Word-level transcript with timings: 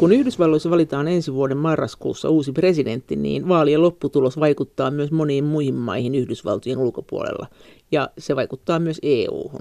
Kun 0.00 0.12
Yhdysvalloissa 0.12 0.70
valitaan 0.70 1.08
ensi 1.08 1.34
vuoden 1.34 1.56
marraskuussa 1.56 2.28
uusi 2.28 2.52
presidentti, 2.52 3.16
niin 3.16 3.48
vaalien 3.48 3.82
lopputulos 3.82 4.40
vaikuttaa 4.40 4.90
myös 4.90 5.10
moniin 5.10 5.44
muihin 5.44 5.74
maihin 5.74 6.14
Yhdysvaltojen 6.14 6.78
ulkopuolella, 6.78 7.46
ja 7.92 8.10
se 8.18 8.36
vaikuttaa 8.36 8.78
myös 8.78 8.98
EU-hun. 9.02 9.60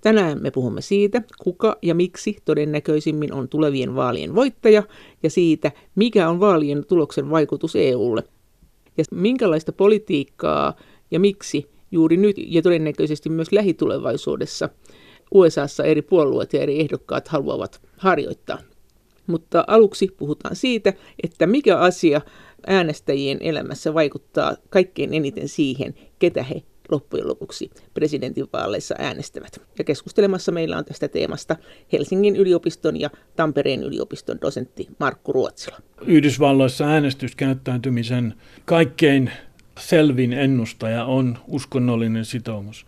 Tänään 0.00 0.42
me 0.42 0.50
puhumme 0.50 0.80
siitä, 0.80 1.22
kuka 1.38 1.78
ja 1.82 1.94
miksi 1.94 2.36
todennäköisimmin 2.44 3.32
on 3.32 3.48
tulevien 3.48 3.94
vaalien 3.94 4.34
voittaja, 4.34 4.82
ja 5.22 5.30
siitä, 5.30 5.72
mikä 5.94 6.28
on 6.28 6.40
vaalien 6.40 6.84
tuloksen 6.86 7.30
vaikutus 7.30 7.76
EUlle, 7.76 8.24
ja 8.96 9.04
minkälaista 9.10 9.72
politiikkaa 9.72 10.76
ja 11.10 11.20
miksi 11.20 11.66
juuri 11.90 12.16
nyt 12.16 12.36
ja 12.38 12.62
todennäköisesti 12.62 13.28
myös 13.28 13.52
lähitulevaisuudessa 13.52 14.68
USAssa 15.34 15.84
eri 15.84 16.02
puolueet 16.02 16.52
ja 16.52 16.60
eri 16.60 16.80
ehdokkaat 16.80 17.28
haluavat 17.28 17.80
harjoittaa. 17.96 18.58
Mutta 19.28 19.64
aluksi 19.66 20.08
puhutaan 20.16 20.56
siitä, 20.56 20.92
että 21.22 21.46
mikä 21.46 21.78
asia 21.78 22.20
äänestäjien 22.66 23.38
elämässä 23.40 23.94
vaikuttaa 23.94 24.56
kaikkein 24.70 25.14
eniten 25.14 25.48
siihen, 25.48 25.94
ketä 26.18 26.42
he 26.42 26.62
loppujen 26.90 27.28
lopuksi 27.28 27.70
presidentinvaaleissa 27.94 28.94
äänestävät. 28.98 29.60
Ja 29.78 29.84
keskustelemassa 29.84 30.52
meillä 30.52 30.78
on 30.78 30.84
tästä 30.84 31.08
teemasta 31.08 31.56
Helsingin 31.92 32.36
yliopiston 32.36 33.00
ja 33.00 33.10
Tampereen 33.36 33.82
yliopiston 33.82 34.38
dosentti 34.40 34.88
Markku 35.00 35.32
Ruotsila. 35.32 35.76
Yhdysvalloissa 36.06 36.84
äänestyskäyttäytymisen 36.84 38.34
kaikkein 38.64 39.30
selvin 39.78 40.32
ennustaja 40.32 41.04
on 41.04 41.38
uskonnollinen 41.48 42.24
sitoumus. 42.24 42.86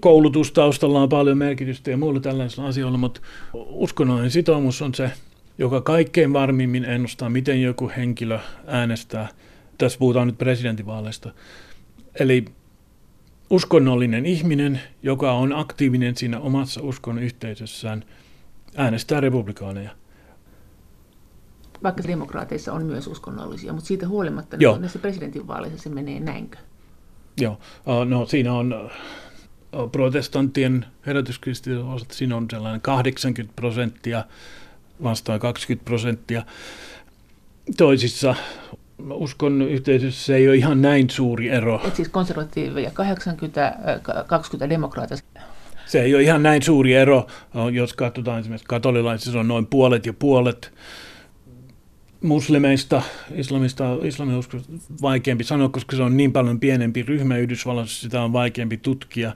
Koulutustaustalla 0.00 1.02
on 1.02 1.08
paljon 1.08 1.38
merkitystä 1.38 1.90
ja 1.90 1.96
muilla 1.96 2.20
tällaisilla 2.20 2.68
asioilla, 2.68 2.98
mutta 2.98 3.20
uskonnollinen 3.54 4.30
sitoumus 4.30 4.82
on 4.82 4.94
se, 4.94 5.10
joka 5.58 5.80
kaikkein 5.80 6.32
varmimmin 6.32 6.84
ennustaa, 6.84 7.30
miten 7.30 7.62
joku 7.62 7.90
henkilö 7.96 8.38
äänestää. 8.66 9.28
Tässä 9.78 9.98
puhutaan 9.98 10.26
nyt 10.26 10.38
presidentinvaaleista. 10.38 11.30
Eli 12.20 12.44
uskonnollinen 13.50 14.26
ihminen, 14.26 14.80
joka 15.02 15.32
on 15.32 15.52
aktiivinen 15.52 16.16
siinä 16.16 16.40
omassa 16.40 16.80
uskon 16.82 17.18
yhteisössään, 17.18 18.04
äänestää 18.76 19.20
republikaaneja. 19.20 19.90
Vaikka 21.82 22.02
demokraateissa 22.06 22.72
on 22.72 22.86
myös 22.86 23.06
uskonnollisia, 23.06 23.72
mutta 23.72 23.88
siitä 23.88 24.08
huolimatta 24.08 24.56
Joo. 24.60 24.72
Niin 24.72 24.80
näissä 24.80 24.98
presidentinvaaleissa 24.98 25.78
se 25.78 25.88
menee 25.88 26.20
näinkö? 26.20 26.58
Joo, 27.40 27.58
no 28.04 28.26
siinä 28.26 28.52
on 28.52 28.90
protestanttien 29.92 30.86
herätyskristityt 31.06 31.78
osalta 31.78 32.14
siinä 32.14 32.36
on 32.36 32.46
sellainen 32.50 32.80
80 32.80 33.56
prosenttia 33.56 34.24
vastaan 35.02 35.40
20 35.40 35.84
prosenttia. 35.84 36.42
Toisissa 37.76 38.34
uskon 39.10 39.62
yhteisössä 39.62 40.24
se 40.26 40.36
ei 40.36 40.48
ole 40.48 40.56
ihan 40.56 40.82
näin 40.82 41.10
suuri 41.10 41.48
ero. 41.48 41.80
Et 41.86 41.96
siis 41.96 42.08
konservatiiveja 42.08 42.90
80, 42.90 43.78
20 44.26 44.68
demokraatia. 44.68 45.16
Se 45.86 46.02
ei 46.02 46.14
ole 46.14 46.22
ihan 46.22 46.42
näin 46.42 46.62
suuri 46.62 46.94
ero, 46.94 47.26
jos 47.72 47.92
katsotaan 47.92 48.40
esimerkiksi 48.40 48.66
katolilaisissa 48.68 49.40
on 49.40 49.48
noin 49.48 49.66
puolet 49.66 50.06
ja 50.06 50.12
puolet 50.12 50.72
muslimeista, 52.22 53.02
islamista, 53.34 53.84
islamiuskosta 54.02 54.72
vaikeampi 55.02 55.44
sanoa, 55.44 55.68
koska 55.68 55.96
se 55.96 56.02
on 56.02 56.16
niin 56.16 56.32
paljon 56.32 56.60
pienempi 56.60 57.02
ryhmä 57.02 57.36
Yhdysvalloissa, 57.36 58.00
sitä 58.00 58.22
on 58.22 58.32
vaikeampi 58.32 58.76
tutkia. 58.76 59.32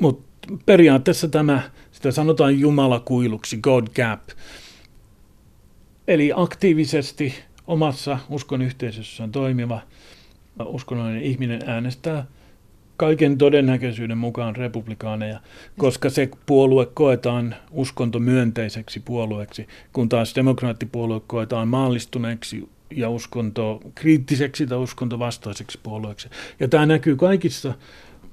Mutta 0.00 0.48
periaatteessa 0.66 1.28
tämä, 1.28 1.62
sitä 1.92 2.10
sanotaan 2.10 2.60
jumalakuiluksi, 2.60 3.56
God 3.56 3.86
Gap. 3.96 4.20
Eli 6.08 6.32
aktiivisesti 6.36 7.34
omassa 7.66 8.18
uskon 8.28 8.62
yhteisössään 8.62 9.32
toimiva 9.32 9.80
uskonnollinen 10.64 11.22
ihminen 11.22 11.60
äänestää 11.66 12.26
kaiken 12.96 13.38
todennäköisyyden 13.38 14.18
mukaan 14.18 14.56
republikaaneja, 14.56 15.40
koska 15.78 16.10
se 16.10 16.30
puolue 16.46 16.86
koetaan 16.86 17.54
uskontomyönteiseksi 17.70 19.00
puolueeksi, 19.00 19.66
kun 19.92 20.08
taas 20.08 20.34
demokraattipuolue 20.34 21.20
koetaan 21.26 21.68
maallistuneeksi 21.68 22.68
ja 22.96 23.10
uskonto 23.10 23.80
kriittiseksi 23.94 24.66
tai 24.66 24.78
uskontovastaiseksi 24.78 25.78
puolueeksi. 25.82 26.28
Ja 26.60 26.68
tämä 26.68 26.86
näkyy 26.86 27.16
kaikissa 27.16 27.74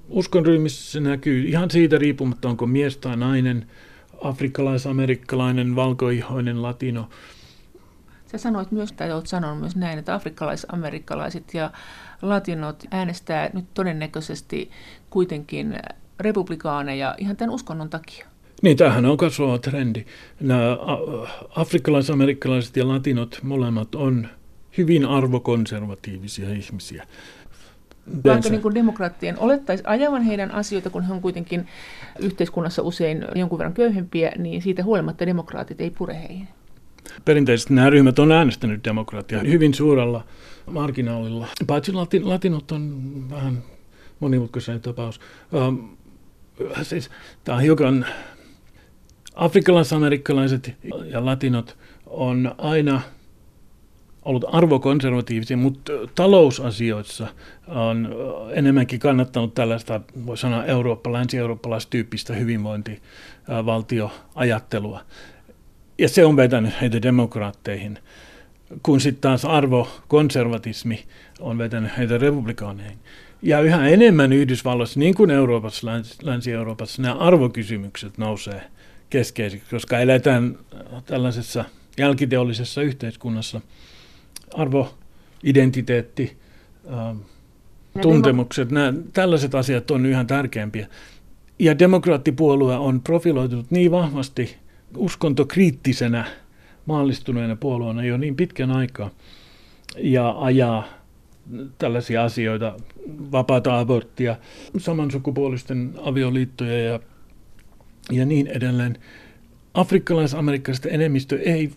uskonryhmissä, 0.09 0.91
se 0.91 0.99
näkyy 0.99 1.47
ihan 1.47 1.71
siitä 1.71 1.97
riippumatta, 1.97 2.49
onko 2.49 2.67
mies 2.67 2.97
tai 2.97 3.17
nainen, 3.17 3.65
afrikkalais, 4.21 4.87
amerikkalainen, 4.87 5.75
valkoihoinen, 5.75 6.61
latino– 6.61 7.09
Sä 8.31 8.37
sanoit 8.37 8.71
myös, 8.71 8.91
tai 8.91 9.11
olet 9.11 9.27
sanonut 9.27 9.59
myös 9.59 9.75
näin, 9.75 9.99
että 9.99 10.13
afrikkalais-amerikkalaiset 10.13 11.53
ja 11.53 11.71
latinot 12.21 12.83
äänestää 12.91 13.49
nyt 13.53 13.65
todennäköisesti 13.73 14.71
kuitenkin 15.09 15.79
republikaaneja 16.19 17.15
ihan 17.17 17.37
tämän 17.37 17.55
uskonnon 17.55 17.89
takia. 17.89 18.27
Niin, 18.61 18.77
tämähän 18.77 19.05
on 19.05 19.17
kasvava 19.17 19.57
trendi. 19.57 20.05
Nämä 20.39 20.77
afrikkalais-amerikkalaiset 21.55 22.77
ja 22.77 22.87
latinot 22.87 23.39
molemmat 23.43 23.95
on 23.95 24.27
hyvin 24.77 25.05
arvokonservatiivisia 25.05 26.49
ihmisiä. 26.49 27.07
Vaikka 28.25 28.49
niin 28.49 28.75
demokraattien 28.75 29.39
olettaisi 29.39 29.83
ajavan 29.87 30.21
heidän 30.21 30.51
asioita, 30.51 30.89
kun 30.89 31.03
he 31.03 31.13
on 31.13 31.21
kuitenkin 31.21 31.67
yhteiskunnassa 32.19 32.81
usein 32.81 33.25
jonkun 33.35 33.59
verran 33.59 33.73
köyhempiä, 33.73 34.31
niin 34.37 34.61
siitä 34.61 34.83
huolimatta 34.83 35.25
demokraatit 35.25 35.81
ei 35.81 35.89
pure 35.89 36.13
heihin. 36.13 36.47
Perinteisesti 37.25 37.73
nämä 37.73 37.89
ryhmät 37.89 38.19
on 38.19 38.31
äänestänyt 38.31 38.83
demokratiaa 38.83 39.43
hyvin 39.43 39.73
suurella 39.73 40.23
marginaalilla. 40.71 41.47
Paitsi 41.67 41.93
latin, 41.93 42.29
latinot 42.29 42.71
on 42.71 43.13
vähän 43.29 43.63
monimutkaisen 44.19 44.81
tapaus. 44.81 45.19
Um, 45.53 45.97
siis, 46.81 47.09
tämä 47.43 47.55
on 47.55 47.61
hiukan 47.61 48.05
afrikkalaisamerikkalaiset 49.35 50.73
ja 51.11 51.25
latinot 51.25 51.77
on 52.05 52.55
aina 52.57 53.01
ollut 54.25 54.45
arvokonservatiivisia, 54.47 55.57
mutta 55.57 55.91
talousasioissa 56.15 57.27
on 57.67 58.15
enemmänkin 58.53 58.99
kannattanut 58.99 59.53
tällaista, 59.53 60.01
voi 60.25 60.37
sanoa, 60.37 60.65
Eurooppa, 60.65 61.13
länsi-eurooppalaistyyppistä 61.13 62.33
hyvinvointivaltioajattelua 62.33 65.01
ja 65.97 66.09
se 66.09 66.25
on 66.25 66.35
vetänyt 66.35 66.81
heitä 66.81 67.01
demokraatteihin, 67.01 67.99
kun 68.83 69.01
sitten 69.01 69.21
taas 69.21 69.45
arvokonservatismi 69.45 71.05
on 71.39 71.57
vetänyt 71.57 71.97
heitä 71.97 72.17
republikaaneihin. 72.17 72.97
Ja 73.41 73.61
yhä 73.61 73.87
enemmän 73.87 74.33
Yhdysvalloissa, 74.33 74.99
niin 74.99 75.15
kuin 75.15 75.31
Euroopassa, 75.31 75.87
Länsi-Euroopassa, 76.21 77.01
nämä 77.01 77.15
arvokysymykset 77.15 78.17
nousee 78.17 78.61
keskeisiksi, 79.09 79.69
koska 79.69 79.99
eletään 79.99 80.57
tällaisessa 81.05 81.65
jälkiteollisessa 81.97 82.81
yhteiskunnassa. 82.81 83.61
Arvo, 84.53 84.97
identiteetti, 85.43 86.37
äh, 86.93 87.17
tuntemukset, 88.01 88.71
nämä, 88.71 88.93
tällaiset 89.13 89.55
asiat 89.55 89.91
on 89.91 90.05
yhä 90.05 90.25
tärkeämpiä. 90.25 90.87
Ja 91.59 91.79
demokraattipuolue 91.79 92.77
on 92.77 93.01
profiloitunut 93.01 93.71
niin 93.71 93.91
vahvasti 93.91 94.57
uskontokriittisenä 94.95 96.25
maallistuneena 96.85 97.55
puolueena 97.55 98.03
jo 98.03 98.17
niin 98.17 98.35
pitkän 98.35 98.71
aikaa 98.71 99.09
ja 99.97 100.35
ajaa 100.39 100.83
tällaisia 101.77 102.23
asioita, 102.23 102.73
vapaata 103.31 103.79
aborttia, 103.79 104.35
samansukupuolisten 104.77 105.93
avioliittoja 106.01 106.83
ja, 106.83 106.99
ja 108.11 108.25
niin 108.25 108.47
edelleen. 108.47 108.97
Afrikkalais-amerikkalaisten 109.73 110.93
enemmistö 110.93 111.39
ei 111.41 111.71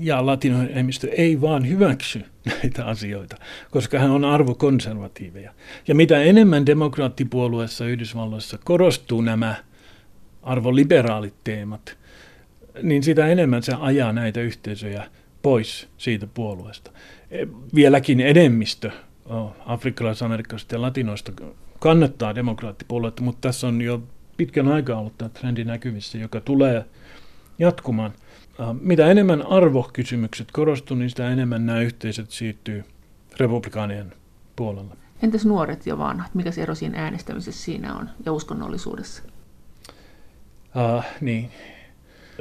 ja 0.00 0.26
latinoiden 0.26 0.70
enemmistö 0.70 1.08
ei 1.16 1.40
vaan 1.40 1.68
hyväksy 1.68 2.24
näitä 2.44 2.84
asioita, 2.84 3.36
koska 3.70 3.98
hän 3.98 4.10
on 4.10 4.24
arvokonservatiiveja. 4.24 5.52
Ja 5.88 5.94
mitä 5.94 6.22
enemmän 6.22 6.66
demokraattipuolueessa 6.66 7.86
Yhdysvalloissa 7.86 8.58
korostuu 8.64 9.20
nämä 9.20 9.54
arvoliberaalit 10.42 11.34
teemat, 11.44 11.99
niin 12.82 13.02
sitä 13.02 13.26
enemmän 13.26 13.62
se 13.62 13.72
ajaa 13.80 14.12
näitä 14.12 14.40
yhteisöjä 14.40 15.06
pois 15.42 15.88
siitä 15.98 16.26
puolueesta. 16.34 16.90
E, 17.30 17.46
vieläkin 17.74 18.20
enemmistö 18.20 18.90
afrikkalais-amerikkalaisista 19.66 20.74
ja 20.74 20.82
latinoista 20.82 21.32
kannattaa 21.78 22.34
demokraattipuoluetta, 22.34 23.22
mutta 23.22 23.48
tässä 23.48 23.66
on 23.66 23.82
jo 23.82 24.02
pitkän 24.36 24.68
aikaa 24.68 24.98
ollut 24.98 25.18
tämä 25.18 25.28
trendi 25.28 25.64
näkyvissä, 25.64 26.18
joka 26.18 26.40
tulee 26.40 26.84
jatkumaan. 27.58 28.12
Mitä 28.80 29.06
enemmän 29.06 29.46
arvokysymykset 29.46 30.48
korostuu, 30.52 30.96
niin 30.96 31.10
sitä 31.10 31.30
enemmän 31.30 31.66
nämä 31.66 31.80
yhteisöt 31.80 32.30
siirtyy 32.30 32.84
republikaanien 33.38 34.12
puolelle. 34.56 34.94
Entäs 35.22 35.44
nuoret 35.44 35.86
ja 35.86 35.98
vanhat? 35.98 36.34
Mikä 36.34 36.50
se 36.50 36.62
ero 36.62 36.74
siinä 36.74 37.02
äänestämisessä 37.02 37.64
siinä 37.64 37.94
on 37.94 38.10
ja 38.26 38.32
uskonnollisuudessa? 38.32 39.22
Uh, 40.96 41.04
niin, 41.20 41.50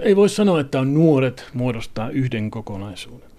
Ei 0.02 0.16
voi 0.16 0.30
sanoa, 0.30 0.60
että 0.60 0.80
on 0.80 0.94
nuoret 0.94 1.46
muodostaa 1.54 2.10
yhden 2.10 2.52
kokonaisuuden. 2.52 3.30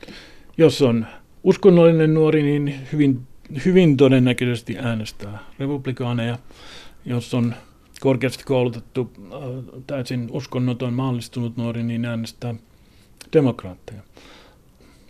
Jos 0.59 0.83
on 0.83 1.07
uskonnollinen 1.45 2.15
nuori, 2.15 2.43
niin 2.43 2.75
hyvin, 2.93 3.21
hyvin 3.65 3.97
todennäköisesti 3.97 4.79
äänestää 4.79 5.39
republikaaneja. 5.59 6.39
Jos 7.05 7.35
on 7.35 7.55
korkeasti 8.01 8.45
koulutettu, 8.45 9.12
äh, 9.33 9.41
täysin 9.87 10.29
uskonnoton, 10.33 10.95
maallistunut 10.95 11.57
nuori, 11.57 11.83
niin 11.83 12.05
äänestää 12.05 12.55
demokraatteja. 13.33 14.03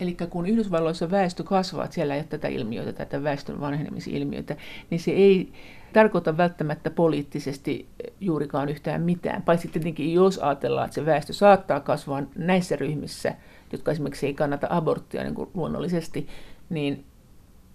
Eli 0.00 0.16
kun 0.30 0.46
Yhdysvalloissa 0.46 1.10
väestö 1.10 1.42
kasvaa, 1.42 1.84
että 1.84 1.94
siellä 1.94 2.14
ei 2.14 2.20
ole 2.20 2.26
tätä 2.28 2.48
ilmiötä, 2.48 2.92
tätä 2.92 3.22
väestön 3.22 3.60
vanhenemisilmiötä, 3.60 4.56
niin 4.90 5.00
se 5.00 5.10
ei 5.10 5.52
tarkoita 5.92 6.36
välttämättä 6.36 6.90
poliittisesti 6.90 7.86
juurikaan 8.20 8.68
yhtään 8.68 9.02
mitään. 9.02 9.42
Paitsi 9.42 9.68
tietenkin, 9.68 10.14
jos 10.14 10.38
ajatellaan, 10.38 10.84
että 10.84 10.94
se 10.94 11.06
väestö 11.06 11.32
saattaa 11.32 11.80
kasvaa 11.80 12.22
näissä 12.36 12.76
ryhmissä, 12.76 13.34
jotka 13.72 13.92
esimerkiksi 13.92 14.26
ei 14.26 14.34
kannata 14.34 14.66
aborttia 14.70 15.22
niin 15.22 15.34
kuin 15.34 15.50
luonnollisesti, 15.54 16.28
niin 16.70 17.04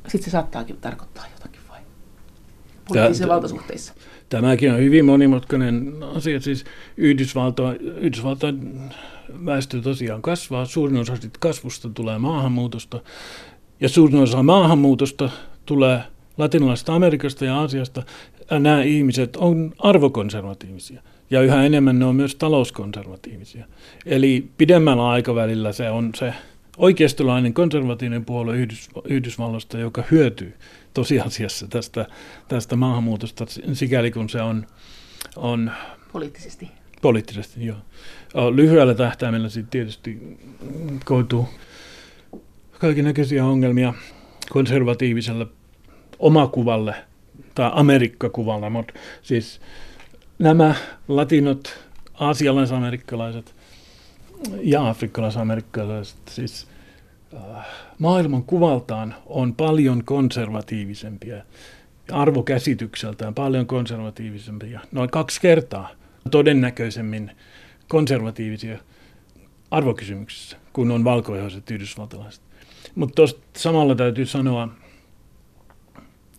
sitten 0.08 0.26
se 0.26 0.32
saattaakin 0.32 0.78
tarkoittaa 0.78 1.26
jotakin 1.34 1.62
vai? 1.70 1.80
Poliittisissa 2.88 3.28
valtasuhteissa. 3.28 3.94
Tämäkin 4.30 4.72
on 4.72 4.80
hyvin 4.80 5.06
monimutkainen 5.06 5.94
asia. 6.16 6.40
Siis 6.40 6.66
Yhdysvalto 6.98 8.48
väestö 9.46 9.82
tosiaan 9.82 10.22
kasvaa. 10.22 10.66
Suurin 10.66 10.98
osa 10.98 11.14
kasvusta 11.40 11.90
tulee 11.90 12.18
maahanmuutosta. 12.18 13.02
Ja 13.80 13.90
suurin 13.90 14.22
osa 14.22 14.44
maahanmuutosta 14.44 15.30
tulee 15.66 16.02
latinalaisesta 16.38 16.96
Amerikasta 16.96 17.46
ja 17.46 17.60
Aasiasta. 17.60 18.04
Nämä 18.52 18.84
ihmiset 18.84 19.36
on 19.36 19.74
arvokonservatiivisia. 19.80 21.02
Ja 21.30 21.42
yhä 21.42 21.66
enemmän 21.66 22.00
ne 22.00 22.06
on 22.06 22.16
myös 22.16 22.36
talouskonservatiivisia. 22.36 23.66
Eli 24.06 24.50
pidemmällä 24.58 25.10
aikavälillä 25.10 25.72
se 25.72 25.90
on 25.90 26.12
se 26.16 26.34
oikeistolainen 26.78 27.54
konservatiivinen 27.54 28.26
puolue 28.26 28.58
Yhdys, 28.58 28.90
Yhdysvalloista, 29.06 29.78
joka 29.78 30.04
hyötyy 30.12 30.54
tosiasiassa 30.94 31.68
tästä, 31.68 32.06
tästä 32.48 32.76
maahanmuutosta, 32.76 33.46
sikäli 33.74 34.12
kun 34.12 34.30
se 34.30 34.42
on... 34.42 34.68
on 35.36 35.72
poliittisesti. 36.12 36.72
Poliittisesti, 37.06 37.66
joo. 37.66 37.78
Lyhyellä 38.56 38.94
tähtäimellä 38.94 39.50
sitten 39.50 39.72
tietysti 39.72 40.38
koituu 41.06 41.50
kaikenlaisia 42.80 43.46
ongelmia 43.46 43.94
konservatiiviselle 44.50 45.48
omakuvalle 46.20 46.96
tai 47.56 47.72
Amerikkakuvalle, 47.74 48.70
mutta 48.70 48.94
siis 49.22 49.62
nämä 50.40 50.76
latinot, 51.08 51.80
aasialaisamerikkalaiset 52.14 53.56
ja 54.62 54.90
afrikkalaisamerikkalaiset, 54.90 56.20
siis 56.30 56.68
maailman 58.00 58.44
kuvaltaan 58.44 59.16
on 59.26 59.56
paljon 59.56 60.04
konservatiivisempia, 60.06 61.44
arvokäsitykseltään 62.12 63.34
paljon 63.34 63.68
konservatiivisempia, 63.68 64.80
noin 64.92 65.10
kaksi 65.10 65.42
kertaa 65.42 65.90
todennäköisemmin 66.32 67.32
konservatiivisia 67.88 68.78
arvokysymyksissä, 69.72 70.58
kun 70.74 70.92
on 70.92 71.04
valkoihoiset 71.04 71.72
yhdysvaltalaiset. 71.72 72.42
Mutta 72.96 73.22
samalla 73.58 73.96
täytyy 73.96 74.26
sanoa, 74.26 74.70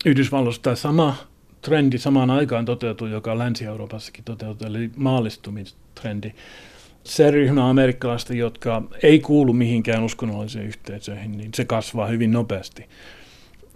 Yhdysvalloissa 0.06 0.62
tämä 0.62 0.76
sama 0.76 1.16
trendi 1.62 1.98
samaan 1.98 2.30
aikaan 2.30 2.64
toteutui, 2.64 3.10
joka 3.10 3.38
Länsi-Euroopassakin 3.38 4.24
toteutui, 4.24 4.68
eli 4.68 4.90
maallistumistrendi 4.96 6.32
se 7.04 7.30
ryhmä 7.30 7.70
amerikkalaista, 7.70 8.34
jotka 8.34 8.82
ei 9.02 9.20
kuulu 9.20 9.52
mihinkään 9.52 10.04
uskonnollisiin 10.04 10.66
yhteisöihin, 10.66 11.38
niin 11.38 11.50
se 11.54 11.64
kasvaa 11.64 12.06
hyvin 12.06 12.32
nopeasti. 12.32 12.88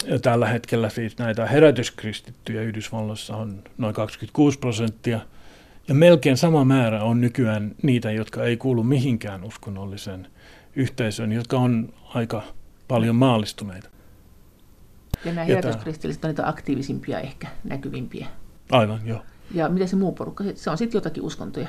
Ja 0.06 0.18
tällä 0.18 0.48
hetkellä 0.48 0.88
siis 0.88 1.18
näitä 1.18 1.46
herätyskristittyjä 1.46 2.62
Yhdysvalloissa 2.62 3.36
on 3.36 3.62
noin 3.78 3.94
26 3.94 4.58
prosenttia, 4.58 5.20
ja 5.90 5.94
melkein 5.94 6.36
sama 6.36 6.64
määrä 6.64 7.02
on 7.02 7.20
nykyään 7.20 7.74
niitä, 7.82 8.10
jotka 8.10 8.44
ei 8.44 8.56
kuulu 8.56 8.82
mihinkään 8.82 9.44
uskonnolliseen 9.44 10.26
yhteisöön, 10.76 11.32
jotka 11.32 11.58
on 11.58 11.92
aika 12.14 12.42
paljon 12.88 13.16
maallistuneita. 13.16 13.88
Ja 15.24 15.32
nämä 15.32 15.44
herätyskristilliset 15.44 16.24
on 16.24 16.28
niitä 16.28 16.48
aktiivisimpia 16.48 17.20
ehkä, 17.20 17.48
näkyvimpiä. 17.64 18.26
Aivan, 18.70 19.00
joo. 19.04 19.22
Ja 19.54 19.68
mitä 19.68 19.86
se 19.86 19.96
muu 19.96 20.12
porukka? 20.12 20.44
Se 20.54 20.70
on 20.70 20.78
sitten 20.78 20.98
jotakin 20.98 21.22
uskontoja. 21.22 21.68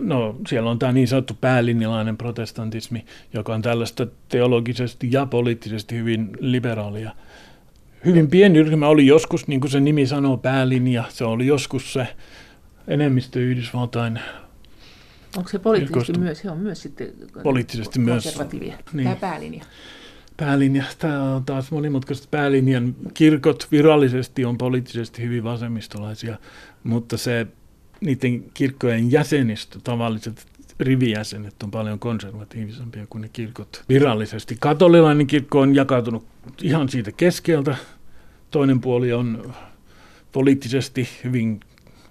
No 0.00 0.36
siellä 0.48 0.70
on 0.70 0.78
tämä 0.78 0.92
niin 0.92 1.08
sanottu 1.08 1.34
päälinjalainen 1.40 2.16
protestantismi, 2.16 3.04
joka 3.32 3.54
on 3.54 3.62
tällaista 3.62 4.06
teologisesti 4.28 5.08
ja 5.10 5.26
poliittisesti 5.26 5.94
hyvin 5.94 6.30
liberaalia. 6.40 7.10
Hyvin 8.04 8.30
pieni 8.30 8.62
ryhmä 8.62 8.88
oli 8.88 9.06
joskus, 9.06 9.48
niin 9.48 9.60
kuin 9.60 9.70
se 9.70 9.80
nimi 9.80 10.06
sanoo, 10.06 10.36
päälinja. 10.36 11.04
Se 11.08 11.24
oli 11.24 11.46
joskus 11.46 11.92
se 11.92 12.08
enemmistö 12.88 13.40
Yhdysvaltain 13.40 14.20
Onko 15.36 15.48
se 15.48 15.58
poliittisesti 15.58 16.18
myös? 16.18 16.38
Se 16.38 16.50
on 16.50 16.58
myös 16.58 16.82
sitten 16.82 17.12
poliittisesti 17.42 18.00
konservatiivia. 18.08 18.68
Myös. 18.68 18.94
Niin. 18.94 19.04
Tämä 19.04 19.16
päälinja. 19.16 19.64
Päälinja, 20.36 20.84
tämä 20.98 21.22
on 21.22 21.44
taas 21.44 21.70
monimutkaista 21.70 22.28
päälinjan. 22.30 22.96
Kirkot 23.14 23.68
virallisesti 23.72 24.44
on 24.44 24.58
poliittisesti 24.58 25.22
hyvin 25.22 25.44
vasemmistolaisia, 25.44 26.38
mutta 26.84 27.16
se 27.16 27.46
niiden 28.00 28.44
kirkkojen 28.54 29.12
jäsenistö, 29.12 29.78
tavalliset 29.84 30.46
rivijäsenet 30.80 31.62
on 31.62 31.70
paljon 31.70 31.98
konservatiivisempia 31.98 33.06
kuin 33.06 33.22
ne 33.22 33.28
kirkot 33.32 33.84
virallisesti. 33.88 34.56
Katolilainen 34.60 35.26
kirkko 35.26 35.60
on 35.60 35.74
jakautunut 35.74 36.26
ihan 36.62 36.88
siitä 36.88 37.12
keskeltä. 37.12 37.76
Toinen 38.50 38.80
puoli 38.80 39.12
on 39.12 39.54
poliittisesti 40.32 41.08
hyvin 41.24 41.60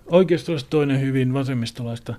oikeistolaista, 0.07 0.69
toinen 0.69 1.01
hyvin 1.01 1.33
vasemmistolaista. 1.33 2.13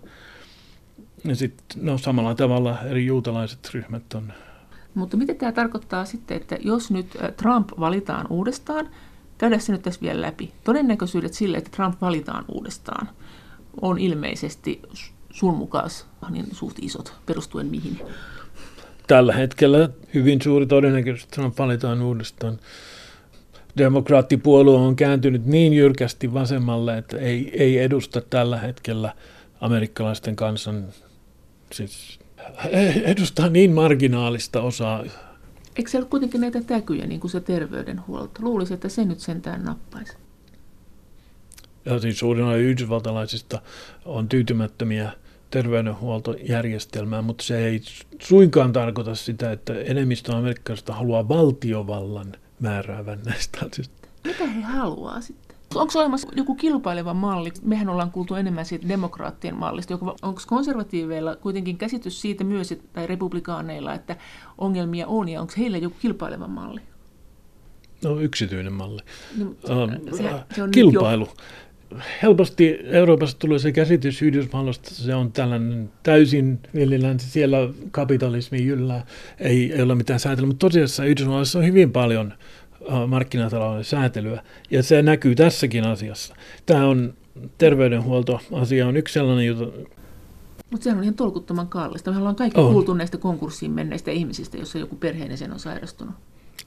Ja 1.25 1.36
sitten 1.36 1.86
no, 1.86 1.98
samalla 1.98 2.34
tavalla 2.34 2.78
eri 2.81 3.06
juutalaiset 3.06 3.70
ryhmät 3.75 4.14
on. 4.14 4.32
Mutta 4.94 5.16
mitä 5.16 5.34
tämä 5.34 5.52
tarkoittaa 5.52 6.04
sitten, 6.04 6.36
että 6.36 6.56
jos 6.60 6.90
nyt 6.90 7.06
Trump 7.36 7.69
valitaan 7.81 8.26
uudestaan, 8.31 8.88
käydään 9.38 9.60
se 9.60 9.72
nyt 9.72 9.82
tässä 9.82 10.00
vielä 10.00 10.20
läpi. 10.20 10.52
Todennäköisyydet 10.64 11.34
sille, 11.34 11.56
että 11.56 11.70
Trump 11.70 12.00
valitaan 12.00 12.44
uudestaan– 12.48 13.08
on 13.82 13.98
ilmeisesti 13.98 14.82
sun 15.31 15.56
mukaan 15.56 15.90
niin 16.31 16.46
suht 16.52 16.78
isot, 16.82 17.14
perustuen 17.26 17.67
mihin? 17.67 18.00
Tällä 19.06 19.32
hetkellä 19.32 19.88
hyvin 20.14 20.43
suuri 20.43 20.67
todennäköisyys, 20.67 21.24
että 21.24 21.34
Trump 21.34 21.58
valitaan 21.58 22.03
uudestaan. 22.03 22.58
Demokraattipuolue 23.76 24.76
on 24.76 24.96
kääntynyt 24.96 25.46
niin 25.46 25.72
jyrkästi 25.72 26.34
vasemmalle, 26.34 26.98
että 26.98 27.16
ei, 27.16 27.62
ei 27.62 27.78
edusta 27.78 28.20
tällä 28.20 28.58
hetkellä 28.58 29.14
amerikkalaisten 29.60 30.36
kansan, 30.36 30.84
siis 31.72 32.19
edustaa 33.04 33.48
niin 33.48 33.72
marginaalista 33.72 34.62
osaa. 34.62 35.04
Eikö 35.76 35.90
siellä 35.90 36.04
ole 36.04 36.10
kuitenkin 36.10 36.40
näitä 36.40 36.62
täkyjä, 36.62 37.06
niin 37.06 37.20
kuin 37.20 37.31
se 37.31 37.40
terveydenhuolto? 37.40 38.43
Luulisi, 38.43 38.74
että 38.74 38.88
se 38.88 39.04
nyt 39.04 39.20
sentään 39.20 39.64
nappaisi 39.64 40.14
ja 41.84 41.98
siis 41.98 42.19
suurin 42.19 42.44
osa 42.44 42.56
yhdysvaltalaisista 42.56 43.62
on 44.04 44.28
tyytymättömiä 44.28 45.12
terveydenhuoltojärjestelmään, 45.50 47.24
mutta 47.24 47.44
se 47.44 47.66
ei 47.66 47.81
suinkaan 48.22 48.72
tarkoita 48.72 49.14
sitä, 49.14 49.52
että 49.52 49.81
enemmistö 49.81 50.36
amerikkalaisista 50.36 50.94
haluaa 50.94 51.28
valtiovallan 51.28 52.36
määräävän 52.61 53.20
näistä 53.25 53.58
asioista. 53.58 54.08
Mitä 54.25 54.46
he 54.46 54.61
haluaa 54.61 55.20
sitten? 55.20 55.56
Onko 55.75 55.99
olemassa 55.99 56.29
joku 56.37 56.55
kilpaileva 56.55 57.15
malli? 57.15 57.53
Mehän 57.63 57.89
ollaan 57.89 58.11
kuultu 58.11 58.34
enemmän 58.34 58.65
siitä 58.65 58.89
demokraattien 58.89 59.56
mallista. 59.56 59.94
Onko 60.23 60.41
konservatiiveilla 60.46 61.37
kuitenkin 61.37 61.79
käsitys 61.79 62.20
siitä 62.20 62.44
myös, 62.44 62.75
tai 62.93 63.06
republikaaneilla, 63.06 63.94
että 63.94 64.17
ongelmia 64.58 65.06
on, 65.06 65.29
ja 65.29 65.41
onko 65.41 65.53
heillä 65.58 65.79
joku 65.79 65.96
kilpaileva 66.01 66.49
malli? 66.49 66.81
No 68.05 68.20
yksityinen 68.20 68.73
malli. 68.73 69.01
No, 69.39 69.55
se, 70.17 70.31
se 70.55 70.63
on 70.63 70.70
Kilpailu. 70.70 71.25
Jo 71.25 71.32
helposti 72.22 72.79
Euroopassa 72.84 73.39
tulee 73.39 73.58
se 73.58 73.72
käsitys 73.72 74.22
Yhdysvalloista, 74.22 74.91
se 74.91 75.15
on 75.15 75.32
tällainen 75.32 75.91
täysin 76.03 76.58
villilänsi, 76.74 77.31
siellä 77.31 77.58
kapitalismi 77.91 78.67
yllä, 78.67 79.03
ei, 79.41 79.72
ei 79.72 79.82
ole 79.82 79.94
mitään 79.94 80.20
säätelyä, 80.20 80.46
mutta 80.46 80.67
tosiasiassa 80.67 81.05
Yhdysvalloissa 81.05 81.58
on 81.58 81.67
hyvin 81.67 81.93
paljon 81.93 82.32
markkinatalouden 83.06 83.84
säätelyä, 83.84 84.43
ja 84.70 84.82
se 84.82 85.03
näkyy 85.03 85.34
tässäkin 85.34 85.86
asiassa. 85.86 86.34
Tämä 86.67 86.86
on 86.86 87.15
terveydenhuoltoasia 87.58 88.86
on 88.86 88.96
yksi 88.96 89.15
sellainen, 89.15 89.46
jota 89.46 89.67
mutta 90.70 90.84
sehän 90.84 90.98
on 90.98 91.05
ihan 91.05 91.15
tolkuttoman 91.15 91.69
kallista. 91.69 92.10
Me 92.10 92.19
ollaan 92.19 92.36
kaikki 92.36 92.60
on. 92.60 92.72
kuultu 92.72 92.94
näistä 92.94 93.19
konkurssiin 93.19 93.72
menneistä 93.72 94.10
ihmisistä, 94.10 94.56
jossa 94.56 94.79
joku 94.79 94.96
perheenjäsen 94.96 95.53
on 95.53 95.58
sairastunut. 95.58 96.15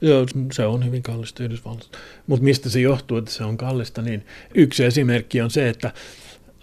Joo, 0.00 0.26
se 0.52 0.66
on 0.66 0.84
hyvin 0.84 1.02
kallista 1.02 1.44
Yhdysvalloissa. 1.44 1.90
Mutta 2.26 2.44
mistä 2.44 2.68
se 2.68 2.80
johtuu, 2.80 3.16
että 3.16 3.30
se 3.30 3.44
on 3.44 3.56
kallista, 3.56 4.02
niin 4.02 4.26
yksi 4.54 4.84
esimerkki 4.84 5.40
on 5.40 5.50
se, 5.50 5.68
että 5.68 5.92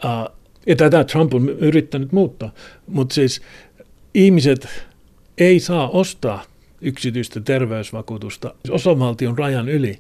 uh, 0.06 0.36
Ja 0.68 0.76
tätä 0.76 1.04
Trump 1.04 1.34
on 1.34 1.50
yrittänyt 1.50 2.12
muuttaa. 2.12 2.54
Mutta 2.88 3.16
siis 3.16 3.42
ihmiset 4.14 4.68
ei 5.38 5.60
saa 5.60 5.90
ostaa 5.90 6.44
yksityistä 6.82 7.42
terveysvakuutusta 7.42 8.54
osavaltion 8.70 9.38
rajan 9.38 9.70
yli. 9.70 10.00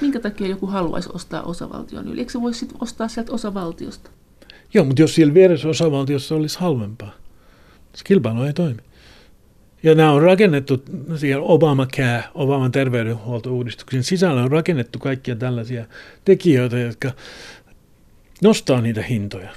Minkä 0.00 0.20
takia 0.20 0.46
joku 0.46 0.66
haluaisi 0.66 1.08
ostaa 1.12 1.42
osavaltion 1.42 2.08
yli? 2.08 2.20
Eikö 2.20 2.32
se 2.32 2.40
voisi 2.40 2.68
ostaa 2.80 3.08
sieltä 3.08 3.32
osavaltiosta? 3.32 4.10
Joo, 4.74 4.84
mutta 4.84 5.02
jos 5.02 5.14
siellä 5.14 5.34
vieressä 5.34 5.68
osavaltiossa 5.68 6.34
olisi 6.34 6.58
halvempaa. 6.58 7.12
Se 7.94 8.04
kilpailu 8.04 8.42
ei 8.42 8.52
toimi. 8.52 8.82
Ja 9.84 9.94
nämä 9.94 10.12
on 10.12 10.22
rakennettu 10.22 10.84
siihen 11.16 11.40
Obamacare, 11.40 12.24
Obaman 12.34 12.72
terveydenhuoltouudistuksen 12.72 14.02
sisällä 14.04 14.42
on 14.42 14.52
rakennettu 14.52 14.98
kaikkia 14.98 15.36
tällaisia 15.36 15.84
tekijöitä, 16.24 16.78
jotka 16.78 17.10
nostaa 18.42 18.80
niitä 18.80 19.02
hintoja. 19.02 19.50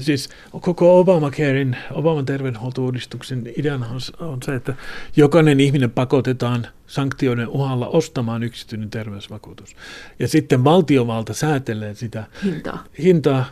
Siis 0.00 0.28
koko 0.60 1.00
Obamacarein, 1.00 1.76
Obaman 1.90 2.26
terveydenhuoltouudistuksen 2.26 3.52
ideana 3.56 3.86
on, 3.86 4.28
on 4.28 4.42
se, 4.42 4.54
että 4.54 4.74
jokainen 5.16 5.60
ihminen 5.60 5.90
pakotetaan 5.90 6.66
sanktioiden 6.86 7.48
uhalla 7.48 7.88
ostamaan 7.88 8.42
yksityinen 8.42 8.90
terveysvakuutus. 8.90 9.76
Ja 10.18 10.28
sitten 10.28 10.64
valtiovalta 10.64 11.34
säätelee 11.34 11.94
sitä 11.94 12.24
hintaa, 12.44 12.84
hintaa 13.02 13.44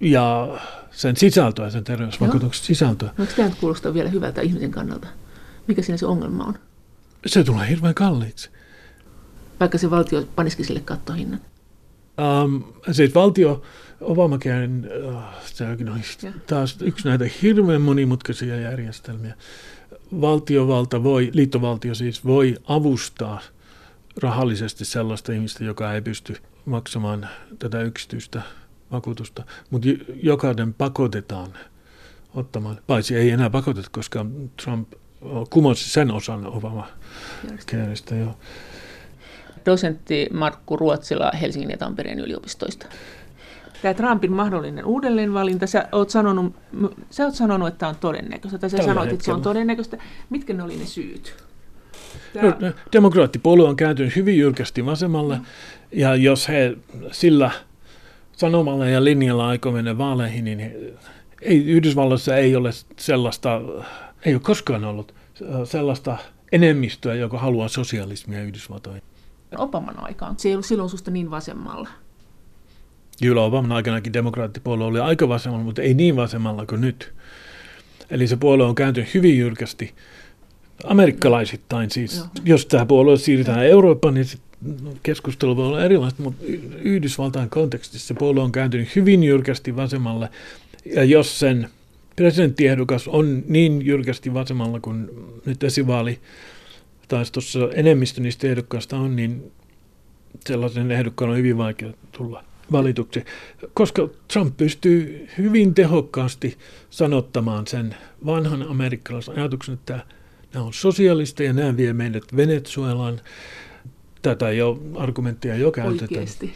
ja 0.00 0.58
sen 0.90 1.16
sisältöä, 1.16 1.70
sen 1.70 1.84
terveysvakuutuksen 1.84 2.66
sisältöä. 2.66 3.08
No, 3.18 3.24
eikö 3.24 3.36
tämä 3.36 3.50
kuulostaa 3.60 3.94
vielä 3.94 4.08
hyvältä 4.08 4.40
ihmisen 4.40 4.70
kannalta? 4.70 5.06
Mikä 5.66 5.82
siinä 5.82 5.96
se 5.96 6.06
ongelma 6.06 6.44
on? 6.44 6.54
Se 7.26 7.44
tulee 7.44 7.68
hirveän 7.68 7.94
kalliiksi. 7.94 8.50
Vaikka 9.60 9.78
se 9.78 9.90
valtio 9.90 10.24
panisikin 10.34 10.66
sille 10.66 10.80
kattohinnan? 10.80 11.40
Um, 12.44 12.64
siis 12.92 13.14
valtio 13.14 13.62
Obamacaren, 14.00 14.90
uh, 15.08 15.22
se 15.44 15.64
on 15.66 16.02
taas 16.46 16.76
yksi 16.82 17.08
näitä 17.08 17.24
hirveän 17.42 17.82
monimutkaisia 17.82 18.60
järjestelmiä. 18.60 19.34
Valtiovalta 20.20 21.02
voi, 21.02 21.30
liittovaltio 21.32 21.94
siis 21.94 22.24
voi 22.24 22.56
avustaa 22.68 23.40
rahallisesti 24.22 24.84
sellaista 24.84 25.32
ihmistä, 25.32 25.64
joka 25.64 25.94
ei 25.94 26.02
pysty 26.02 26.36
maksamaan 26.64 27.28
tätä 27.58 27.82
yksityistä 27.82 28.42
vakuutusta, 28.94 29.42
mutta 29.70 29.88
jokainen 30.22 30.74
pakotetaan 30.74 31.48
ottamaan, 32.34 32.78
paitsi 32.86 33.16
ei 33.16 33.30
enää 33.30 33.50
pakoteta, 33.50 33.88
koska 33.92 34.26
Trump 34.64 34.92
kumosi 35.50 35.90
sen 35.90 36.10
osan 36.10 36.46
Obama 36.46 36.88
Careista 37.66 38.14
jo. 38.14 38.36
Dosentti 39.66 40.28
Markku 40.32 40.76
Ruotsila 40.76 41.30
Helsingin 41.40 41.70
ja 41.70 41.78
Tampereen 41.78 42.18
yliopistoista. 42.18 42.86
Tämä 43.82 43.94
Trumpin 43.94 44.32
mahdollinen 44.32 44.84
uudelleenvalinta, 44.84 45.66
sä 45.66 45.88
oot 45.92 46.10
sanonut, 46.10 46.54
sä 47.10 47.24
oot 47.24 47.34
sanonut 47.34 47.68
että 47.68 47.78
tämä 47.78 47.90
on 47.90 47.96
todennäköistä, 47.96 48.58
tai 48.58 48.70
sä 48.70 48.76
Tällä 48.76 48.90
sanoit, 48.90 49.10
hetkellä. 49.10 49.14
että 49.14 49.24
se 49.24 49.32
on 49.32 49.42
todennäköistä. 49.42 49.98
Mitkä 50.30 50.52
ne 50.52 50.62
oli 50.62 50.76
ne 50.76 50.86
syyt? 50.86 51.44
Tämä... 52.32 52.56
No, 52.60 52.72
demokraattipuolue 52.92 53.68
on 53.68 53.76
kääntynyt 53.76 54.16
hyvin 54.16 54.38
jyrkästi 54.38 54.86
vasemmalle, 54.86 55.36
no. 55.36 55.44
ja 55.92 56.16
jos 56.16 56.48
he 56.48 56.76
sillä 57.12 57.50
sanomalla 58.36 58.86
ja 58.88 59.04
linjalla 59.04 59.48
aikoo 59.48 59.72
mennä 59.72 59.98
vaaleihin, 59.98 60.44
niin 60.44 60.60
ei, 61.42 61.64
Yhdysvalloissa 61.64 62.36
ei 62.36 62.56
ole 62.56 62.70
sellaista, 62.98 63.60
ei 64.24 64.34
ole 64.34 64.42
koskaan 64.42 64.84
ollut 64.84 65.14
sellaista 65.64 66.18
enemmistöä, 66.52 67.14
joka 67.14 67.38
haluaa 67.38 67.68
sosialismia 67.68 68.42
Yhdysvaltoihin. 68.42 69.02
Obaman 69.58 70.04
aikaan. 70.04 70.38
Se 70.38 70.48
ei 70.48 70.54
ollut 70.54 70.66
silloin 70.66 70.90
susta 70.90 71.10
niin 71.10 71.30
vasemmalla. 71.30 71.88
Kyllä 73.22 73.42
Obaman 73.42 73.72
aikanakin 73.72 74.12
demokraattipuolue 74.12 74.86
oli 74.86 75.00
aika 75.00 75.28
vasemmalla, 75.28 75.64
mutta 75.64 75.82
ei 75.82 75.94
niin 75.94 76.16
vasemmalla 76.16 76.66
kuin 76.66 76.80
nyt. 76.80 77.14
Eli 78.10 78.26
se 78.26 78.36
puolue 78.36 78.66
on 78.66 78.74
kääntynyt 78.74 79.14
hyvin 79.14 79.38
jyrkästi 79.38 79.94
amerikkalaisittain 80.84 81.90
siis. 81.90 82.16
Joo. 82.18 82.26
Jos 82.44 82.66
tämä 82.66 82.86
puolue 82.86 83.16
siirretään 83.16 83.66
Eurooppaan, 83.66 84.14
niin 84.14 84.26
keskustelu 85.02 85.56
voi 85.56 85.66
olla 85.66 85.84
erilaista, 85.84 86.22
mutta 86.22 86.44
Yhdysvaltain 86.82 87.50
kontekstissa 87.50 88.14
puolue 88.14 88.42
on 88.42 88.52
kääntynyt 88.52 88.96
hyvin 88.96 89.24
jyrkästi 89.24 89.76
vasemmalle. 89.76 90.28
Ja 90.84 91.04
jos 91.04 91.38
sen 91.38 91.68
presidenttiehdokas 92.16 93.08
on 93.08 93.42
niin 93.48 93.86
jyrkästi 93.86 94.34
vasemmalla 94.34 94.80
kuin 94.80 95.10
nyt 95.46 95.64
esivaali, 95.64 96.18
tai 97.08 97.24
tuossa 97.32 97.58
enemmistö 97.74 98.20
niistä 98.20 98.46
ehdokkaista 98.46 98.96
on, 98.96 99.16
niin 99.16 99.52
sellaisen 100.46 100.90
ehdokkaan 100.90 101.30
on 101.30 101.36
hyvin 101.36 101.58
vaikea 101.58 101.92
tulla 102.12 102.44
valituksi, 102.72 103.24
koska 103.74 104.08
Trump 104.32 104.56
pystyy 104.56 105.28
hyvin 105.38 105.74
tehokkaasti 105.74 106.58
sanottamaan 106.90 107.66
sen 107.66 107.96
vanhan 108.26 108.62
amerikkalaisen 108.62 109.38
ajatuksen, 109.38 109.74
että 109.74 110.00
nämä 110.54 110.66
on 110.66 110.72
sosialisteja, 110.72 111.52
nämä 111.52 111.76
vie 111.76 111.92
meidät 111.92 112.24
Venezuelaan, 112.36 113.20
tätä 114.24 114.50
jo 114.50 114.82
argumenttia 114.96 115.56
jo 115.56 115.70
käytetään. 115.70 116.08
Oikeasti. 116.10 116.52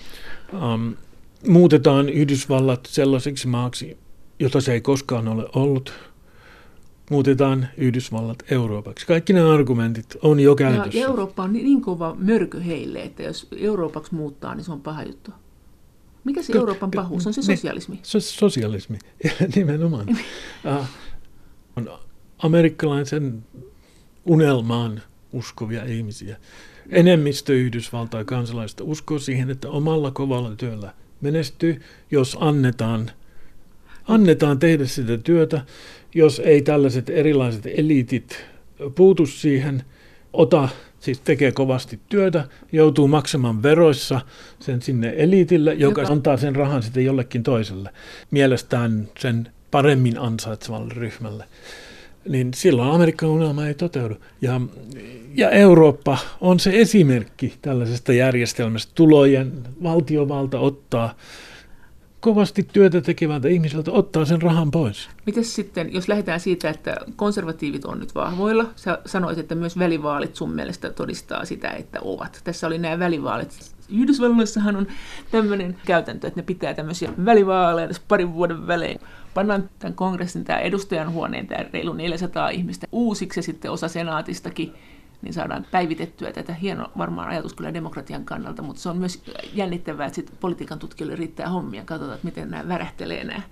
Um, 0.74 0.96
muutetaan 1.48 2.08
Yhdysvallat 2.08 2.86
sellaiseksi 2.86 3.46
maaksi, 3.46 3.98
jota 4.38 4.60
se 4.60 4.72
ei 4.72 4.80
koskaan 4.80 5.28
ole 5.28 5.44
ollut. 5.54 5.92
Muutetaan 7.10 7.68
Yhdysvallat 7.76 8.38
Euroopaksi. 8.50 9.06
Kaikki 9.06 9.32
nämä 9.32 9.54
argumentit 9.54 10.16
on 10.22 10.40
jo 10.40 10.54
käytössä. 10.54 10.98
Ja 10.98 11.06
Eurooppa 11.06 11.42
on 11.42 11.52
niin 11.52 11.80
kova 11.80 12.16
mörkö 12.18 12.60
heille, 12.60 13.02
että 13.02 13.22
jos 13.22 13.48
Euroopaksi 13.56 14.14
muuttaa, 14.14 14.54
niin 14.54 14.64
se 14.64 14.72
on 14.72 14.80
paha 14.80 15.02
juttu. 15.02 15.30
Mikä 16.24 16.42
se 16.42 16.52
Euroopan 16.56 16.90
pahuus 16.90 17.26
on? 17.26 17.34
Se 17.34 17.42
sosialismi? 17.42 17.98
Se 18.02 18.20
sosialismi, 18.20 18.98
nimenomaan. 19.56 20.06
uh, 20.08 20.86
on 21.76 21.90
amerikkalaisen 22.38 23.44
unelmaan 24.26 25.02
uskovia 25.32 25.84
ihmisiä 25.84 26.36
enemmistö 26.88 27.52
Yhdysvaltain 27.52 28.26
kansalaista 28.26 28.84
uskoo 28.84 29.18
siihen, 29.18 29.50
että 29.50 29.68
omalla 29.68 30.10
kovalla 30.10 30.56
työllä 30.56 30.92
menestyy, 31.20 31.80
jos 32.10 32.36
annetaan, 32.40 33.10
annetaan 34.08 34.58
tehdä 34.58 34.86
sitä 34.86 35.18
työtä, 35.18 35.60
jos 36.14 36.40
ei 36.44 36.62
tällaiset 36.62 37.10
erilaiset 37.10 37.66
eliitit 37.66 38.44
puutu 38.94 39.26
siihen, 39.26 39.82
ota, 40.32 40.68
siis 41.00 41.20
tekee 41.20 41.52
kovasti 41.52 42.00
työtä, 42.08 42.44
joutuu 42.72 43.08
maksamaan 43.08 43.62
veroissa 43.62 44.20
sen 44.60 44.82
sinne 44.82 45.14
eliitille, 45.16 45.74
joka, 45.74 46.00
joka 46.00 46.12
antaa 46.12 46.36
sen 46.36 46.56
rahan 46.56 46.82
sitten 46.82 47.04
jollekin 47.04 47.42
toiselle, 47.42 47.90
mielestään 48.30 49.08
sen 49.18 49.48
paremmin 49.70 50.18
ansaitsevalle 50.18 50.94
ryhmälle 50.94 51.44
niin 52.28 52.54
silloin 52.54 52.90
Amerikan 52.90 53.28
unelma 53.28 53.66
ei 53.66 53.74
toteudu. 53.74 54.14
Ja, 54.40 54.60
ja 55.34 55.50
Eurooppa 55.50 56.18
on 56.40 56.60
se 56.60 56.80
esimerkki 56.80 57.54
tällaisesta 57.62 58.12
järjestelmästä. 58.12 58.92
Tulojen 58.94 59.52
valtiovalta 59.82 60.58
ottaa 60.58 61.14
kovasti 62.20 62.68
työtä 62.72 63.00
tekevältä 63.00 63.48
ihmiseltä 63.48 63.92
ottaa 63.92 64.24
sen 64.24 64.42
rahan 64.42 64.70
pois. 64.70 65.08
Miten 65.26 65.44
sitten, 65.44 65.92
jos 65.92 66.08
lähdetään 66.08 66.40
siitä, 66.40 66.70
että 66.70 66.96
konservatiivit 67.16 67.84
on 67.84 67.98
nyt 67.98 68.14
vahvoilla, 68.14 68.64
sä 68.76 68.98
sanoit, 69.06 69.38
että 69.38 69.54
myös 69.54 69.78
välivaalit 69.78 70.34
sun 70.36 70.54
mielestä 70.54 70.90
todistaa 70.90 71.44
sitä, 71.44 71.70
että 71.70 71.98
ovat. 72.02 72.40
Tässä 72.44 72.66
oli 72.66 72.78
nämä 72.78 72.98
välivaalit. 72.98 73.74
Yhdysvalloissahan 73.92 74.76
on 74.76 74.86
tämmöinen 75.30 75.76
käytäntö, 75.86 76.26
että 76.26 76.40
ne 76.40 76.44
pitää 76.44 76.74
tämmöisiä 76.74 77.12
välivaaleja 77.24 77.88
parin 78.08 78.34
vuoden 78.34 78.66
välein 78.66 79.00
pannaan 79.34 79.70
tämän 79.78 79.94
kongressin, 79.94 80.44
tämä 80.44 80.58
edustajan 80.58 81.12
huoneen, 81.12 81.46
tämä 81.46 81.64
reilu 81.72 81.92
400 81.92 82.48
ihmistä 82.48 82.86
uusiksi 82.92 83.38
ja 83.38 83.42
sitten 83.42 83.70
osa 83.70 83.88
senaatistakin, 83.88 84.74
niin 85.22 85.34
saadaan 85.34 85.66
päivitettyä 85.70 86.32
tätä. 86.32 86.54
Hieno 86.54 86.90
varmaan 86.98 87.28
ajatus 87.28 87.54
kyllä 87.54 87.74
demokratian 87.74 88.24
kannalta, 88.24 88.62
mutta 88.62 88.82
se 88.82 88.88
on 88.88 88.96
myös 88.98 89.22
jännittävää, 89.54 90.06
että 90.06 90.14
sitten 90.14 90.36
politiikan 90.40 90.78
tutkijoille 90.78 91.16
riittää 91.16 91.48
hommia, 91.48 91.84
katsotaan, 91.84 92.14
että 92.14 92.26
miten 92.26 92.50
nämä 92.50 92.68
värähtelee 92.68 93.24
nämä. 93.24 93.42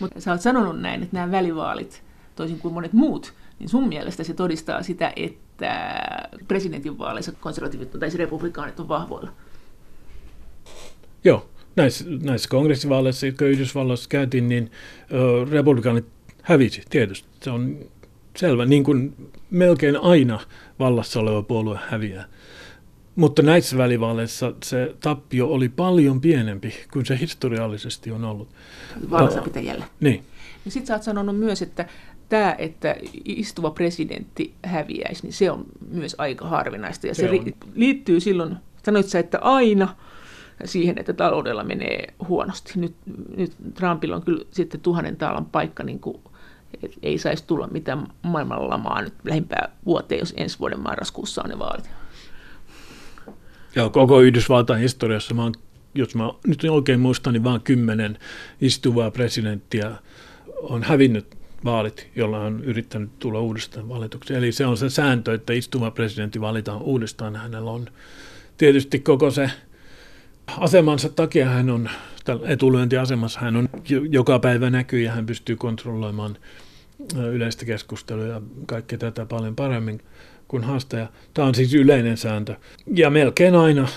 Mutta 0.00 0.20
sä 0.20 0.32
oot 0.32 0.40
sanonut 0.40 0.80
näin, 0.80 1.02
että 1.02 1.16
nämä 1.16 1.30
välivaalit, 1.30 2.02
toisin 2.36 2.58
kuin 2.58 2.74
monet 2.74 2.92
muut, 2.92 3.32
niin 3.58 3.68
sun 3.68 3.88
mielestä 3.88 4.24
se 4.24 4.34
todistaa 4.34 4.82
sitä, 4.82 5.12
että 5.16 6.00
presidentinvaaleissa 6.48 7.32
konservatiivit 7.32 7.90
tai 7.90 8.10
republikaanit 8.14 8.80
on 8.80 8.88
vahvoilla. 8.88 9.32
Joo, 11.24 11.48
näissä, 11.76 12.04
näissä 12.22 12.48
kongressivaaleissa, 12.48 13.26
jotka 13.26 13.44
Yhdysvalloissa 13.44 14.08
käytiin, 14.08 14.48
niin 14.48 14.70
ö, 15.12 15.46
republikaanit 15.50 16.06
hävisi 16.42 16.82
tietysti. 16.90 17.28
Se 17.42 17.50
on 17.50 17.78
selvä, 18.36 18.66
niin 18.66 18.84
kuin 18.84 19.30
melkein 19.50 19.96
aina 19.96 20.40
vallassa 20.78 21.20
oleva 21.20 21.42
puolue 21.42 21.78
häviää. 21.88 22.24
Mutta 23.16 23.42
näissä 23.42 23.78
välivaaleissa 23.78 24.52
se 24.64 24.94
tappio 25.00 25.48
oli 25.48 25.68
paljon 25.68 26.20
pienempi 26.20 26.74
kuin 26.92 27.06
se 27.06 27.18
historiallisesti 27.18 28.10
on 28.10 28.24
ollut. 28.24 28.48
Vallassa 29.10 29.42
pitäjällä. 29.42 29.84
Niin. 30.00 30.24
Ja 30.64 30.70
sitten 30.70 30.86
sä 30.86 30.94
oot 30.94 31.02
sanonut 31.02 31.38
myös, 31.38 31.62
että 31.62 31.86
tämä, 32.28 32.54
että 32.58 32.96
istuva 33.24 33.70
presidentti 33.70 34.54
häviäisi, 34.64 35.22
niin 35.22 35.32
se 35.32 35.50
on 35.50 35.66
myös 35.90 36.14
aika 36.18 36.48
harvinaista. 36.48 37.06
Ja 37.06 37.14
se, 37.14 37.22
se 37.22 37.52
liittyy 37.74 38.20
silloin, 38.20 38.56
sanoit 38.82 39.06
sä, 39.06 39.18
että 39.18 39.38
aina– 39.38 39.88
siihen, 40.64 40.98
että 40.98 41.12
taloudella 41.12 41.64
menee 41.64 42.14
huonosti. 42.28 42.72
Nyt, 42.76 42.94
nyt 43.36 43.52
Trumpilla 43.74 44.16
on 44.16 44.22
kyllä 44.22 44.44
sitten 44.50 44.80
tuhannen 44.80 45.16
taalan 45.16 45.46
paikka, 45.46 45.82
niin 45.82 46.00
kuin, 46.00 46.20
että 46.82 46.96
ei 47.02 47.18
saisi 47.18 47.44
tulla 47.46 47.66
mitään 47.66 48.06
maailmanlamaa 48.22 49.02
nyt 49.02 49.14
lähimpää 49.24 49.68
vuoteen, 49.86 50.18
jos 50.18 50.34
ensi 50.36 50.58
vuoden 50.58 50.80
marraskuussa 50.80 51.42
on 51.42 51.50
ne 51.50 51.58
vaalit. 51.58 51.90
Ja 53.76 53.88
koko 53.88 54.20
Yhdysvaltain 54.20 54.80
historiassa, 54.80 55.34
mä 55.34 55.42
oon, 55.42 55.54
jos 55.94 56.14
mä 56.14 56.30
nyt 56.46 56.64
oikein 56.70 57.00
muistan, 57.00 57.32
niin 57.32 57.44
vain 57.44 57.60
kymmenen 57.60 58.18
istuvaa 58.60 59.10
presidenttiä 59.10 59.90
on 60.62 60.82
hävinnyt 60.82 61.36
vaalit, 61.64 62.10
jolla 62.16 62.38
on 62.38 62.64
yrittänyt 62.64 63.18
tulla 63.18 63.40
uudestaan 63.40 63.88
valituksi. 63.88 64.34
Eli 64.34 64.52
se 64.52 64.66
on 64.66 64.76
se 64.76 64.90
sääntö, 64.90 65.34
että 65.34 65.52
istuva 65.52 65.90
presidentti 65.90 66.40
valitaan 66.40 66.82
uudestaan. 66.82 67.36
Hänellä 67.36 67.70
on 67.70 67.86
tietysti 68.56 68.98
koko 68.98 69.30
se 69.30 69.50
asemansa 70.58 71.08
takia 71.08 71.48
hän 71.48 71.70
on 71.70 71.90
etulyöntiasemassa. 72.46 73.40
Hän 73.40 73.56
on 73.56 73.68
joka 74.10 74.38
päivä 74.38 74.70
näkyy 74.70 75.02
ja 75.02 75.12
hän 75.12 75.26
pystyy 75.26 75.56
kontrolloimaan 75.56 76.36
yleistä 77.32 77.64
keskustelua 77.64 78.24
ja 78.24 78.42
kaikkea 78.66 78.98
tätä 78.98 79.26
paljon 79.26 79.56
paremmin 79.56 80.00
kuin 80.48 80.64
haastaja. 80.64 81.08
Tämä 81.34 81.48
on 81.48 81.54
siis 81.54 81.74
yleinen 81.74 82.16
sääntö. 82.16 82.56
Ja 82.94 83.10
melkein 83.10 83.54
aina 83.54 83.88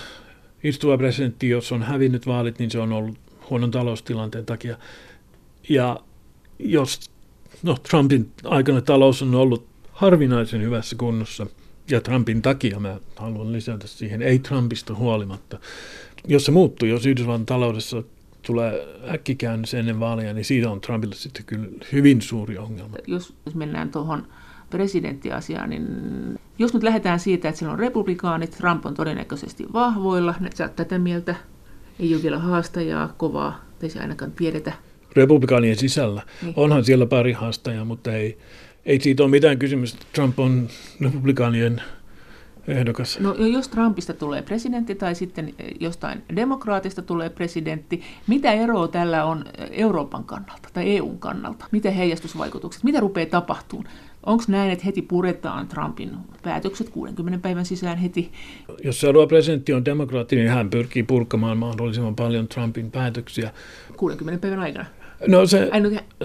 istuva 0.64 0.98
presidentti, 0.98 1.48
jos 1.48 1.72
on 1.72 1.82
hävinnyt 1.82 2.26
vaalit, 2.26 2.58
niin 2.58 2.70
se 2.70 2.78
on 2.78 2.92
ollut 2.92 3.18
huonon 3.50 3.70
taloustilanteen 3.70 4.46
takia. 4.46 4.76
Ja 5.68 6.00
jos 6.58 7.10
no, 7.62 7.76
Trumpin 7.90 8.30
aikana 8.44 8.80
talous 8.80 9.22
on 9.22 9.34
ollut 9.34 9.66
harvinaisen 9.92 10.62
hyvässä 10.62 10.96
kunnossa, 10.96 11.46
ja 11.90 12.00
Trumpin 12.00 12.42
takia 12.42 12.80
mä 12.80 13.00
haluan 13.16 13.52
lisätä 13.52 13.86
siihen, 13.86 14.22
ei 14.22 14.38
Trumpista 14.38 14.94
huolimatta. 14.94 15.58
Jos 16.28 16.44
se 16.44 16.52
muuttuu, 16.52 16.88
jos 16.88 17.06
Yhdysvallan 17.06 17.46
taloudessa 17.46 18.02
tulee 18.42 18.86
äkkikäännös 19.14 19.74
ennen 19.74 20.00
vaaleja, 20.00 20.34
niin 20.34 20.44
siitä 20.44 20.70
on 20.70 20.80
Trumpille 20.80 21.14
sitten 21.14 21.44
kyllä 21.44 21.68
hyvin 21.92 22.22
suuri 22.22 22.58
ongelma. 22.58 22.96
Jos 23.06 23.34
mennään 23.54 23.90
tuohon 23.90 24.26
presidenttiasiaan, 24.70 25.70
niin 25.70 25.86
jos 26.58 26.74
nyt 26.74 26.82
lähdetään 26.82 27.20
siitä, 27.20 27.48
että 27.48 27.58
siellä 27.58 27.72
on 27.72 27.78
republikaanit, 27.78 28.50
Trump 28.50 28.86
on 28.86 28.94
todennäköisesti 28.94 29.66
vahvoilla, 29.72 30.34
ne 30.40 30.50
tätä 30.76 30.98
mieltä, 30.98 31.34
ei 32.00 32.14
ole 32.14 32.22
vielä 32.22 32.38
haastajaa 32.38 33.14
kovaa, 33.16 33.64
ei 33.82 33.90
se 33.90 34.00
ainakaan 34.00 34.32
tiedetä 34.32 34.72
republikaanien 35.16 35.76
sisällä. 35.76 36.22
Niin. 36.42 36.54
Onhan 36.56 36.84
siellä 36.84 37.06
pari 37.06 37.32
haastajaa, 37.32 37.84
mutta 37.84 38.12
ei, 38.12 38.38
ei 38.86 39.00
siitä 39.00 39.22
ole 39.22 39.30
mitään 39.30 39.58
kysymystä. 39.58 40.06
Trump 40.12 40.38
on 40.38 40.68
republikaanien 41.00 41.82
ehdokas. 42.68 43.20
No 43.20 43.34
jos 43.34 43.68
Trumpista 43.68 44.12
tulee 44.12 44.42
presidentti 44.42 44.94
tai 44.94 45.14
sitten 45.14 45.54
jostain 45.80 46.22
demokraatista 46.36 47.02
tulee 47.02 47.30
presidentti, 47.30 48.02
mitä 48.26 48.52
eroa 48.52 48.88
tällä 48.88 49.24
on 49.24 49.44
Euroopan 49.70 50.24
kannalta 50.24 50.68
tai 50.72 50.96
EUn 50.96 51.18
kannalta? 51.18 51.64
Mitä 51.70 51.90
heijastusvaikutukset? 51.90 52.84
Mitä 52.84 53.00
rupeaa 53.00 53.26
tapahtumaan? 53.26 53.94
Onko 54.26 54.44
näin, 54.48 54.70
että 54.70 54.84
heti 54.84 55.02
puretaan 55.02 55.68
Trumpin 55.68 56.10
päätökset 56.42 56.88
60 56.88 57.38
päivän 57.42 57.66
sisään 57.66 57.98
heti? 57.98 58.32
Jos 58.84 59.00
seuraava 59.00 59.26
presidentti 59.26 59.72
on 59.72 59.84
demokraatti, 59.84 60.36
niin 60.36 60.48
hän 60.48 60.70
pyrkii 60.70 61.02
purkamaan 61.02 61.58
mahdollisimman 61.58 62.16
paljon 62.16 62.48
Trumpin 62.48 62.90
päätöksiä. 62.90 63.50
60 63.96 64.42
päivän 64.42 64.60
aikana? 64.60 64.86
No 65.28 65.46
se, 65.46 65.70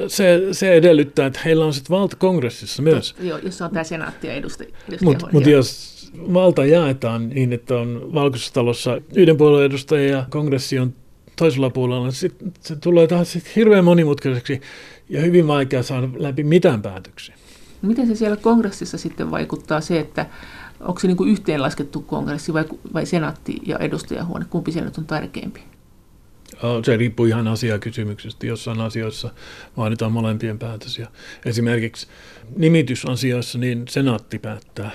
se, 0.07 0.47
se 0.51 0.73
edellyttää, 0.73 1.25
että 1.25 1.39
heillä 1.45 1.65
on 1.65 1.73
sitten 1.73 1.97
valta 1.97 2.15
kongressissa 2.15 2.81
myös. 2.81 3.15
Joo, 3.19 3.37
jos 3.37 3.61
on 3.61 3.71
tämä 3.71 3.83
senaatti 3.83 4.27
ja 4.27 4.33
edustaja. 4.33 4.69
Mutta 5.01 5.27
mut 5.31 5.45
jos 5.45 5.98
valta 6.17 6.65
jaetaan 6.65 7.29
niin, 7.29 7.53
että 7.53 7.77
on 7.77 8.09
valkoisessa 8.13 8.53
talossa 8.53 9.01
yhden 9.15 9.37
puolueen 9.37 9.65
edustaja 9.65 10.09
ja 10.09 10.25
kongressi 10.29 10.79
on 10.79 10.93
toisella 11.35 11.69
puolella, 11.69 12.03
niin 12.03 12.13
sit, 12.13 12.35
se 12.59 12.75
tulee 12.75 13.07
taas 13.07 13.31
sit 13.31 13.55
hirveän 13.55 13.85
monimutkaiseksi 13.85 14.61
ja 15.09 15.21
hyvin 15.21 15.47
vaikea 15.47 15.83
saada 15.83 16.09
läpi 16.17 16.43
mitään 16.43 16.81
päätöksiä. 16.81 17.35
Miten 17.81 18.07
se 18.07 18.15
siellä 18.15 18.37
kongressissa 18.37 18.97
sitten 18.97 19.31
vaikuttaa 19.31 19.81
se, 19.81 19.99
että 19.99 20.25
onko 20.79 20.99
se 20.99 21.07
niin 21.07 21.17
kuin 21.17 21.29
yhteenlaskettu 21.29 22.01
kongressi 22.01 22.53
vai, 22.53 22.65
vai 22.93 23.05
senaatti 23.05 23.57
ja 23.65 23.77
edustajahuone, 23.77 24.45
kumpi 24.49 24.71
siellä 24.71 24.89
nyt 24.89 24.97
on 24.97 25.05
tärkeämpi? 25.05 25.61
Se 26.85 26.97
riippuu 26.97 27.25
ihan 27.25 27.47
asiakysymyksestä. 27.47 28.45
Jossain 28.45 28.81
asioissa 28.81 29.29
vaaditaan 29.77 30.11
molempien 30.11 30.59
päätös. 30.59 30.97
Ja 30.97 31.07
esimerkiksi 31.45 32.07
nimitysasioissa 32.55 33.57
niin 33.57 33.85
senaatti 33.89 34.39
päättää 34.39 34.91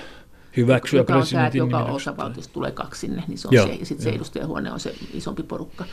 hyväksyä 0.57 0.99
joka 0.99 1.13
presidentin 1.13 1.63
on 1.63 1.69
tämä, 1.69 1.81
joka 1.81 1.91
osavaltiosta 1.91 2.53
tulee 2.53 2.71
kaksi 2.71 3.01
sinne, 3.01 3.23
niin 3.27 3.37
se 3.37 3.47
on 3.47 3.53
joo, 3.53 3.67
se. 3.67 3.73
Ja 3.73 3.85
sitten 3.85 4.03
se 4.03 4.09
edustajahuone 4.09 4.71
on 4.71 4.79
se 4.79 4.95
isompi 5.13 5.43
porukka. 5.43 5.85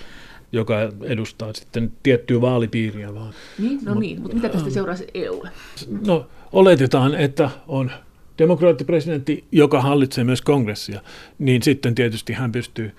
Joka 0.53 0.77
edustaa 1.03 1.53
sitten 1.53 1.93
tiettyä 2.03 2.41
vaalipiiriä 2.41 3.15
vaan. 3.15 3.33
Niin, 3.59 3.81
no 3.85 3.95
Mut, 3.95 4.01
niin, 4.01 4.21
mutta 4.21 4.37
mitä 4.37 4.49
tästä 4.49 4.71
seuraa 4.71 4.97
se 4.97 5.07
EUlle? 5.15 5.51
No 6.07 6.27
oletetaan, 6.53 7.15
että 7.15 7.51
on 7.69 7.91
demokraattipresidentti, 8.39 9.45
joka 9.53 9.81
hallitsee 9.81 10.25
myös 10.25 10.43
kongressia, 10.43 11.01
niin 11.39 11.63
sitten 11.63 11.95
tietysti 11.95 12.33
hän 12.33 12.53
pystyy 12.53 12.95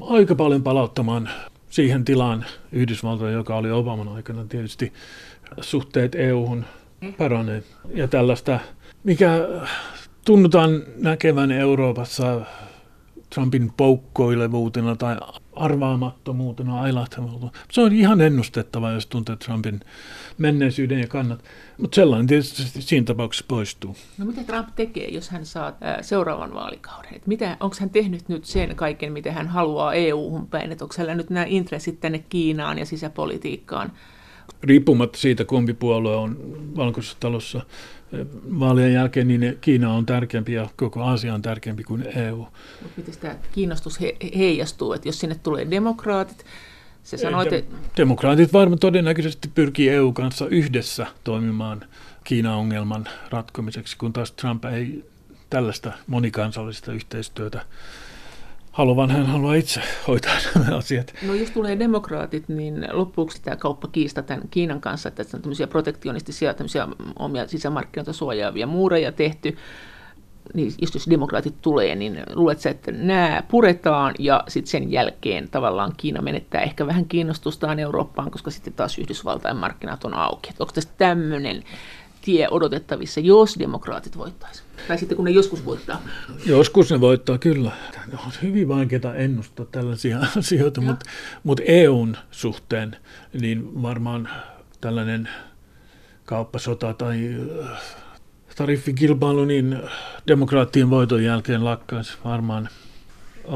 aika 0.00 0.34
paljon 0.34 0.62
palauttamaan 0.62 1.28
siihen 1.70 2.04
tilaan 2.04 2.44
Yhdysvaltoja, 2.72 3.32
joka 3.32 3.56
oli 3.56 3.70
Obaman 3.70 4.08
aikana 4.08 4.44
tietysti 4.44 4.92
suhteet 5.60 6.14
EU-hun 6.14 6.64
paranee. 7.18 7.62
Ja 7.94 8.08
tällaista, 8.08 8.60
mikä 9.04 9.48
tunnutaan 10.24 10.82
näkevän 10.96 11.52
Euroopassa 11.52 12.40
Trumpin 13.34 13.72
poukkoilevuutena 13.76 14.96
tai 14.96 15.16
arvaamattomuutena, 15.52 16.80
ailahtamatta. 16.80 17.58
Se 17.72 17.80
on 17.80 17.92
ihan 17.92 18.20
ennustettava, 18.20 18.90
jos 18.90 19.06
tuntee 19.06 19.36
Trumpin 19.36 19.80
menneisyyden 20.38 21.00
ja 21.00 21.06
kannat. 21.06 21.44
Mutta 21.78 21.94
sellainen 21.94 22.26
tietysti 22.26 22.82
siinä 22.82 23.04
tapauksessa 23.04 23.44
poistuu. 23.48 23.96
No 24.18 24.24
mitä 24.24 24.44
Trump 24.44 24.68
tekee, 24.76 25.08
jos 25.08 25.30
hän 25.30 25.46
saa 25.46 25.76
ää, 25.80 26.02
seuraavan 26.02 26.54
vaalikauden? 26.54 27.14
Et 27.14 27.26
mitä, 27.26 27.56
onko 27.60 27.76
hän 27.80 27.90
tehnyt 27.90 28.28
nyt 28.28 28.44
sen 28.44 28.76
kaiken, 28.76 29.12
mitä 29.12 29.32
hän 29.32 29.48
haluaa 29.48 29.94
EU-hun 29.94 30.46
päin? 30.46 30.70
Onko 30.70 30.94
hänellä 30.98 31.14
nyt 31.14 31.30
nämä 31.30 31.46
intressit 31.48 32.00
tänne 32.00 32.24
Kiinaan 32.28 32.78
ja 32.78 32.86
sisäpolitiikkaan? 32.86 33.92
Riippumatta 34.62 35.18
siitä, 35.18 35.44
kumpi 35.44 35.74
puolue 35.74 36.16
on 36.16 36.36
valkoisessa 36.76 37.16
talossa 37.20 37.60
vaalien 38.60 38.92
jälkeen, 38.92 39.28
niin 39.28 39.58
Kiina 39.60 39.92
on 39.92 40.06
tärkeämpi 40.06 40.52
ja 40.52 40.68
koko 40.76 41.02
Aasia 41.02 41.34
on 41.34 41.42
tärkeämpi 41.42 41.84
kuin 41.84 42.06
EU. 42.16 42.36
Mutta 42.82 42.94
miten 42.96 43.14
tämä 43.20 43.34
kiinnostus 43.52 44.00
he, 44.00 44.16
heijastuu, 44.38 44.92
että 44.92 45.08
jos 45.08 45.20
sinne 45.20 45.34
tulee 45.42 45.70
demokraatit, 45.70 46.44
se 47.02 47.16
sanoi, 47.16 47.46
että... 47.54 47.76
Demokraatit 47.96 48.52
varmaan 48.52 48.78
todennäköisesti 48.78 49.48
pyrkii 49.48 49.88
EU 49.88 50.12
kanssa 50.12 50.46
yhdessä 50.48 51.06
toimimaan 51.24 51.84
Kiina-ongelman 52.24 53.08
ratkomiseksi, 53.30 53.96
kun 53.96 54.12
taas 54.12 54.32
Trump 54.32 54.64
ei 54.64 55.04
tällaista 55.50 55.92
monikansallista 56.06 56.92
yhteistyötä 56.92 57.62
haluan, 58.80 59.10
hän 59.10 59.26
haluaa 59.26 59.54
itse 59.54 59.80
hoitaa 60.08 60.34
nämä 60.64 60.76
asiat. 60.76 61.14
No 61.26 61.34
jos 61.34 61.50
tulee 61.50 61.78
demokraatit, 61.78 62.48
niin 62.48 62.86
loppuuko 62.92 63.32
tämä 63.42 63.56
kauppakiista 63.56 64.22
tämän 64.22 64.48
Kiinan 64.50 64.80
kanssa, 64.80 65.08
että 65.08 65.24
on 65.34 65.42
tämmöisiä 65.42 65.66
protektionistisia, 65.66 66.54
tämmöisiä 66.54 66.88
omia 67.18 67.48
sisämarkkinoita 67.48 68.12
suojaavia 68.12 68.66
muureja 68.66 69.12
tehty, 69.12 69.56
niin 70.54 70.72
just 70.80 70.94
jos 70.94 71.10
demokraatit 71.10 71.54
tulee, 71.62 71.94
niin 71.94 72.22
luuletko 72.34 72.68
että 72.68 72.92
nämä 72.92 73.42
puretaan 73.48 74.14
ja 74.18 74.44
sitten 74.48 74.70
sen 74.70 74.92
jälkeen 74.92 75.48
tavallaan 75.50 75.92
Kiina 75.96 76.22
menettää 76.22 76.60
ehkä 76.60 76.86
vähän 76.86 77.04
kiinnostustaan 77.04 77.78
Eurooppaan, 77.78 78.30
koska 78.30 78.50
sitten 78.50 78.72
taas 78.72 78.98
Yhdysvaltain 78.98 79.56
markkinat 79.56 80.04
on 80.04 80.14
auki. 80.14 80.50
Onko 80.58 80.72
tässä 80.72 80.90
tämmöinen 80.98 81.62
tie 82.20 82.48
odotettavissa, 82.50 83.20
jos 83.20 83.58
demokraatit 83.58 84.16
voittaisivat? 84.16 84.70
Tai 84.88 84.98
sitten 84.98 85.16
kun 85.16 85.24
ne 85.24 85.30
joskus 85.30 85.64
voittaa. 85.64 86.02
Joskus 86.46 86.90
ne 86.90 87.00
voittaa, 87.00 87.38
kyllä. 87.38 87.72
On 88.12 88.32
hyvin 88.42 88.68
vaikeaa 88.68 89.14
ennustaa 89.14 89.66
tällaisia 89.66 90.18
asioita, 90.38 90.80
mutta, 90.80 91.06
mutta 91.42 91.62
EUn 91.66 92.16
suhteen 92.30 92.96
niin 93.40 93.82
varmaan 93.82 94.28
tällainen 94.80 95.28
kauppasota 96.24 96.94
tai 96.94 97.36
äh, 97.70 97.80
tariffikilpailu, 98.56 99.44
niin 99.44 99.82
demokraattien 100.26 100.90
voiton 100.90 101.24
jälkeen 101.24 101.64
lakkaisi 101.64 102.12
varmaan, 102.24 102.68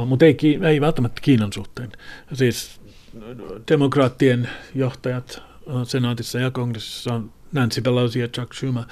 mutta 0.06 0.24
ei, 0.24 0.36
ei 0.68 0.80
välttämättä 0.80 1.20
Kiinan 1.20 1.52
suhteen. 1.52 1.92
Siis 2.32 2.80
demokraattien 3.70 4.48
johtajat 4.74 5.42
senaatissa 5.84 6.38
ja 6.38 6.50
kongressissa 6.50 7.14
on 7.14 7.32
Nancy 7.54 7.80
Pelosi 7.80 8.20
ja 8.20 8.28
Chuck 8.28 8.52
Schumer 8.52 8.84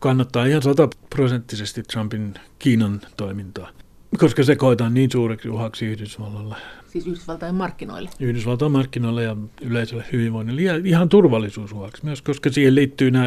kannattaa 0.00 0.44
ihan 0.44 0.62
sataprosenttisesti 0.62 1.82
Trumpin 1.82 2.34
Kiinan 2.58 3.00
toimintaa, 3.16 3.70
koska 4.18 4.42
se 4.42 4.56
koetaan 4.56 4.94
niin 4.94 5.10
suureksi 5.10 5.48
uhaksi 5.48 5.86
Yhdysvallalle. 5.86 6.54
Siis 6.88 7.06
Yhdysvaltain 7.06 7.54
markkinoille. 7.54 8.10
Yhdysvaltain 8.20 8.72
markkinoille 8.72 9.22
ja 9.22 9.36
yleisölle 9.60 10.04
hyvinvoinnille 10.12 10.62
ja 10.62 10.76
ihan 10.84 11.08
turvallisuusuhaksi 11.08 12.04
myös, 12.04 12.22
koska 12.22 12.50
siihen 12.50 12.74
liittyy 12.74 13.10
nämä 13.10 13.26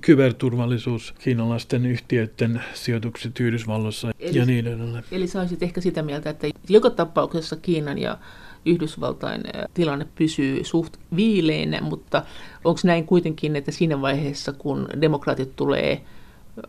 kyberturvallisuus, 0.00 1.14
kiinalaisten 1.18 1.86
yhtiöiden 1.86 2.62
sijoitukset 2.74 3.40
Yhdysvalloissa 3.40 4.10
eli, 4.18 4.38
ja 4.38 4.46
niin 4.46 4.66
edelleen. 4.66 5.04
Eli 5.10 5.26
sä 5.26 5.40
olisit 5.40 5.62
ehkä 5.62 5.80
sitä 5.80 6.02
mieltä, 6.02 6.30
että 6.30 6.46
joka 6.68 6.90
tapauksessa 6.90 7.56
Kiinan 7.56 7.98
ja 7.98 8.18
Yhdysvaltain 8.66 9.42
tilanne 9.74 10.06
pysyy 10.14 10.64
suht 10.64 10.96
viileänä, 11.16 11.80
mutta 11.80 12.22
onko 12.64 12.80
näin 12.84 13.06
kuitenkin, 13.06 13.56
että 13.56 13.70
siinä 13.70 14.00
vaiheessa, 14.00 14.52
kun 14.52 14.88
demokraatit 15.00 15.56
tulee 15.56 16.00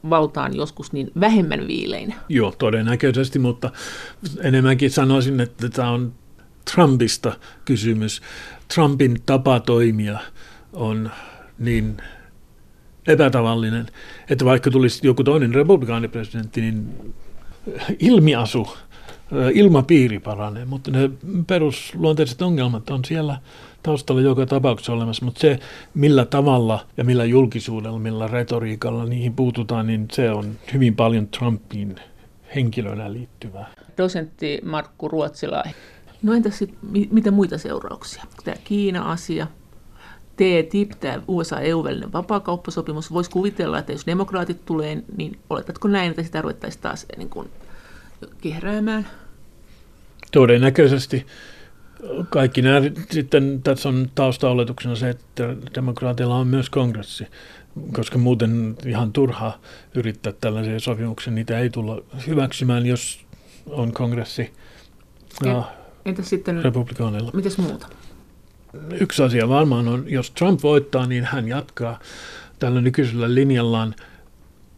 valtaan 0.10 0.56
joskus 0.56 0.94
niin 0.94 1.12
vähemmän 1.20 1.68
viileinä? 1.68 2.16
Joo, 2.30 2.54
todennäköisesti, 2.58 3.40
mutta 3.40 3.72
enemmänkin 4.42 4.92
sanoisin, 4.92 5.40
että 5.40 5.70
tämä 5.70 5.90
on 5.90 6.14
Trumpista 6.74 7.34
kysymys. 7.66 8.22
Trumpin 8.76 9.18
tapa 9.26 9.60
toimia 9.60 10.20
on 10.74 11.12
niin 11.60 11.98
epätavallinen, 13.08 13.86
että 14.30 14.46
vaikka 14.46 14.72
tulisi 14.72 15.08
joku 15.08 15.24
toinen 15.24 15.56
republikaanipresidentti, 15.56 16.62
niin 16.62 16.90
ilmiasu, 18.00 18.68
ilmapiiri 19.54 20.20
paranee, 20.20 20.66
mutta 20.66 20.92
ne 20.92 21.10
perusluonteiset 21.48 22.42
ongelmat 22.42 22.90
on 22.90 23.06
siellä 23.06 23.38
taustalla 23.84 24.22
joka 24.22 24.46
tapauksessa 24.46 24.94
olemassa, 24.94 25.26
mutta 25.26 25.40
se 25.40 25.60
millä 25.94 26.26
tavalla 26.26 26.86
ja 26.98 27.04
millä 27.04 27.26
julkisuudella, 27.26 28.00
millä 28.00 28.28
retoriikalla 28.28 29.06
niihin 29.06 29.34
puututaan, 29.34 29.88
niin 29.88 30.08
se 30.12 30.32
on 30.32 30.46
hyvin 30.74 30.96
paljon 30.96 31.28
Trumpin 31.28 31.96
henkilönä 32.56 33.14
liittyvää. 33.14 33.68
Dosentti 33.98 34.62
Markku 34.64 35.08
Ruotsila, 35.08 35.64
no 36.24 36.34
entäs 36.34 36.58
sit, 36.58 36.74
mitä 37.12 37.32
muita 37.32 37.58
seurauksia? 37.58 38.24
Tämä 38.44 38.58
Kiina-asia, 38.64 39.48
TTIP, 40.36 40.92
tämä 41.00 41.22
USA-EU-välinen 41.28 42.14
vapaakauppasopimus, 42.14 43.14
voisi 43.14 43.30
kuvitella, 43.30 43.80
että 43.80 43.92
jos 43.92 44.06
demokraatit 44.06 44.66
tulee, 44.66 45.04
niin 45.18 45.40
oletatko 45.50 45.88
näin, 45.88 46.10
että 46.10 46.24
sitä 46.24 46.42
ruvettaisiin 46.42 46.82
taas 46.82 47.06
niin 47.18 47.30
kuin 47.30 47.50
kehräämään? 48.42 49.08
Todennäköisesti 50.32 51.26
kaikki 52.30 52.62
nämä 52.62 52.82
sitten 53.12 53.62
tässä 53.64 53.90
on 53.90 54.10
taustaoletuksena 54.16 54.96
se, 54.96 55.10
että 55.10 55.56
demokraatilla 55.76 56.36
on 56.36 56.48
myös 56.48 56.70
kongressi, 56.70 57.28
koska 57.94 58.18
muuten 58.18 58.76
ihan 58.86 59.14
turhaa 59.14 59.62
yrittää 59.96 60.34
tällaisia 60.42 60.80
sopimuksia. 60.80 61.34
Niitä 61.34 61.60
ei 61.60 61.70
tulla 61.70 62.02
hyväksymään, 62.28 62.86
jos 62.86 63.26
on 63.70 63.94
kongressi 63.94 64.54
ja 65.46 65.64
Entäs 66.06 66.30
sitten, 66.30 66.64
republikaaneilla. 66.64 67.32
mitäs 67.34 67.58
muuta? 67.58 67.88
Yksi 69.00 69.24
asia 69.24 69.50
varmaan 69.50 69.88
on, 69.88 70.04
jos 70.08 70.32
Trump 70.32 70.64
voittaa, 70.64 71.06
niin 71.06 71.24
hän 71.24 71.48
jatkaa 71.48 72.00
tällä 72.60 72.82
nykyisellä 72.82 73.36
linjallaan 73.36 73.96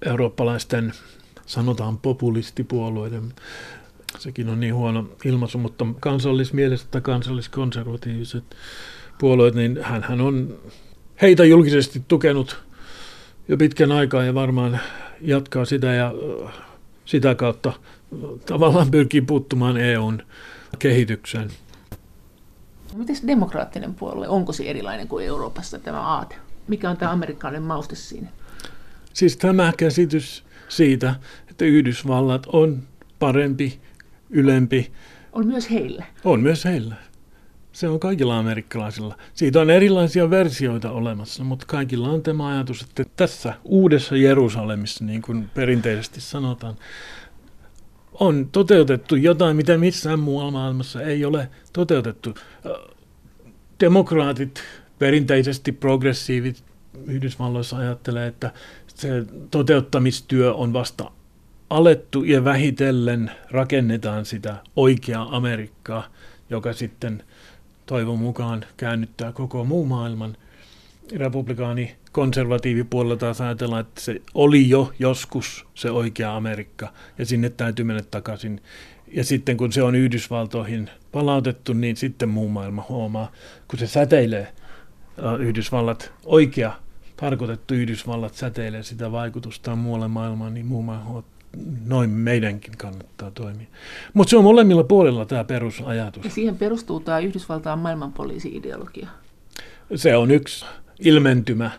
eurooppalaisten, 0.05 0.93
sanotaan 1.47 1.97
populistipuolueiden 1.97 3.33
sekin 4.19 4.49
on 4.49 4.59
niin 4.59 4.75
huono 4.75 5.09
ilmaisu, 5.25 5.57
mutta 5.57 5.85
kansallismieliset 5.99 6.91
tai 6.91 7.01
kansalliskonservatiiviset 7.01 8.43
puolueet, 9.19 9.55
niin 9.55 9.79
hän 9.81 10.21
on 10.21 10.59
heitä 11.21 11.45
julkisesti 11.45 12.03
tukenut 12.07 12.63
jo 13.47 13.57
pitkän 13.57 13.91
aikaa 13.91 14.23
ja 14.23 14.33
varmaan 14.33 14.79
jatkaa 15.21 15.65
sitä 15.65 15.87
ja 15.87 16.13
sitä 17.05 17.35
kautta 17.35 17.73
tavallaan 18.45 18.91
pyrkii 18.91 19.21
puuttumaan 19.21 19.77
EUn 19.77 20.23
kehitykseen. 20.79 21.49
Miten 22.95 23.15
demokraattinen 23.27 23.95
puolue, 23.95 24.27
onko 24.27 24.53
se 24.53 24.63
erilainen 24.63 25.07
kuin 25.07 25.25
Euroopassa 25.25 25.79
tämä 25.79 26.01
aate? 26.01 26.35
Mikä 26.67 26.89
on 26.89 26.97
tämä 26.97 27.11
amerikkalainen 27.11 27.63
mauste 27.63 27.95
siinä? 27.95 28.29
Siis 29.13 29.37
tämä 29.37 29.73
käsitys 29.77 30.46
siitä, 30.69 31.15
että 31.49 31.65
Yhdysvallat 31.65 32.45
on 32.47 32.83
parempi 33.19 33.79
ylempi. 34.29 34.91
On 35.33 35.47
myös 35.47 35.71
heillä. 35.71 36.05
On 36.23 36.41
myös 36.41 36.65
heillä. 36.65 36.95
Se 37.71 37.87
on 37.87 37.99
kaikilla 37.99 38.39
amerikkalaisilla. 38.39 39.17
Siitä 39.33 39.61
on 39.61 39.69
erilaisia 39.69 40.29
versioita 40.29 40.91
olemassa, 40.91 41.43
mutta 41.43 41.65
kaikilla 41.65 42.09
on 42.09 42.23
tämä 42.23 42.47
ajatus, 42.47 42.81
että 42.81 43.05
tässä 43.15 43.53
uudessa 43.63 44.17
Jerusalemissa, 44.17 45.05
niin 45.05 45.21
kuin 45.21 45.49
perinteisesti 45.53 46.21
sanotaan, 46.21 46.75
on 48.13 48.49
toteutettu 48.51 49.15
jotain, 49.15 49.57
mitä 49.57 49.77
missään 49.77 50.19
muualla 50.19 50.51
maailmassa 50.51 51.01
ei 51.01 51.25
ole 51.25 51.49
toteutettu. 51.73 52.35
Demokraatit, 53.79 54.63
perinteisesti 54.99 55.71
progressiivit 55.71 56.63
Yhdysvalloissa 57.05 57.77
ajattelee, 57.77 58.27
että 58.27 58.51
se 58.97 59.25
toteuttamistyö 59.51 60.53
on 60.53 60.73
vasta 60.73 61.11
alettu 61.69 62.23
ja 62.23 62.43
vähitellen 62.43 63.31
rakennetaan 63.51 64.25
sitä 64.25 64.55
oikeaa 64.75 65.35
Amerikkaa, 65.35 66.07
joka 66.49 66.73
sitten 66.73 67.23
toivon 67.85 68.19
mukaan 68.19 68.65
käännyttää 68.77 69.31
koko 69.31 69.63
muu 69.63 69.85
maailman. 69.85 70.37
Republikaani 71.15 71.95
konservatiivipuolella 72.11 73.15
taas 73.15 73.41
ajatellaan, 73.41 73.81
että 73.81 74.01
se 74.01 74.21
oli 74.33 74.69
jo 74.69 74.93
joskus 74.99 75.65
se 75.73 75.91
oikea 75.91 76.35
Amerikka 76.35 76.93
ja 77.17 77.25
sinne 77.25 77.49
täytyy 77.49 77.85
mennä 77.85 78.03
takaisin. 78.11 78.61
Ja 79.07 79.23
sitten 79.23 79.57
kun 79.57 79.71
se 79.71 79.83
on 79.83 79.95
Yhdysvaltoihin 79.95 80.89
palautettu, 81.11 81.73
niin 81.73 81.97
sitten 81.97 82.29
muu 82.29 82.49
maailma 82.49 82.85
huomaa, 82.89 83.31
kun 83.67 83.79
se 83.79 83.87
säteilee 83.87 84.53
Yhdysvallat, 85.39 86.13
oikea 86.25 86.73
tarkoitettu 87.17 87.73
Yhdysvallat 87.73 88.33
säteilee 88.33 88.83
sitä 88.83 89.11
vaikutusta 89.11 89.75
muualle 89.75 90.07
maailmaan, 90.07 90.53
niin 90.53 90.65
muu 90.65 90.81
maailma 90.81 91.23
noin 91.85 92.09
meidänkin 92.09 92.77
kannattaa 92.77 93.31
toimia. 93.31 93.67
Mutta 94.13 94.29
se 94.29 94.37
on 94.37 94.43
molemmilla 94.43 94.83
puolilla 94.83 95.25
tämä 95.25 95.43
perusajatus. 95.43 96.23
Ja 96.23 96.29
siihen 96.29 96.57
perustuu 96.57 96.99
tämä 96.99 97.19
Yhdysvaltain 97.19 97.79
maailmanpoliisi-ideologia. 97.79 99.07
Se 99.95 100.15
on 100.15 100.31
yksi 100.31 100.65
ilmentymä 100.99 101.71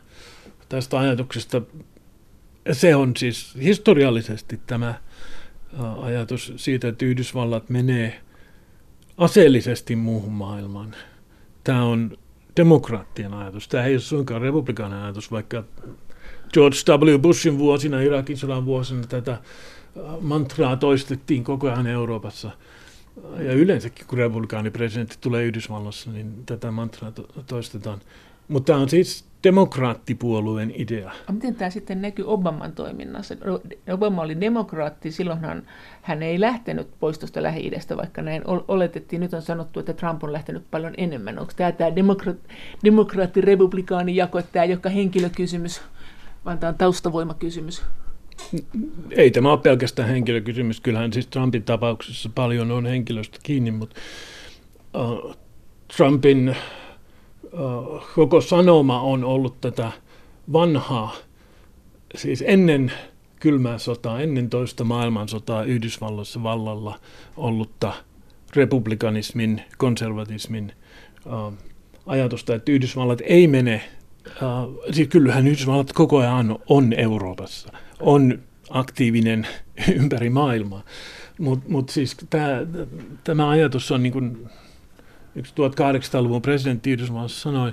tästä 0.68 0.98
ajatuksesta. 0.98 1.62
Se 2.72 2.96
on 2.96 3.12
siis 3.16 3.54
historiallisesti 3.62 4.60
tämä 4.66 4.94
ajatus 6.00 6.52
siitä, 6.56 6.88
että 6.88 7.04
Yhdysvallat 7.04 7.70
menee 7.70 8.20
aseellisesti 9.18 9.96
muuhun 9.96 10.32
maailmaan. 10.32 10.94
Tämä 11.64 11.84
on 11.84 12.18
demokraattien 12.58 13.34
ajatus. 13.34 13.68
Tämä 13.68 13.84
ei 13.84 13.94
ole 13.94 14.00
suinkaan 14.00 14.42
republikaanin 14.42 14.98
ajatus, 14.98 15.30
vaikka 15.30 15.64
George 16.52 16.76
W. 16.88 17.18
Bushin 17.18 17.58
vuosina, 17.58 18.00
Irakin 18.00 18.36
sodan 18.36 18.64
vuosina 18.64 19.06
tätä 19.06 19.38
mantraa 20.20 20.76
toistettiin 20.76 21.44
koko 21.44 21.66
ajan 21.66 21.86
Euroopassa. 21.86 22.50
Ja 23.38 23.52
yleensäkin, 23.52 24.06
kun 24.06 24.18
republikaanipresidentti 24.18 25.16
tulee 25.20 25.44
Yhdysvalloissa, 25.44 26.10
niin 26.10 26.46
tätä 26.46 26.70
mantraa 26.70 27.10
to- 27.10 27.28
toistetaan. 27.46 28.00
Mutta 28.48 28.72
tämä 28.72 28.82
on 28.82 28.88
siis 28.88 29.24
demokraattipuolueen 29.44 30.72
idea. 30.74 31.12
Miten 31.32 31.54
tämä 31.54 31.70
sitten 31.70 32.02
näkyy 32.02 32.24
Obaman 32.28 32.72
toiminnassa? 32.72 33.34
Obama 33.92 34.22
oli 34.22 34.40
demokraatti, 34.40 35.10
silloinhan 35.10 35.62
hän 36.02 36.22
ei 36.22 36.40
lähtenyt 36.40 36.88
pois 37.00 37.18
tuosta 37.18 37.42
lähi 37.42 37.70
vaikka 37.96 38.22
näin 38.22 38.42
oletettiin. 38.46 39.20
Nyt 39.20 39.34
on 39.34 39.42
sanottu, 39.42 39.80
että 39.80 39.92
Trump 39.92 40.24
on 40.24 40.32
lähtenyt 40.32 40.62
paljon 40.70 40.94
enemmän. 40.96 41.38
Onko 41.38 41.52
tämä 41.56 41.72
tämä 41.72 41.90
demokra- 41.90 42.52
demokraatti-republikaani 42.84 44.16
jako, 44.16 44.42
tämä 44.42 44.64
joka 44.64 44.88
henkilökysymys? 44.88 45.80
vaan 46.44 46.58
tämä 46.58 46.68
on 46.68 46.78
taustavoimakysymys? 46.78 47.82
Ei 49.10 49.30
tämä 49.30 49.52
ole 49.52 49.58
pelkästään 49.58 50.08
henkilökysymys. 50.08 50.80
Kyllähän 50.80 51.12
siis 51.12 51.26
Trumpin 51.26 51.62
tapauksessa 51.62 52.30
paljon 52.34 52.70
on 52.70 52.86
henkilöstä 52.86 53.38
kiinni, 53.42 53.70
mutta 53.70 54.00
uh, 54.94 55.36
Trumpin 55.96 56.56
koko 58.14 58.40
sanoma 58.40 59.00
on 59.00 59.24
ollut 59.24 59.60
tätä 59.60 59.92
vanhaa, 60.52 61.14
siis 62.14 62.44
ennen 62.46 62.92
kylmää 63.40 63.78
sotaa, 63.78 64.20
ennen 64.20 64.50
toista 64.50 64.84
maailmansotaa 64.84 65.64
Yhdysvalloissa 65.64 66.42
vallalla 66.42 66.98
ollutta 67.36 67.92
republikanismin, 68.56 69.62
konservatismin 69.78 70.72
uh, 71.26 71.52
ajatusta, 72.06 72.54
että 72.54 72.72
Yhdysvallat 72.72 73.22
ei 73.24 73.48
mene 73.48 73.82
Uh, 74.28 74.82
siis 74.90 75.08
kyllähän 75.08 75.46
Yhdysvallat 75.46 75.92
koko 75.92 76.18
ajan 76.18 76.58
on 76.68 76.92
Euroopassa, 76.92 77.72
on 78.00 78.38
aktiivinen 78.70 79.46
ympäri 80.00 80.30
maailmaa. 80.30 80.82
Mutta 81.38 81.68
mut 81.68 81.88
siis 81.88 82.16
tämä 83.24 83.48
ajatus 83.48 83.92
on 83.92 84.02
niin 84.02 84.12
kuin 84.12 84.48
1800-luvun 85.42 86.42
presidentti 86.42 86.90
Yhdysvallassa 86.90 87.40
sanoi, 87.40 87.72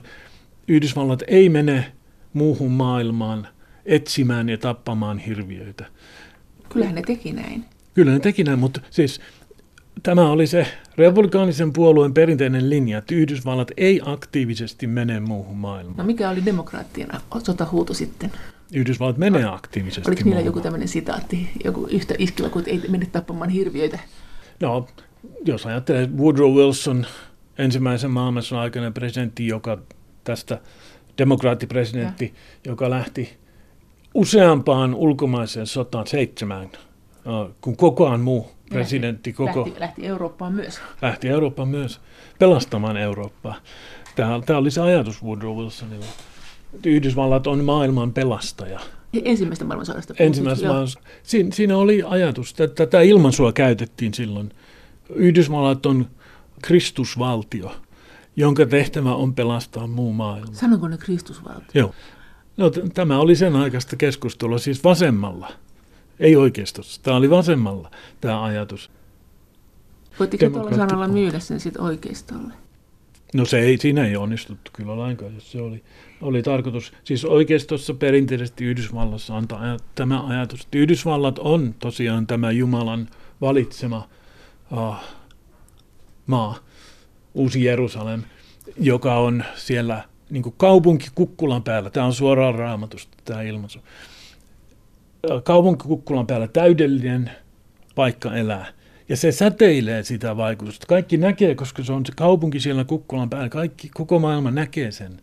Yhdysvallat 0.67 1.23
ei 1.27 1.49
mene 1.49 1.91
muuhun 2.33 2.71
maailmaan 2.71 3.47
etsimään 3.85 4.49
ja 4.49 4.57
tappamaan 4.57 5.17
hirviöitä. 5.17 5.85
Kyllähän 6.69 6.95
ne 6.95 7.01
teki 7.01 7.33
näin. 7.33 7.65
Kyllä 7.93 8.11
ne 8.11 8.19
teki 8.19 8.43
näin, 8.43 8.59
mutta 8.59 8.81
siis 8.89 9.21
tämä 10.03 10.31
oli 10.31 10.47
se 10.47 10.67
republikaanisen 10.97 11.73
puolueen 11.73 12.13
perinteinen 12.13 12.69
linja, 12.69 12.97
että 12.97 13.15
Yhdysvallat 13.15 13.71
ei 13.77 14.01
aktiivisesti 14.05 14.87
mene 14.87 15.19
muuhun 15.19 15.57
maailmaan. 15.57 15.97
No 15.97 16.03
mikä 16.03 16.29
oli 16.29 16.45
demokraattien 16.45 17.09
sotahuuto 17.43 17.93
sitten? 17.93 18.31
Yhdysvallat 18.73 19.17
menee 19.17 19.45
aktiivisesti 19.45 20.09
Oliko 20.09 20.21
niillä 20.25 20.41
joku 20.41 20.61
tämmöinen 20.61 20.87
sitaatti, 20.87 21.49
joku 21.63 21.87
yhtä 21.91 22.15
iskevä 22.17 22.49
kuin 22.49 22.65
ei 22.67 22.81
mene 22.89 23.05
tappamaan 23.05 23.49
hirviöitä? 23.49 23.99
No, 24.61 24.87
jos 25.45 25.65
ajattelee 25.65 26.09
Woodrow 26.17 26.53
Wilson, 26.53 27.05
ensimmäisen 27.57 28.11
maailmansodan 28.11 28.63
aikainen 28.63 28.93
presidentti, 28.93 29.47
joka 29.47 29.77
tästä 30.23 30.61
demokraattipresidentti, 31.17 32.25
ja. 32.25 32.71
joka 32.71 32.89
lähti 32.89 33.37
useampaan 34.13 34.95
ulkomaiseen 34.95 35.67
sotaan 35.67 36.07
seitsemään, 36.07 36.69
kun 37.61 37.77
kokoaan 37.77 38.21
muu 38.21 38.51
presidentti 38.69 39.29
lähti, 39.29 39.33
koko... 39.33 39.59
Lähti, 39.59 39.79
lähti 39.79 40.05
Eurooppaan 40.07 40.53
myös. 40.53 40.79
Lähti 41.01 41.27
Eurooppaan 41.29 41.67
myös, 41.67 42.01
pelastamaan 42.39 42.97
Eurooppaa. 42.97 43.55
Tämä, 44.15 44.41
tämä 44.45 44.59
oli 44.59 44.71
se 44.71 44.81
ajatus 44.81 45.23
Woodrow 45.23 45.57
Wilsonilla. 45.57 46.05
Yhdysvallat 46.85 47.47
on 47.47 47.63
maailman 47.63 48.13
pelastaja. 48.13 48.79
Ensimmäistä 49.23 49.65
maailmansodasta. 49.65 50.13
Ensimmäistä 50.19 50.67
maailmansodasta. 50.67 51.09
Siinä, 51.23 51.49
siinä 51.53 51.77
oli 51.77 52.03
ajatus, 52.07 52.49
että 52.49 52.67
tätä 52.67 53.01
ilmansua 53.01 53.53
käytettiin 53.53 54.13
silloin. 54.13 54.51
Yhdysvallat 55.15 55.85
on 55.85 56.07
Kristusvaltio, 56.61 57.75
jonka 58.35 58.65
tehtävä 58.65 59.15
on 59.15 59.35
pelastaa 59.35 59.87
muu 59.87 60.13
maailma. 60.13 60.53
Sanonko 60.53 60.87
ne 60.87 60.97
Kristusvaltio? 60.97 61.69
Joo. 61.73 61.93
No, 62.57 62.69
t- 62.69 62.93
tämä 62.93 63.19
oli 63.19 63.35
sen 63.35 63.55
aikaista 63.55 63.95
keskustelua, 63.95 64.57
siis 64.57 64.83
vasemmalla. 64.83 65.51
Ei 66.19 66.35
oikeistossa. 66.35 67.01
Tämä 67.03 67.17
oli 67.17 67.29
vasemmalla, 67.29 67.91
tämä 68.21 68.43
ajatus. 68.43 68.91
Voitteko 70.19 70.49
tuolla 70.49 70.75
sanalla 70.75 71.07
myydä 71.07 71.39
sen 71.39 71.59
sitten 71.59 71.81
oikeistolle? 71.81 72.53
No 73.33 73.45
se 73.45 73.59
ei, 73.59 73.77
siinä 73.77 74.05
ei 74.05 74.15
onnistuttu 74.15 74.71
kyllä 74.73 74.97
lainkaan, 74.97 75.35
jos 75.35 75.51
se 75.51 75.61
oli, 75.61 75.83
oli 76.21 76.43
tarkoitus. 76.43 76.93
Siis 77.03 77.25
oikeistossa 77.25 77.93
perinteisesti 77.93 78.65
Yhdysvallassa 78.65 79.37
antaa 79.37 79.77
tämä 79.95 80.27
ajatus, 80.27 80.61
että 80.61 80.77
Yhdysvallat 80.77 81.39
on 81.39 81.75
tosiaan 81.79 82.27
tämä 82.27 82.51
Jumalan 82.51 83.07
valitsema 83.41 84.09
uh, 84.71 84.95
maa, 86.27 86.57
Uusi 87.33 87.63
Jerusalem, 87.63 88.23
joka 88.79 89.15
on 89.15 89.43
siellä 89.55 90.03
niin 90.29 90.43
kuin 90.43 90.55
kaupunki 90.57 91.07
kukkulan 91.15 91.63
päällä. 91.63 91.89
Tämä 91.89 92.05
on 92.05 92.13
suoraan 92.13 92.55
raamatusta 92.55 93.17
tämä 93.25 93.41
ilmaisu. 93.41 93.79
Kaupunki 95.43 95.87
kukkulan 95.87 96.27
päällä 96.27 96.47
täydellinen 96.47 97.31
paikka 97.95 98.35
elää. 98.35 98.65
Ja 99.09 99.17
se 99.17 99.31
säteilee 99.31 100.03
sitä 100.03 100.37
vaikutusta. 100.37 100.87
Kaikki 100.87 101.17
näkee, 101.17 101.55
koska 101.55 101.83
se 101.83 101.93
on 101.93 102.05
se 102.05 102.13
kaupunki 102.15 102.59
siellä 102.59 102.83
kukkulan 102.83 103.29
päällä. 103.29 103.49
Kaikki, 103.49 103.89
koko 103.93 104.19
maailma 104.19 104.51
näkee 104.51 104.91
sen. 104.91 105.21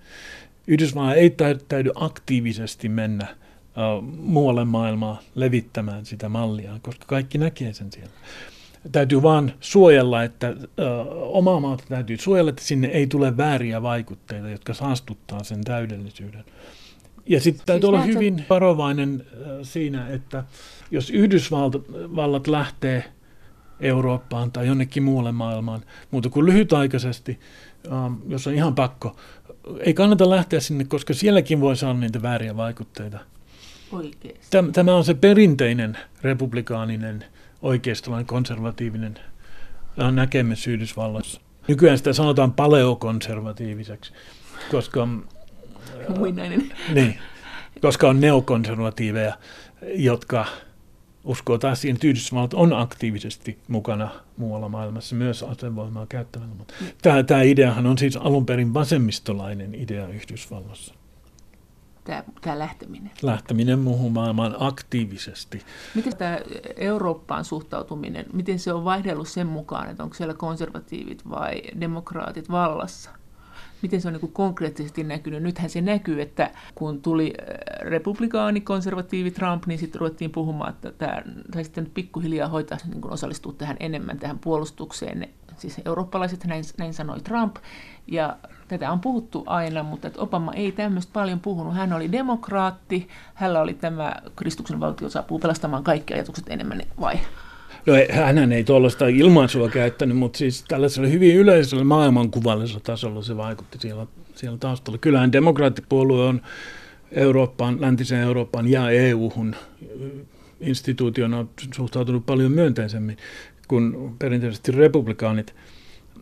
Yhdysvallat 0.66 1.16
ei 1.16 1.36
täydy 1.68 1.90
aktiivisesti 1.94 2.88
mennä 2.88 3.26
muualle 4.18 4.64
maailmaa 4.64 5.20
levittämään 5.34 6.06
sitä 6.06 6.28
mallia, 6.28 6.72
koska 6.82 7.04
kaikki 7.06 7.38
näkee 7.38 7.72
sen 7.72 7.92
siellä. 7.92 8.12
Täytyy 8.92 9.22
vaan 9.22 9.52
suojella, 9.60 10.22
että 10.22 10.50
uh, 10.50 10.66
omaa 11.36 11.60
maata 11.60 11.84
täytyy 11.88 12.16
suojella, 12.16 12.50
että 12.50 12.64
sinne 12.64 12.88
ei 12.88 13.06
tule 13.06 13.36
vääriä 13.36 13.82
vaikutteita, 13.82 14.48
jotka 14.48 14.74
saastuttaa 14.74 15.44
sen 15.44 15.64
täydellisyyden. 15.64 16.44
Ja 17.26 17.40
sitten 17.40 17.66
täytyy 17.66 17.88
siis 17.88 17.88
olla 17.88 18.02
hyvin 18.02 18.44
varovainen 18.50 19.26
uh, 19.32 19.46
siinä, 19.62 20.08
että 20.08 20.44
jos 20.90 21.10
Yhdysvallat 21.10 22.46
lähtee 22.46 23.04
Eurooppaan 23.80 24.52
tai 24.52 24.66
jonnekin 24.66 25.02
muualle 25.02 25.32
maailmaan, 25.32 25.82
muuta 26.10 26.28
kuin 26.28 26.46
lyhytaikaisesti, 26.46 27.40
jos 28.28 28.46
on 28.46 28.54
ihan 28.54 28.74
pakko. 28.74 29.16
Ei 29.78 29.94
kannata 29.94 30.30
lähteä 30.30 30.60
sinne, 30.60 30.84
koska 30.84 31.14
sielläkin 31.14 31.60
voi 31.60 31.76
saada 31.76 31.98
niitä 31.98 32.22
vääriä 32.22 32.56
vaikutteita. 32.56 33.18
Oikeasti. 33.92 34.72
Tämä 34.72 34.96
on 34.96 35.04
se 35.04 35.14
perinteinen 35.14 35.98
republikaaninen, 36.22 37.24
oikeistolainen, 37.62 38.26
konservatiivinen 38.26 39.18
näkemys 40.12 40.66
Yhdysvalloissa. 40.66 41.40
Nykyään 41.68 41.98
sitä 41.98 42.12
sanotaan 42.12 42.52
paleokonservatiiviseksi, 42.52 44.12
koska... 44.70 45.08
Muinainen. 46.18 46.72
Niin, 46.94 47.18
koska 47.80 48.08
on 48.08 48.20
neokonservatiiveja, 48.20 49.38
jotka 49.94 50.46
uskoo 51.24 51.58
taas 51.58 51.80
siihen, 51.80 51.94
että 51.94 52.06
Yhdysvallat 52.06 52.54
on 52.54 52.72
aktiivisesti 52.72 53.58
mukana 53.68 54.10
muualla 54.36 54.68
maailmassa 54.68 55.14
myös 55.14 55.42
asevoimaa 55.42 56.06
käyttämällä. 56.08 56.54
Mm. 56.80 56.86
tämä, 57.02 57.22
tämä 57.22 57.42
ideahan 57.42 57.86
on 57.86 57.98
siis 57.98 58.16
alun 58.16 58.46
perin 58.46 58.74
vasemmistolainen 58.74 59.74
idea 59.74 60.08
Yhdysvalloissa. 60.08 60.94
Tämä, 62.04 62.24
tämä 62.40 62.58
lähteminen. 62.58 63.10
Lähteminen 63.22 63.78
muuhun 63.78 64.12
maailmaan 64.12 64.56
aktiivisesti. 64.58 65.62
Miten 65.94 66.16
tämä 66.16 66.38
Eurooppaan 66.76 67.44
suhtautuminen, 67.44 68.26
miten 68.32 68.58
se 68.58 68.72
on 68.72 68.84
vaihdellut 68.84 69.28
sen 69.28 69.46
mukaan, 69.46 69.90
että 69.90 70.02
onko 70.02 70.14
siellä 70.14 70.34
konservatiivit 70.34 71.28
vai 71.30 71.62
demokraatit 71.80 72.50
vallassa? 72.50 73.10
Miten 73.82 74.00
se 74.00 74.08
on 74.08 74.14
niin 74.14 74.32
konkreettisesti 74.32 75.04
näkynyt. 75.04 75.42
Nythän 75.42 75.70
se 75.70 75.80
näkyy, 75.80 76.22
että 76.22 76.50
kun 76.74 77.02
tuli 77.02 77.32
äh, 77.40 77.88
republikaani, 77.88 78.60
konservatiivi 78.60 79.30
Trump, 79.30 79.66
niin 79.66 79.78
sitten 79.78 80.00
ruvettiin 80.00 80.30
puhumaan, 80.30 80.70
että 80.70 80.92
tämä 80.92 81.22
sai 81.54 81.64
sitten 81.64 81.90
pikkuhiljaa 81.94 82.48
hoitaa 82.48 82.78
niin 82.86 83.10
osallistua 83.10 83.52
tähän 83.52 83.76
enemmän 83.80 84.18
tähän 84.18 84.38
puolustukseen. 84.38 85.28
Siis 85.58 85.80
eurooppalaiset, 85.84 86.44
näin, 86.44 86.64
näin 86.78 86.94
sanoi 86.94 87.20
Trump, 87.20 87.56
ja 88.06 88.36
tätä 88.68 88.92
on 88.92 89.00
puhuttu 89.00 89.44
aina, 89.46 89.82
mutta 89.82 90.08
että 90.08 90.20
Obama 90.20 90.52
ei 90.52 90.72
tämmöistä 90.72 91.12
paljon 91.12 91.40
puhunut. 91.40 91.74
Hän 91.74 91.92
oli 91.92 92.12
demokraatti, 92.12 93.08
hänellä 93.34 93.60
oli 93.60 93.74
tämä 93.74 94.14
Kristuksen 94.36 94.80
valtio 94.80 95.10
saapuu 95.10 95.38
pelastamaan 95.38 95.84
kaikki 95.84 96.14
ajatukset 96.14 96.44
enemmän, 96.48 96.82
vai? 97.00 97.18
No 97.86 97.92
hän 98.10 98.52
ei 98.52 98.64
tuollaista 98.64 99.06
ilmaisua 99.06 99.68
käyttänyt, 99.68 100.16
mutta 100.16 100.38
siis 100.38 100.64
tällaisella 100.68 101.08
hyvin 101.08 101.36
yleisellä 101.36 101.84
maailmankuvallisella 101.84 102.80
tasolla 102.80 103.22
se 103.22 103.36
vaikutti 103.36 103.78
siellä, 103.80 104.06
siellä 104.34 104.58
taustalla. 104.58 104.98
Kyllähän 104.98 105.32
demokraattipuolue 105.32 106.24
on 106.24 106.42
Eurooppaan, 107.12 107.80
läntisen 107.80 108.20
Euroopan 108.20 108.68
ja 108.68 108.90
EU-hun 108.90 109.56
instituutiona 110.60 111.46
suhtautunut 111.74 112.26
paljon 112.26 112.52
myönteisemmin 112.52 113.16
kuin 113.68 114.14
perinteisesti 114.18 114.72
republikaanit. 114.72 115.54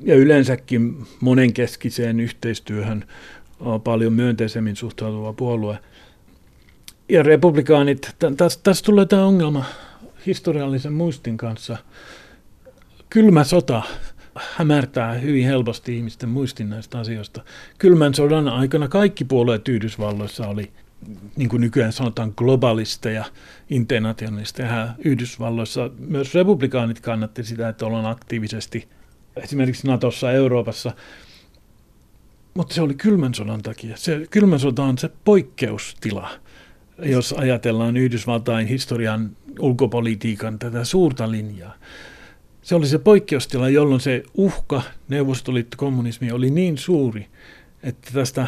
Ja 0.01 0.15
yleensäkin 0.15 0.97
monenkeskiseen 1.21 2.21
yhteistyöhön 2.21 3.05
on 3.61 3.81
paljon 3.81 4.13
myönteisemmin 4.13 4.77
suhtautuva 4.77 5.33
puolue. 5.33 5.79
Ja 7.09 7.23
republikaanit, 7.23 8.17
tässä 8.37 8.61
täs 8.63 8.83
tulee 8.83 9.07
tämä 9.07 9.25
ongelma, 9.25 9.65
historiallisen 10.27 10.93
muistin 10.93 11.37
kanssa. 11.37 11.77
Kylmä 13.11 13.45
sota 13.45 13.83
hämärtää 14.35 15.15
hyvin 15.15 15.45
helposti 15.47 15.97
ihmisten 15.97 16.29
muistin 16.29 16.71
näistä 16.71 16.99
asioista. 16.99 17.45
Kylmän 17.79 18.15
sodan 18.15 18.49
aikana 18.49 18.89
kaikki 18.89 19.25
puolueet 19.25 19.69
Yhdysvalloissa 19.69 20.49
oli, 20.49 20.73
niin 21.37 21.49
kuin 21.49 21.61
nykyään 21.61 21.93
sanotaan, 21.93 22.33
globalisteja, 22.37 23.25
internationalisteja. 23.71 24.89
Yhdysvalloissa 25.05 25.91
myös 25.99 26.35
republikaanit 26.35 27.01
kannatti 27.01 27.45
sitä, 27.45 27.69
että 27.69 27.87
ollaan 27.87 28.07
aktiivisesti 28.07 28.89
esimerkiksi 29.37 29.87
Natossa 29.87 30.33
Euroopassa. 30.33 30.93
Mutta 32.55 32.75
se 32.75 32.83
oli 32.83 32.95
kylmän 32.95 33.35
sodan 33.35 33.63
takia. 33.63 33.97
Se 33.97 34.27
kylmän 34.31 34.61
sota 34.61 34.83
on 34.83 34.99
se 34.99 35.11
poikkeustila 35.25 36.31
jos 37.03 37.33
ajatellaan 37.33 37.97
Yhdysvaltain 37.97 38.67
historian 38.67 39.37
ulkopolitiikan 39.61 40.59
tätä 40.59 40.85
suurta 40.85 41.31
linjaa. 41.31 41.75
Se 42.63 42.75
oli 42.75 42.87
se 42.87 42.99
poikkeustila, 42.99 43.69
jolloin 43.69 44.01
se 44.01 44.23
uhka 44.35 44.83
neuvostoliittokommunismi 45.09 46.33
oli 46.33 46.51
niin 46.51 46.79
suuri, 46.79 47.27
että 47.83 48.11
tästä 48.13 48.47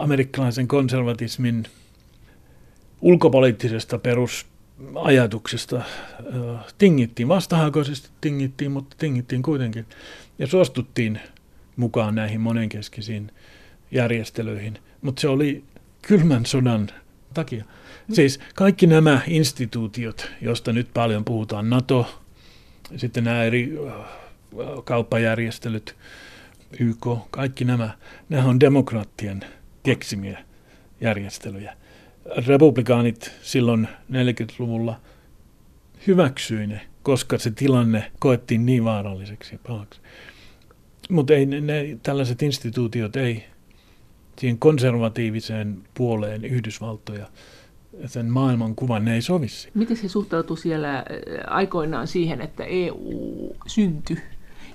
amerikkalaisen 0.00 0.68
konservatismin 0.68 1.64
ulkopoliittisesta 3.00 3.98
perusajatuksesta 3.98 5.82
tingittiin. 6.78 7.28
Vastahakoisesti 7.28 8.08
tingittiin, 8.20 8.72
mutta 8.72 8.96
tingittiin 8.98 9.42
kuitenkin. 9.42 9.86
Ja 10.38 10.46
suostuttiin 10.46 11.20
mukaan 11.76 12.14
näihin 12.14 12.40
monenkeskisiin 12.40 13.30
järjestelyihin. 13.90 14.78
Mutta 15.02 15.20
se 15.20 15.28
oli 15.28 15.64
kylmän 16.02 16.46
sodan 16.46 16.90
takia. 17.34 17.64
Siis 18.12 18.40
kaikki 18.54 18.86
nämä 18.86 19.20
instituutiot, 19.26 20.30
joista 20.40 20.72
nyt 20.72 20.88
paljon 20.94 21.24
puhutaan, 21.24 21.70
NATO, 21.70 22.20
sitten 22.96 23.24
nämä 23.24 23.44
eri 23.44 23.78
äh, 23.88 23.94
kauppajärjestelyt, 24.84 25.96
YK, 26.80 27.06
kaikki 27.30 27.64
nämä, 27.64 27.90
nämä 28.28 28.44
on 28.44 28.60
demokraattien 28.60 29.44
keksimiä 29.82 30.44
järjestelyjä. 31.00 31.76
Republikaanit 32.46 33.32
silloin 33.42 33.88
40-luvulla 34.10 35.00
hyväksyi 36.06 36.66
ne 36.66 36.80
koska 37.04 37.38
se 37.38 37.50
tilanne 37.50 38.12
koettiin 38.18 38.66
niin 38.66 38.84
vaaralliseksi 38.84 39.54
ja 39.54 39.58
pahaksi. 39.66 40.00
Mutta 41.10 41.34
ei 41.34 41.46
ne, 41.46 41.60
ne, 41.60 41.98
tällaiset 42.02 42.42
instituutiot 42.42 43.16
ei 43.16 43.44
siihen 44.38 44.58
konservatiiviseen 44.58 45.82
puoleen 45.94 46.44
Yhdysvaltoja 46.44 47.26
sen 48.06 48.26
maailmankuvan 48.26 49.04
ne 49.04 49.14
ei 49.14 49.22
sovisi. 49.22 49.70
Miten 49.74 49.96
se 49.96 50.08
suhtautui 50.08 50.58
siellä 50.58 50.98
äh, 50.98 51.04
aikoinaan 51.46 52.06
siihen, 52.06 52.40
että 52.40 52.64
EU 52.64 53.56
syntyi 53.66 54.18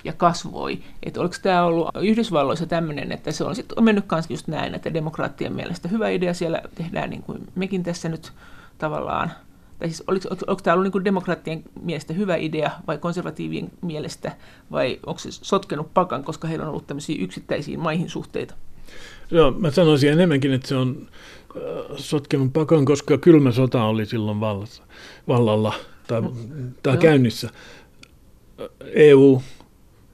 ja 0.04 0.14
kasvoi. 0.14 0.80
Että 1.04 1.22
oliko 1.22 1.36
tämä 1.42 1.64
ollut 1.64 1.90
Yhdysvalloissa 2.02 2.66
tämmöinen, 2.66 3.12
että 3.12 3.32
se 3.32 3.44
on 3.44 3.56
sitten 3.56 3.84
mennyt 3.84 4.06
myös 4.12 4.30
just 4.30 4.48
näin, 4.48 4.76
että 4.76 4.94
demokraattien 4.94 5.54
mielestä 5.54 5.88
hyvä 5.88 6.10
idea 6.10 6.34
siellä 6.34 6.62
tehdään 6.76 7.10
niin 7.10 7.24
kuin 7.24 7.48
mekin 7.56 7.84
tässä 7.84 8.10
nyt 8.10 8.32
tavallaan 8.78 9.32
tai 9.80 9.90
siis 9.90 10.04
oliko, 10.08 10.30
oliko, 10.48 10.62
tämä 10.64 10.74
ollut 10.74 10.94
niin 10.94 11.06
demokraattien 11.06 11.64
mielestä 11.82 12.14
hyvä 12.14 12.36
idea 12.36 12.72
vai 12.88 12.98
konservatiivien 12.98 13.72
mielestä, 13.82 14.32
vai 14.72 15.00
onko 15.06 15.20
se 15.20 15.32
sotkenut 15.32 15.94
pakan, 15.94 16.24
koska 16.24 16.48
heillä 16.48 16.64
on 16.64 16.70
ollut 16.70 16.88
tämmöisiä 16.88 17.24
yksittäisiin 17.24 17.80
maihin 17.80 18.10
suhteita? 18.10 18.56
Joo, 19.32 19.52
mä 19.52 19.72
sanoisin 19.72 20.12
enemmänkin, 20.12 20.54
että 20.54 20.68
se 20.68 20.76
on 20.76 21.08
äh, 21.58 21.62
sotkenut 21.96 22.54
pakan, 22.54 22.86
koska 22.86 23.18
kylmä 23.18 23.52
sota 23.52 23.84
oli 23.84 24.06
silloin 24.06 24.40
vallassa, 24.40 24.84
vallalla 25.28 25.74
tai, 26.08 26.22
no, 26.22 26.34
tai 26.84 26.98
käynnissä. 26.98 27.50
EU 28.94 29.42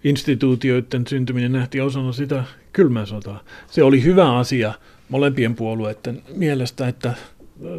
instituutioiden 0.04 1.08
syntyminen 1.08 1.51
nähtiin 1.51 1.84
osana 1.84 2.12
sitä 2.12 2.43
kylmää 2.73 3.06
sotaa. 3.06 3.43
Se 3.71 3.84
oli 3.84 4.04
hyvä 4.04 4.38
asia 4.38 4.73
molempien 5.10 5.56
puolueiden 5.56 6.23
mielestä, 6.36 6.88
että 6.88 7.13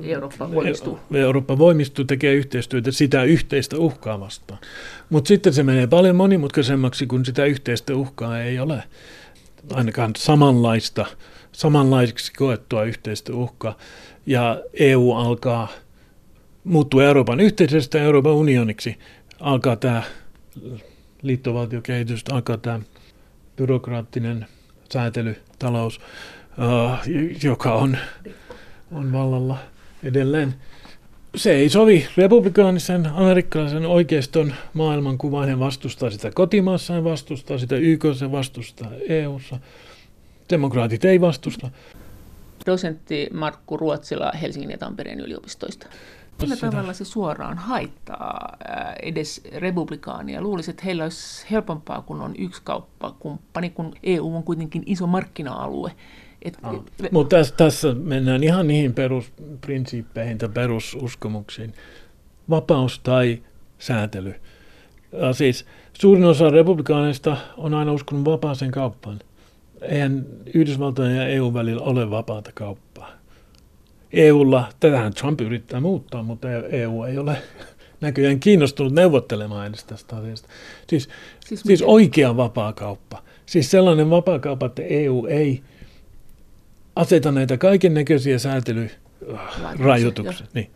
Eurooppa 0.03 0.51
voimistuu. 0.53 0.99
Eurooppa 1.14 1.59
voimistuu, 1.59 2.05
tekee 2.05 2.35
yhteistyötä 2.35 2.90
sitä 2.90 3.25
yhteistä 3.25 3.77
uhkaa 3.79 4.20
vastaan. 4.20 4.61
Mutta 5.11 5.29
sitten 5.29 5.53
se 5.53 5.62
menee 5.62 5.87
paljon 5.87 6.16
monimutkaisemmaksi, 6.16 7.07
kun 7.07 7.25
sitä 7.25 7.44
yhteistä 7.44 7.96
uhkaa 7.96 8.40
ei 8.42 8.59
ole. 8.59 8.83
Ainakaan 9.72 10.12
samanlaista, 10.16 11.07
samanlaiseksi 11.52 12.33
koettua 12.33 12.85
yhteistä 12.85 13.33
uhkaa. 13.33 13.76
Ja 14.26 14.62
EU 14.74 15.12
alkaa 15.12 15.68
muuttua 16.64 17.05
Euroopan 17.05 17.40
yhteisestä 17.40 18.02
Euroopan 18.02 18.33
unioniksi. 18.33 18.98
Alkaa 19.40 19.76
tämä 19.76 20.02
liittovaltiokehitys, 21.22 22.24
alkaa 22.33 22.57
tämä 22.57 22.81
byrokraattinen 23.57 24.46
säätelytalous, 24.92 25.98
uh, 25.98 26.98
joka 27.44 27.74
on 27.74 27.96
on 28.92 29.12
vallalla 29.12 29.59
edelleen. 30.02 30.55
Se 31.37 31.53
ei 31.53 31.68
sovi 31.68 32.07
republikaanisen 32.16 33.07
amerikkalaisen 33.07 33.87
oikeiston 33.87 34.55
maailmankuvaan. 34.75 35.49
Hän 35.49 35.59
vastustaa 35.59 36.11
sitä 36.11 36.31
kotimaassa, 36.35 36.94
hän 36.94 37.05
vastustaa 37.05 37.59
sitä 37.59 37.77
YKssa, 37.77 38.33
vastustaa 38.33 38.90
EUssa. 39.09 39.59
Demokraatit 40.51 41.05
ei 41.05 41.20
vastusta. 41.20 41.70
Dosentti 42.66 43.29
Markku 43.33 43.77
Ruotsila 43.77 44.33
Helsingin 44.42 44.70
ja 44.70 44.79
Tampereen 44.79 45.20
yliopistoista. 45.20 45.87
Millä 46.42 46.57
tavalla 46.57 46.92
se 46.92 47.05
suoraan 47.05 47.59
haittaa 47.59 48.57
edes 49.03 49.42
republikaania? 49.53 50.42
Luulisin, 50.42 50.70
että 50.70 50.85
heillä 50.85 51.03
olisi 51.03 51.46
helpompaa, 51.51 52.03
kun 52.03 52.20
on 52.20 52.35
yksi 52.38 52.62
kauppakumppani, 52.64 53.70
kun 53.70 53.94
EU 54.03 54.37
on 54.37 54.42
kuitenkin 54.42 54.83
iso 54.87 55.07
markkina-alue. 55.07 55.92
No. 56.62 56.85
Mutta 57.11 57.37
tässä, 57.37 57.55
tässä 57.57 57.94
mennään 57.94 58.44
ihan 58.44 58.66
niihin 58.66 58.94
perusprinsiippeihin 58.94 60.38
tai 60.38 60.49
perususkomuksiin. 60.49 61.75
Vapaus 62.51 62.99
tai 62.99 63.42
säätely. 63.79 64.35
Ja 65.12 65.33
siis 65.33 65.66
suurin 65.92 66.25
osa 66.25 66.51
republikaaneista 66.51 67.37
on 67.57 67.75
aina 67.75 67.92
uskonut 67.92 68.25
vapaaseen 68.25 68.70
kauppaan. 68.70 69.18
Eihän 69.83 70.27
Yhdysvaltojen 70.55 71.16
ja 71.16 71.29
EU 71.29 71.55
välillä 71.55 71.83
ole 71.83 72.11
vapaata 72.11 72.51
kauppaa. 72.55 73.11
EUlla, 74.12 74.68
tätähän 74.81 75.14
Trump 75.14 75.40
yrittää 75.40 75.81
muuttaa, 75.81 76.22
mutta 76.22 76.49
EU 76.51 77.03
ei 77.03 77.18
ole 77.18 77.37
näköjään 78.01 78.40
kiinnostunut 78.40 78.92
neuvottelemaan 78.92 79.66
edes 79.66 79.85
tästä 79.85 80.16
asiasta. 80.16 80.49
Siis, 80.88 81.09
siis, 81.46 81.61
siis 81.61 81.83
oikea 81.83 82.37
vapaakauppa. 82.37 83.22
Siis 83.46 83.70
sellainen 83.70 84.11
vapaakauppa, 84.11 84.66
että 84.66 84.83
EU 84.83 85.27
ei– 85.27 85.62
aseta 86.97 87.33
näitä 87.33 87.57
kaiken 87.57 87.95
näköisiä 87.95 88.39
säätelyrajoituksia 88.39 90.47
niin, 90.55 90.71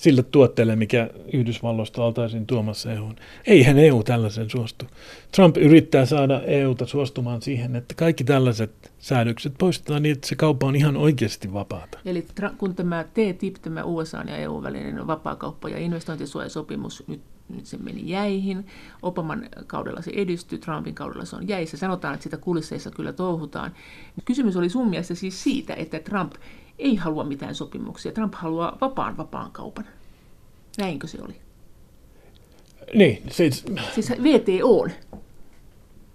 sille 0.00 0.22
tuotteelle, 0.22 0.76
mikä 0.76 1.10
Yhdysvalloista 1.32 2.04
oltaisiin 2.04 2.46
tuomassa 2.46 2.92
EUn. 2.92 3.16
Eihän 3.46 3.78
EU 3.78 4.02
tällaisen 4.02 4.50
suostu. 4.50 4.84
Trump 5.32 5.56
yrittää 5.56 6.06
saada 6.06 6.42
EUta 6.42 6.86
suostumaan 6.86 7.42
siihen, 7.42 7.76
että 7.76 7.94
kaikki 7.94 8.24
tällaiset 8.24 8.92
säädökset 8.98 9.54
poistetaan 9.58 10.02
niin, 10.02 10.12
että 10.12 10.28
se 10.28 10.34
kauppa 10.34 10.66
on 10.66 10.76
ihan 10.76 10.96
oikeasti 10.96 11.52
vapaata. 11.52 11.98
Eli 12.04 12.26
kun 12.58 12.74
tämä 12.74 13.04
TTIP, 13.04 13.56
tämä 13.62 13.84
USA 13.84 14.22
ja 14.26 14.36
EU 14.36 14.62
välinen 14.62 15.06
vapaakauppa- 15.06 15.68
ja 15.68 15.78
investointisuojasopimus 15.78 17.04
nyt 17.06 17.20
nyt 17.48 17.66
se 17.66 17.76
meni 17.76 18.02
jäihin. 18.04 18.66
Obaman 19.02 19.48
kaudella 19.66 20.02
se 20.02 20.10
edistyi, 20.14 20.58
Trumpin 20.58 20.94
kaudella 20.94 21.24
se 21.24 21.36
on 21.36 21.48
jäissä. 21.48 21.76
Sanotaan, 21.76 22.14
että 22.14 22.24
sitä 22.24 22.36
kulisseissa 22.36 22.90
kyllä 22.90 23.12
touhutaan. 23.12 23.72
Kysymys 24.24 24.56
oli 24.56 24.68
sun 24.68 24.88
mielestä 24.88 25.14
siis 25.14 25.42
siitä, 25.42 25.74
että 25.74 25.98
Trump 25.98 26.32
ei 26.80 26.96
halua 26.96 27.24
mitään 27.24 27.54
sopimuksia. 27.54 28.12
Trump 28.12 28.34
haluaa 28.34 28.78
vapaan 28.80 29.16
vapaan 29.16 29.52
kaupan. 29.52 29.84
Näinkö 30.78 31.06
se 31.06 31.18
oli? 31.22 31.34
Niin, 32.94 33.22
siis... 33.30 33.64
Siis 33.94 34.10
VTO 34.10 34.86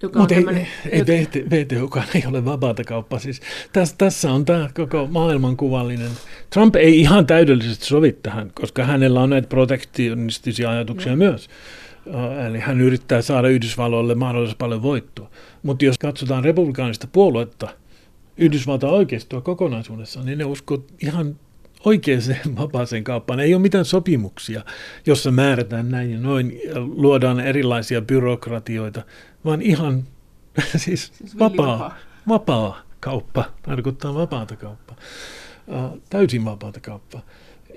joka 0.01 0.19
Mutta 0.19 0.35
ei, 0.35 0.67
ei 0.89 1.05
VTOkaan 1.49 2.07
ei 2.15 2.23
ole 2.27 2.45
vapaata 2.45 2.83
kauppaa. 2.83 3.19
Siis 3.19 3.41
tässä, 3.73 3.95
tässä 3.97 4.31
on 4.31 4.45
tämä 4.45 4.69
koko 4.73 5.07
maailmankuvallinen. 5.07 6.11
Trump 6.49 6.75
ei 6.75 6.99
ihan 6.99 7.27
täydellisesti 7.27 7.85
sovi 7.85 8.11
tähän, 8.23 8.51
koska 8.53 8.83
hänellä 8.83 9.21
on 9.21 9.29
näitä 9.29 9.47
protektionistisia 9.47 10.69
ajatuksia 10.69 11.11
no. 11.11 11.17
myös. 11.17 11.49
Eli 12.47 12.59
hän 12.59 12.81
yrittää 12.81 13.21
saada 13.21 13.47
Yhdysvalloille 13.47 14.15
mahdollisimman 14.15 14.57
paljon 14.57 14.81
voittoa. 14.81 15.29
Mutta 15.63 15.85
jos 15.85 15.97
katsotaan 15.97 16.43
republikaanista 16.43 17.07
puoluetta, 17.11 17.69
Yhdysvaltain 18.37 18.93
oikeistoa 18.93 19.41
kokonaisuudessaan, 19.41 20.25
niin 20.25 20.37
ne 20.37 20.45
uskoo 20.45 20.85
ihan 21.03 21.35
oikeaan 21.85 22.21
vapaaseen 22.57 23.03
kauppaan. 23.03 23.39
Ei 23.39 23.53
ole 23.53 23.61
mitään 23.61 23.85
sopimuksia, 23.85 24.61
jossa 25.05 25.31
määrätään 25.31 25.91
näin 25.91 26.11
ja 26.11 26.19
noin, 26.19 26.59
ja 26.65 26.81
luodaan 26.81 27.39
erilaisia 27.39 28.01
byrokratioita, 28.01 29.03
vaan 29.45 29.61
ihan 29.61 30.03
siis, 30.75 31.11
siis 31.17 31.39
vapaa, 31.39 31.97
vapaa 32.27 32.81
kauppa, 32.99 33.45
tarkoittaa 33.61 34.13
vapaata 34.13 34.55
kauppaa, 34.55 34.95
uh, 35.67 36.01
täysin 36.09 36.45
vapaata 36.45 36.79
kauppaa. 36.79 37.21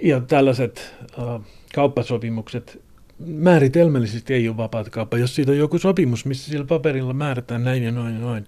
Ja 0.02 0.20
tällaiset 0.20 0.94
uh, 1.18 1.44
kauppasopimukset 1.74 2.87
määritelmällisesti 3.26 4.34
ei 4.34 4.48
ole 4.48 4.56
vapaata 4.56 4.90
kauppaa. 4.90 5.20
Jos 5.20 5.34
siitä 5.34 5.52
on 5.52 5.58
joku 5.58 5.78
sopimus, 5.78 6.24
missä 6.24 6.50
sillä 6.50 6.64
paperilla 6.64 7.12
määrätään 7.12 7.64
näin 7.64 7.82
ja 7.82 7.92
noin 7.92 8.14
ja 8.14 8.20
noin, 8.20 8.46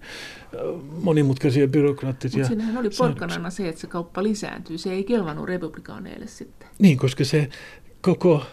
monimutkaisia 1.03 1.67
byrokraattisia 1.67 2.37
Mutta 2.37 2.47
siinähän 2.47 2.77
oli 2.77 2.89
porkkanana 2.97 3.49
se, 3.49 3.69
että 3.69 3.81
se 3.81 3.87
kauppa 3.87 4.23
lisääntyy. 4.23 4.77
Se 4.77 4.91
ei 4.91 5.03
kelvannut 5.03 5.45
republikaaneille 5.45 6.27
sitten. 6.27 6.67
Niin, 6.79 6.97
koska 6.97 7.25
se 7.25 7.49
koko 8.01 8.43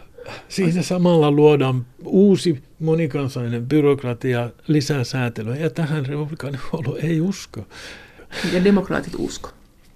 Siinä 0.49 0.83
samalla 0.83 1.31
luodaan 1.31 1.87
uusi 2.05 2.63
monikansallinen 2.79 3.67
byrokratia, 3.67 4.51
lisää 4.67 5.05
säätelyä, 5.05 5.57
ja 5.57 5.71
tähän 5.71 6.07
republikaanipuolue 6.07 7.01
ei 7.01 7.21
usko. 7.21 7.67
Ja 8.53 8.65
demokraatit 8.65 9.13
usko. 9.19 9.51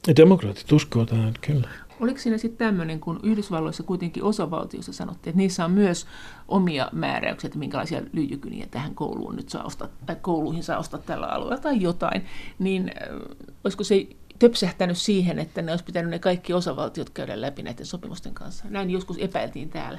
Ja 0.06 0.16
demokraatit 0.16 0.72
uskoo 0.72 1.06
tähän, 1.06 1.34
kyllä. 1.40 1.68
Oliko 2.02 2.18
siinä 2.18 2.38
sitten 2.38 2.66
tämmöinen, 2.66 3.00
kun 3.00 3.20
Yhdysvalloissa 3.22 3.82
kuitenkin 3.82 4.22
osavaltiossa 4.22 4.92
sanottiin, 4.92 5.30
että 5.32 5.38
niissä 5.38 5.64
on 5.64 5.70
myös 5.70 6.06
omia 6.48 6.88
määräyksiä, 6.92 7.48
että 7.48 7.58
minkälaisia 7.58 8.02
lyijykyniä 8.12 8.66
tähän 8.70 8.94
kouluun 8.94 9.36
nyt 9.36 9.48
saa 9.48 9.64
ostaa, 9.64 9.88
tai 10.06 10.16
kouluihin 10.16 10.62
saa 10.62 10.78
ostaa 10.78 11.00
tällä 11.00 11.26
alueella 11.26 11.58
tai 11.58 11.80
jotain, 11.80 12.24
niin 12.58 12.92
olisiko 13.64 13.84
se 13.84 14.06
töpsähtänyt 14.38 14.98
siihen, 14.98 15.38
että 15.38 15.62
ne 15.62 15.72
olisi 15.72 15.84
pitänyt 15.84 16.10
ne 16.10 16.18
kaikki 16.18 16.52
osavaltiot 16.52 17.10
käydä 17.10 17.40
läpi 17.40 17.62
näiden 17.62 17.86
sopimusten 17.86 18.34
kanssa? 18.34 18.64
Näin 18.68 18.90
joskus 18.90 19.16
epäiltiin 19.18 19.68
täällä. 19.68 19.98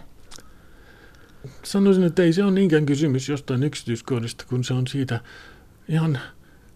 Sanoisin, 1.64 2.04
että 2.04 2.24
ei 2.24 2.34
se 2.34 2.44
ole 2.44 2.52
niinkään 2.52 2.86
kysymys 2.86 3.30
jostain 3.30 3.64
yksityiskohdista, 3.64 4.46
kun 4.50 4.64
se 4.64 4.74
on 4.74 4.88
siitä 4.88 5.20
ihan 5.90 6.20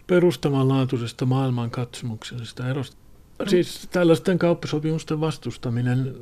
perustavanlaatuisesta 0.06 1.26
maailmankatsomuksesta 1.26 2.68
erosta. 2.68 3.07
Siis 3.46 3.88
tällaisten 3.90 4.38
kauppasopimusten 4.38 5.20
vastustaminen 5.20 6.14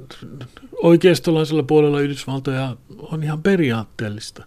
oikeistolaisella 0.82 1.62
puolella 1.62 2.00
Yhdysvaltoja 2.00 2.76
on 2.98 3.22
ihan 3.22 3.42
periaatteellista, 3.42 4.44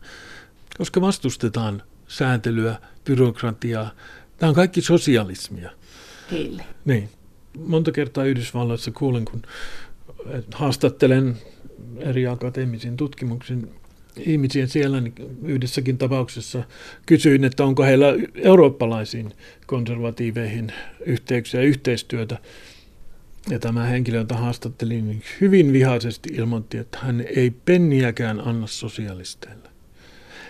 koska 0.77 1.01
vastustetaan 1.01 1.83
sääntelyä, 2.07 2.75
byrokratiaa. 3.05 3.91
Tämä 4.37 4.49
on 4.49 4.55
kaikki 4.55 4.81
sosialismia. 4.81 5.71
Heille. 6.31 6.65
Niin. 6.85 7.09
Monta 7.57 7.91
kertaa 7.91 8.25
Yhdysvalloissa 8.25 8.91
kuulen, 8.91 9.25
kun 9.25 9.41
haastattelen 10.53 11.37
eri 11.97 12.27
akateemisiin 12.27 12.97
tutkimuksin 12.97 13.78
ihmisiä 14.25 14.67
siellä 14.67 15.01
niin 15.01 15.13
yhdessäkin 15.45 15.97
tapauksessa 15.97 16.63
kysyin, 17.05 17.43
että 17.43 17.63
onko 17.63 17.83
heillä 17.83 18.05
eurooppalaisiin 18.35 19.31
konservatiiveihin 19.65 20.73
yhteyksiä 21.05 21.61
ja 21.61 21.67
yhteistyötä. 21.67 22.37
Ja 23.49 23.59
tämä 23.59 23.83
henkilö, 23.83 24.17
jota 24.17 24.35
haastattelin, 24.35 25.07
niin 25.07 25.23
hyvin 25.41 25.73
vihaisesti 25.73 26.29
ilmoitti, 26.33 26.77
että 26.77 26.97
hän 27.01 27.23
ei 27.35 27.51
penniäkään 27.65 28.47
anna 28.47 28.67
sosialisteille. 28.67 29.69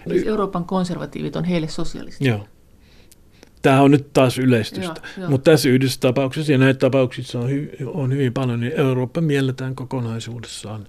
Siis 0.08 0.28
Euroopan 0.28 0.66
konservatiivit 0.66 1.36
on 1.36 1.44
heille 1.44 1.68
sosialisteja? 1.68 2.32
Joo. 2.32 2.48
Tämä 3.62 3.82
on 3.82 3.92
nyt 3.92 4.14
taas 4.14 4.38
yleistystä. 4.38 5.02
Mutta 5.28 5.52
tässä 5.52 5.70
yhdessä 5.70 6.00
tapauksessa 6.00 6.52
ja 6.52 6.58
näitä 6.58 6.80
tapauksissa 6.80 7.40
on, 7.40 7.50
hy- 7.50 7.84
on 7.86 8.14
hyvin 8.14 8.34
paljon, 8.34 8.60
niin 8.60 8.74
Eurooppa 8.76 9.22
mielletään 9.22 9.76
kokonaisuudessaan 9.76 10.88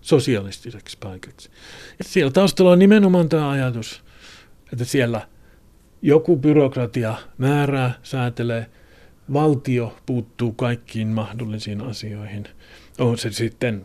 sosialistiseksi 0.00 0.98
paikaksi. 0.98 1.50
Ja 1.98 2.04
siellä 2.04 2.30
taustalla 2.30 2.72
on 2.72 2.78
nimenomaan 2.78 3.28
tämä 3.28 3.50
ajatus, 3.50 4.04
että 4.72 4.84
siellä 4.84 5.28
joku 6.02 6.36
byrokratia 6.36 7.14
määrää, 7.38 7.94
säätelee, 8.02 8.66
valtio 9.32 9.96
puuttuu 10.06 10.52
kaikkiin 10.52 11.08
mahdollisiin 11.08 11.80
asioihin. 11.80 12.44
On 12.98 13.18
se 13.18 13.32
sitten 13.32 13.84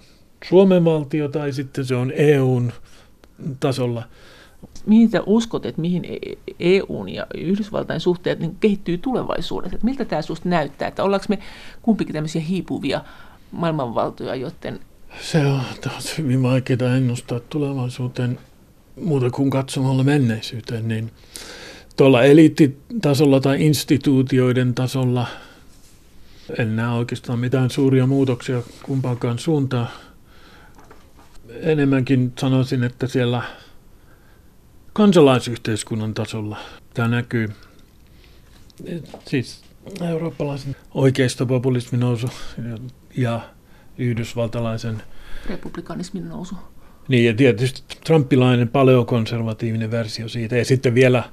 Suomen 0.49 0.86
valtio 0.86 1.28
tai 1.28 1.53
sitten 1.53 1.86
se 1.86 1.95
on 1.95 2.13
EUn 2.16 2.72
tasolla– 3.59 4.03
mihin 4.86 5.09
sä 5.09 5.24
uskot, 5.26 5.66
että 5.66 5.82
mihin 5.82 6.03
EUn 6.59 7.09
e 7.09 7.11
ja 7.11 7.28
Yhdysvaltain 7.36 7.99
suhteet 7.99 8.39
niin 8.39 8.57
kehittyy 8.59 8.97
tulevaisuudessa? 8.97 9.76
Että 9.76 9.86
miltä 9.86 10.05
tämä 10.05 10.22
susta 10.22 10.49
näyttää? 10.49 10.88
Että 10.88 11.03
ollaanko 11.03 11.26
me 11.30 11.39
kumpikin 11.82 12.13
tämmöisiä 12.13 12.41
hiipuvia 12.41 13.01
maailmanvaltoja, 13.51 14.36
joten... 14.36 14.80
Se 15.22 15.45
on 15.45 15.61
taas 15.82 16.18
hyvin 16.18 16.43
vaikeaa 16.43 16.95
ennustaa 16.97 17.39
tulevaisuuteen 17.39 18.39
muuta 19.01 19.30
kuin 19.30 19.49
katsomalla 19.49 20.03
menneisyyteen, 20.03 20.88
niin 20.88 21.11
tuolla 21.97 22.24
eliittitasolla 22.24 23.39
tai 23.39 23.66
instituutioiden 23.66 24.74
tasolla 24.74 25.28
en 26.57 26.76
näe 26.76 26.89
oikeastaan 26.89 27.39
mitään 27.39 27.70
suuria 27.70 28.07
muutoksia 28.07 28.61
kumpaankaan 28.84 29.39
suuntaan. 29.39 29.88
Enemmänkin 31.61 32.34
sanoisin, 32.39 32.84
että 32.84 33.07
siellä 33.07 33.43
kansalaisyhteiskunnan 34.93 36.13
tasolla 36.13 36.57
tämä 36.93 37.07
näkyy. 37.07 37.49
Siis 39.28 39.63
eurooppalaisen 40.09 40.76
oikeistopopulismin 40.93 41.99
nousu 41.99 42.28
ja 43.18 43.41
yhdysvaltalaisen 43.98 45.02
republikanismin 45.50 46.30
nousu. 46.30 46.56
Niin, 47.08 47.26
ja 47.26 47.34
tietysti 47.34 47.84
trumpilainen 48.06 48.68
paleokonservatiivinen 48.68 49.91
versio 49.91 50.28
siitä. 50.28 50.58
Ja 50.58 50.66
sitten 50.66 50.96
vielä 50.96 51.24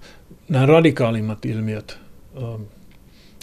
nämä 0.48 0.66
radikaalimmat 0.66 1.44
ilmiöt, 1.44 1.98
um, 2.42 2.66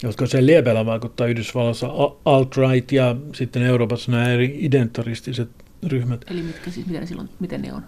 jotka 0.04 0.26
sen 0.26 0.46
liepeillä 0.46 0.86
vaikuttaa 0.86 1.28
Yhdysvalloissa, 1.28 1.88
alt-right 2.26 2.92
ja 2.92 3.16
sitten 3.36 3.62
Euroopassa 3.62 4.12
nämä 4.12 4.30
eri 4.30 4.58
identaristiset 4.60 5.50
ryhmät. 5.88 6.26
Eli 6.32 6.42
mitkä 6.42 6.72
siis, 6.72 6.88
miten, 6.88 7.08
silloin, 7.08 7.30
miten 7.40 7.62
ne 7.62 7.74
on? 7.74 7.84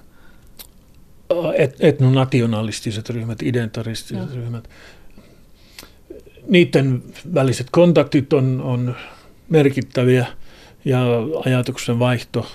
et, 1.55 1.75
etnonationalistiset 1.79 3.09
ryhmät, 3.09 3.41
identaristiset 3.41 4.17
Joo. 4.17 4.35
ryhmät, 4.35 4.69
niiden 6.47 7.03
väliset 7.33 7.67
kontaktit 7.71 8.33
on, 8.33 8.61
on 8.61 8.95
merkittäviä 9.49 10.25
ja 10.85 11.01
ajatuksen 11.45 11.99
vaihto. 11.99 12.51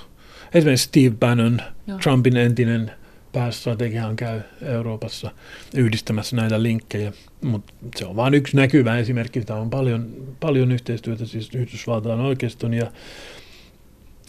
Esimerkiksi 0.54 0.84
Steve 0.84 1.16
Bannon, 1.20 1.60
Joo. 1.86 1.98
Trumpin 1.98 2.36
entinen 2.36 2.90
päästrategiaan 3.32 4.16
käy 4.16 4.40
Euroopassa 4.62 5.30
yhdistämässä 5.74 6.36
näitä 6.36 6.62
linkkejä, 6.62 7.12
mutta 7.44 7.72
se 7.96 8.06
on 8.06 8.16
vain 8.16 8.34
yksi 8.34 8.56
näkyvä 8.56 8.98
esimerkki. 8.98 9.40
Tämä 9.40 9.60
on 9.60 9.70
paljon, 9.70 10.14
paljon 10.40 10.72
yhteistyötä 10.72 11.26
siis 11.26 11.54
Yhdysvaltain 11.54 12.20
oikeiston 12.20 12.74
ja 12.74 12.92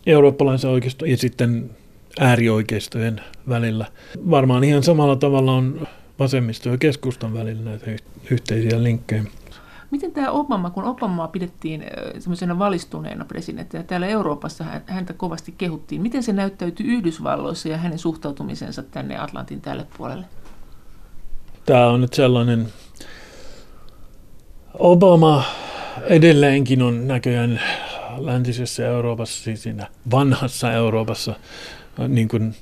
eurooppalaisen 0.05 0.69
oikeiston 0.69 1.09
ja 1.09 1.17
sitten 1.17 1.69
äärioikeistojen 2.19 3.21
välillä. 3.49 3.85
Varmaan 4.29 4.63
ihan 4.63 4.83
samalla 4.83 5.15
tavalla 5.15 5.51
on 5.51 5.87
vasemmisto 6.19 6.69
ja 6.69 6.77
keskustan 6.77 7.33
välillä 7.33 7.61
näitä 7.61 7.91
yhteisiä 8.31 8.83
linkkejä. 8.83 9.23
Miten 9.91 10.11
tämä 10.11 10.31
Obama, 10.31 10.69
kun 10.69 10.83
Obamaa 10.83 11.27
pidettiin 11.27 11.83
semmoisena 12.19 12.59
valistuneena 12.59 13.25
presidenttinä, 13.25 13.83
täällä 13.83 14.07
Euroopassa 14.07 14.65
häntä 14.85 15.13
kovasti 15.13 15.53
kehuttiin, 15.57 16.01
miten 16.01 16.23
se 16.23 16.33
näyttäytyy 16.33 16.85
Yhdysvalloissa 16.85 17.69
ja 17.69 17.77
hänen 17.77 17.99
suhtautumisensa 17.99 18.83
tänne 18.83 19.17
Atlantin 19.17 19.61
tälle 19.61 19.87
puolelle? 19.97 20.25
Tämä 21.65 21.87
on 21.87 22.01
nyt 22.01 22.13
sellainen, 22.13 22.67
Obama 24.79 25.43
edelleenkin 26.03 26.81
on 26.81 27.07
näköjään 27.07 27.61
läntisessä 28.17 28.87
Euroopassa, 28.87 29.43
siis 29.43 29.63
siinä 29.63 29.87
vanhassa 30.11 30.71
Euroopassa, 30.71 31.35
niin 32.07 32.27
kuin 32.27 32.55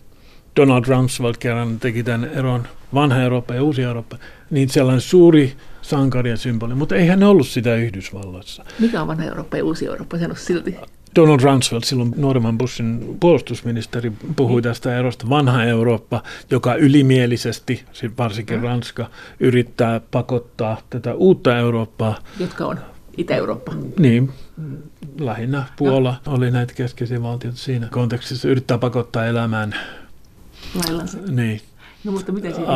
Donald 0.56 0.84
Rumsfeld 0.88 1.36
kerran 1.40 1.80
teki 1.80 2.04
tämän 2.04 2.30
eron 2.34 2.68
vanha 2.94 3.22
Eurooppa 3.22 3.54
ja 3.54 3.64
uusi 3.64 3.84
Eurooppa, 3.84 4.18
niin 4.50 4.70
sellainen 4.70 5.02
suuri 5.02 5.56
sankari 5.90 6.30
ja 6.30 6.38
symboli, 6.38 6.76
mutta 6.76 6.96
eihän 6.96 7.20
ne 7.20 7.26
ollut 7.26 7.48
sitä 7.48 7.76
Yhdysvalloissa. 7.76 8.66
Mikä 8.80 9.02
on 9.02 9.08
vanha 9.08 9.24
Eurooppa 9.24 9.58
ja 9.58 9.64
uusi 9.64 9.86
Eurooppa, 9.86 10.18
sano 10.18 10.36
silti? 10.36 10.76
Donald 11.16 11.40
Rumsfeld, 11.44 11.84
silloin 11.84 12.14
nuoremman 12.18 12.58
Bushin 12.58 13.18
puolustusministeri, 13.20 14.12
puhui 14.36 14.62
tästä 14.62 14.98
erosta. 14.98 15.30
Vanha 15.30 15.64
Eurooppa, 15.64 16.24
joka 16.52 16.76
ylimielisesti, 16.76 17.84
varsinkin 18.18 18.64
Ranska, 18.64 19.10
yrittää 19.40 20.02
pakottaa 20.12 20.82
tätä 20.90 21.14
uutta 21.14 21.58
Eurooppaa. 21.58 22.16
Jotka 22.40 22.66
on 22.66 22.80
Itä-Eurooppa. 23.18 23.74
Niin, 24.00 24.32
lähinnä 25.20 25.64
Puola 25.78 26.16
no. 26.26 26.34
oli 26.34 26.52
näitä 26.52 26.74
keskeisiä 26.74 27.22
valtioita 27.22 27.60
siinä 27.60 27.88
kontekstissa, 27.92 28.48
yrittää 28.48 28.78
pakottaa 28.78 29.26
elämään. 29.26 29.76
Laillansa. 30.76 31.18
Niin. 31.30 31.62
No 32.06 32.12
mutta 32.12 32.32
miten 32.32 32.56
se, 32.56 32.62
uh, 32.62 32.68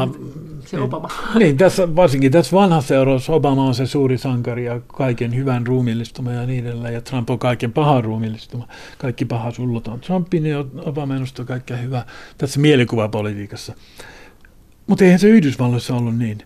se 0.65 0.77
niin, 0.77 0.83
Obama? 0.83 1.09
Niin, 1.39 1.57
tässä, 1.57 1.95
varsinkin 1.95 2.31
tässä 2.31 2.55
vanhassa 2.55 2.95
Euroopassa 2.95 3.33
Obama 3.33 3.65
on 3.65 3.75
se 3.75 3.85
suuri 3.85 4.17
sankari 4.17 4.65
ja 4.65 4.81
kaiken 4.87 5.35
hyvän 5.35 5.67
ruumillistuma 5.67 6.31
ja 6.31 6.45
niin 6.45 6.67
edelleen, 6.67 6.93
ja 6.93 7.01
Trump 7.01 7.29
on 7.29 7.39
kaiken 7.39 7.73
pahan 7.73 8.03
ruumillistuma. 8.03 8.67
Kaikki 8.97 9.25
paha 9.25 9.51
sullotaan 9.51 9.99
Trumpin 9.99 10.45
ja 10.45 10.65
Obama 10.85 11.13
ennustaa 11.13 11.45
kaikkea 11.45 11.77
hyvää 11.77 12.05
tässä 12.37 12.59
mielikuvapolitiikassa. 12.59 13.73
Mutta 14.87 15.03
eihän 15.03 15.19
se 15.19 15.29
Yhdysvalloissa 15.29 15.95
ollut 15.95 16.17
niin. 16.17 16.37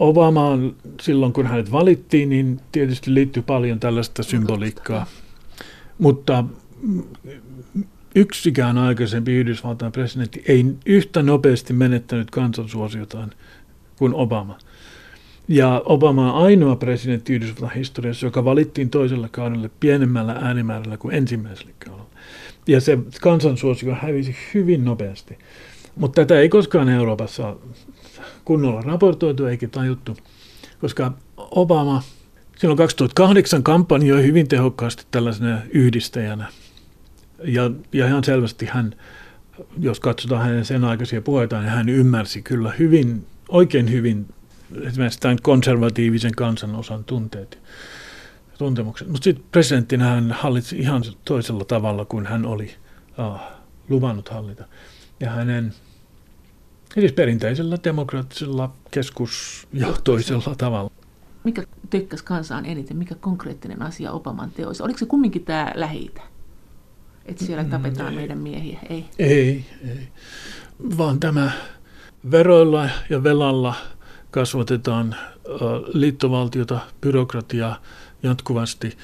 Obamaan 0.00 0.74
silloin, 1.00 1.32
kun 1.32 1.46
hänet 1.46 1.72
valittiin, 1.72 2.28
niin 2.28 2.60
tietysti 2.72 3.14
liittyy 3.14 3.42
paljon 3.42 3.80
tällaista 3.80 4.22
symboliikkaa. 4.22 5.06
Mutta 5.98 6.44
yksikään 8.16 8.78
aikaisempi 8.78 9.32
Yhdysvaltain 9.32 9.92
presidentti 9.92 10.42
ei 10.48 10.64
yhtä 10.86 11.22
nopeasti 11.22 11.72
menettänyt 11.72 12.30
kansansuosiotaan 12.30 13.32
kuin 13.98 14.14
Obama. 14.14 14.58
Ja 15.48 15.82
Obama 15.84 16.32
on 16.32 16.44
ainoa 16.44 16.76
presidentti 16.76 17.32
Yhdysvaltain 17.34 17.78
historiassa, 17.78 18.26
joka 18.26 18.44
valittiin 18.44 18.90
toisella 18.90 19.28
kaudella 19.28 19.68
pienemmällä 19.80 20.32
äänimäärällä 20.32 20.96
kuin 20.96 21.14
ensimmäisellä 21.14 21.72
kaudella. 21.84 22.10
Ja 22.66 22.80
se 22.80 22.98
kansansuosio 23.20 23.94
hävisi 23.94 24.36
hyvin 24.54 24.84
nopeasti. 24.84 25.38
Mutta 25.96 26.22
tätä 26.22 26.40
ei 26.40 26.48
koskaan 26.48 26.88
Euroopassa 26.88 27.56
kunnolla 28.44 28.80
raportoitu 28.80 29.46
eikä 29.46 29.68
tajuttu, 29.68 30.16
koska 30.80 31.12
Obama 31.36 32.02
silloin 32.58 32.78
2008 32.78 33.62
kampanjoi 33.62 34.22
hyvin 34.22 34.48
tehokkaasti 34.48 35.06
tällaisena 35.10 35.58
yhdistäjänä. 35.70 36.46
Ja, 37.44 37.70
ja 37.92 38.06
ihan 38.06 38.24
selvästi 38.24 38.66
hän, 38.66 38.94
jos 39.78 40.00
katsotaan 40.00 40.42
hänen 40.42 40.64
sen 40.64 40.84
aikaisia 40.84 41.22
puheitaan, 41.22 41.62
niin 41.62 41.72
hän 41.72 41.88
ymmärsi 41.88 42.42
kyllä 42.42 42.72
hyvin, 42.78 43.26
oikein 43.48 43.90
hyvin 43.92 44.26
esimerkiksi 44.82 45.20
tämän 45.20 45.38
konservatiivisen 45.42 46.34
kansanosan 46.34 47.04
tunteet 47.04 47.58
tuntemukset. 48.58 49.08
Mutta 49.08 49.24
sitten 49.24 49.44
presidenttinä 49.52 50.04
hän 50.04 50.32
hallitsi 50.32 50.78
ihan 50.78 51.02
toisella 51.24 51.64
tavalla 51.64 52.04
kuin 52.04 52.26
hän 52.26 52.46
oli 52.46 52.74
uh, 53.18 53.40
luvannut 53.88 54.28
hallita. 54.28 54.64
Ja 55.20 55.30
hänen 55.30 55.74
Eli 56.96 57.08
perinteisellä 57.08 57.78
demokraattisella 57.84 58.74
keskusjohtoisella 58.90 60.54
tavalla. 60.58 60.90
Mikä 61.44 61.62
tykkäsi 61.90 62.24
kansaan 62.24 62.66
eniten? 62.66 62.96
Mikä 62.96 63.14
konkreettinen 63.14 63.82
asia 63.82 64.12
Obaman 64.12 64.50
teoissa? 64.50 64.84
Oliko 64.84 64.98
se 64.98 65.06
kumminkin 65.06 65.44
tämä 65.44 65.72
lähi 65.74 66.10
Että 67.28 67.44
siellä 67.44 67.62
mm, 67.62 67.70
tapetaan 67.70 68.10
ei. 68.10 68.16
meidän 68.16 68.38
miehiä? 68.38 68.80
Ei. 68.90 69.04
ei, 69.18 69.64
ei. 69.88 70.08
Vaan 70.98 71.20
tämä 71.20 71.50
veroilla 72.30 72.88
ja 73.10 73.22
velalla 73.22 73.74
kasvatetaan 74.30 75.16
liittovaltiota, 75.92 76.80
byrokratiaa 77.00 77.82
jatkuvasti. 78.22 78.96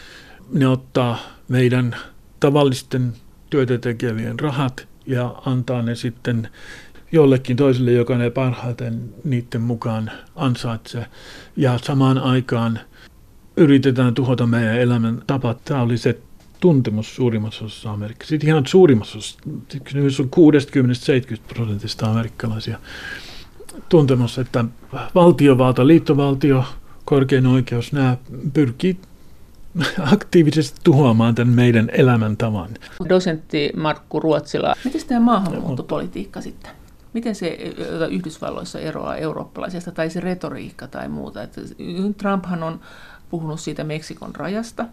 Ne 0.53 0.69
ottaa 0.69 1.19
meidän 1.49 1.97
tavallisten 2.41 3.13
työtä 3.51 3.79
tekevien 3.79 4.41
rahat 4.41 4.89
ja 5.07 5.35
antaa 5.47 5.83
ne 5.83 5.95
sitten 5.95 6.49
jollekin 7.13 7.57
toiselle, 7.57 7.93
joka 7.93 8.19
ne 8.19 8.31
parhaiten 8.31 9.15
niiden 9.25 9.61
mukaan 9.61 10.11
ansaitsee. 10.37 11.07
Ja 11.57 11.79
samaan 11.83 12.19
aikaan 12.19 12.81
yritetään 13.57 14.15
tuhota 14.15 14.47
meidän 14.47 14.79
elämän 14.79 15.23
tapa. 15.27 15.55
Tämä 15.65 15.83
oli 15.83 15.99
se 15.99 16.19
tuntemus 16.63 17.17
suurimmassa 17.17 17.65
osassa 17.65 17.91
Amerikkaa. 17.91 18.29
Sitten 18.29 18.49
ihan 18.49 18.67
suurimmassa 18.67 19.19
osassa, 19.19 19.39
kysymys 19.85 20.21
on 20.21 20.27
60-70 20.27 21.55
prosentista 21.55 22.11
amerikkalaisia 22.11 22.79
tuntemus, 23.89 24.39
että 24.39 24.65
valtiovalta, 25.15 25.87
liittovaltio, 25.87 26.65
korkein 27.05 27.47
oikeus, 27.47 27.93
nämä 27.93 28.17
pyrkii 28.53 28.99
aktiivisesti 30.13 30.81
tuhoamaan 30.85 31.35
tämän 31.35 31.55
meidän 31.55 31.91
elämäntavan. 31.93 32.71
Dosentti 33.09 33.71
Markku 33.77 34.21
Ruotsila, 34.21 34.75
miten 34.85 35.07
tämä 35.07 35.21
maahanmuuttopolitiikka 35.21 36.41
sitten? 36.41 36.71
Miten 37.13 37.35
se 37.35 37.59
Yhdysvalloissa 38.11 38.81
eroaa 38.81 39.17
eurooppalaisesta, 39.17 39.93
tai 39.93 40.11
se 40.11 40.21
retoriikka 40.21 40.87
tai 40.89 41.09
muuta? 41.09 41.43
Että 41.43 41.61
Trumphan 42.17 42.63
on 42.63 42.81
puhunut 43.31 43.61
siitä 43.61 43.85
Meksikon 43.85 44.35
rajasta, 44.35 44.87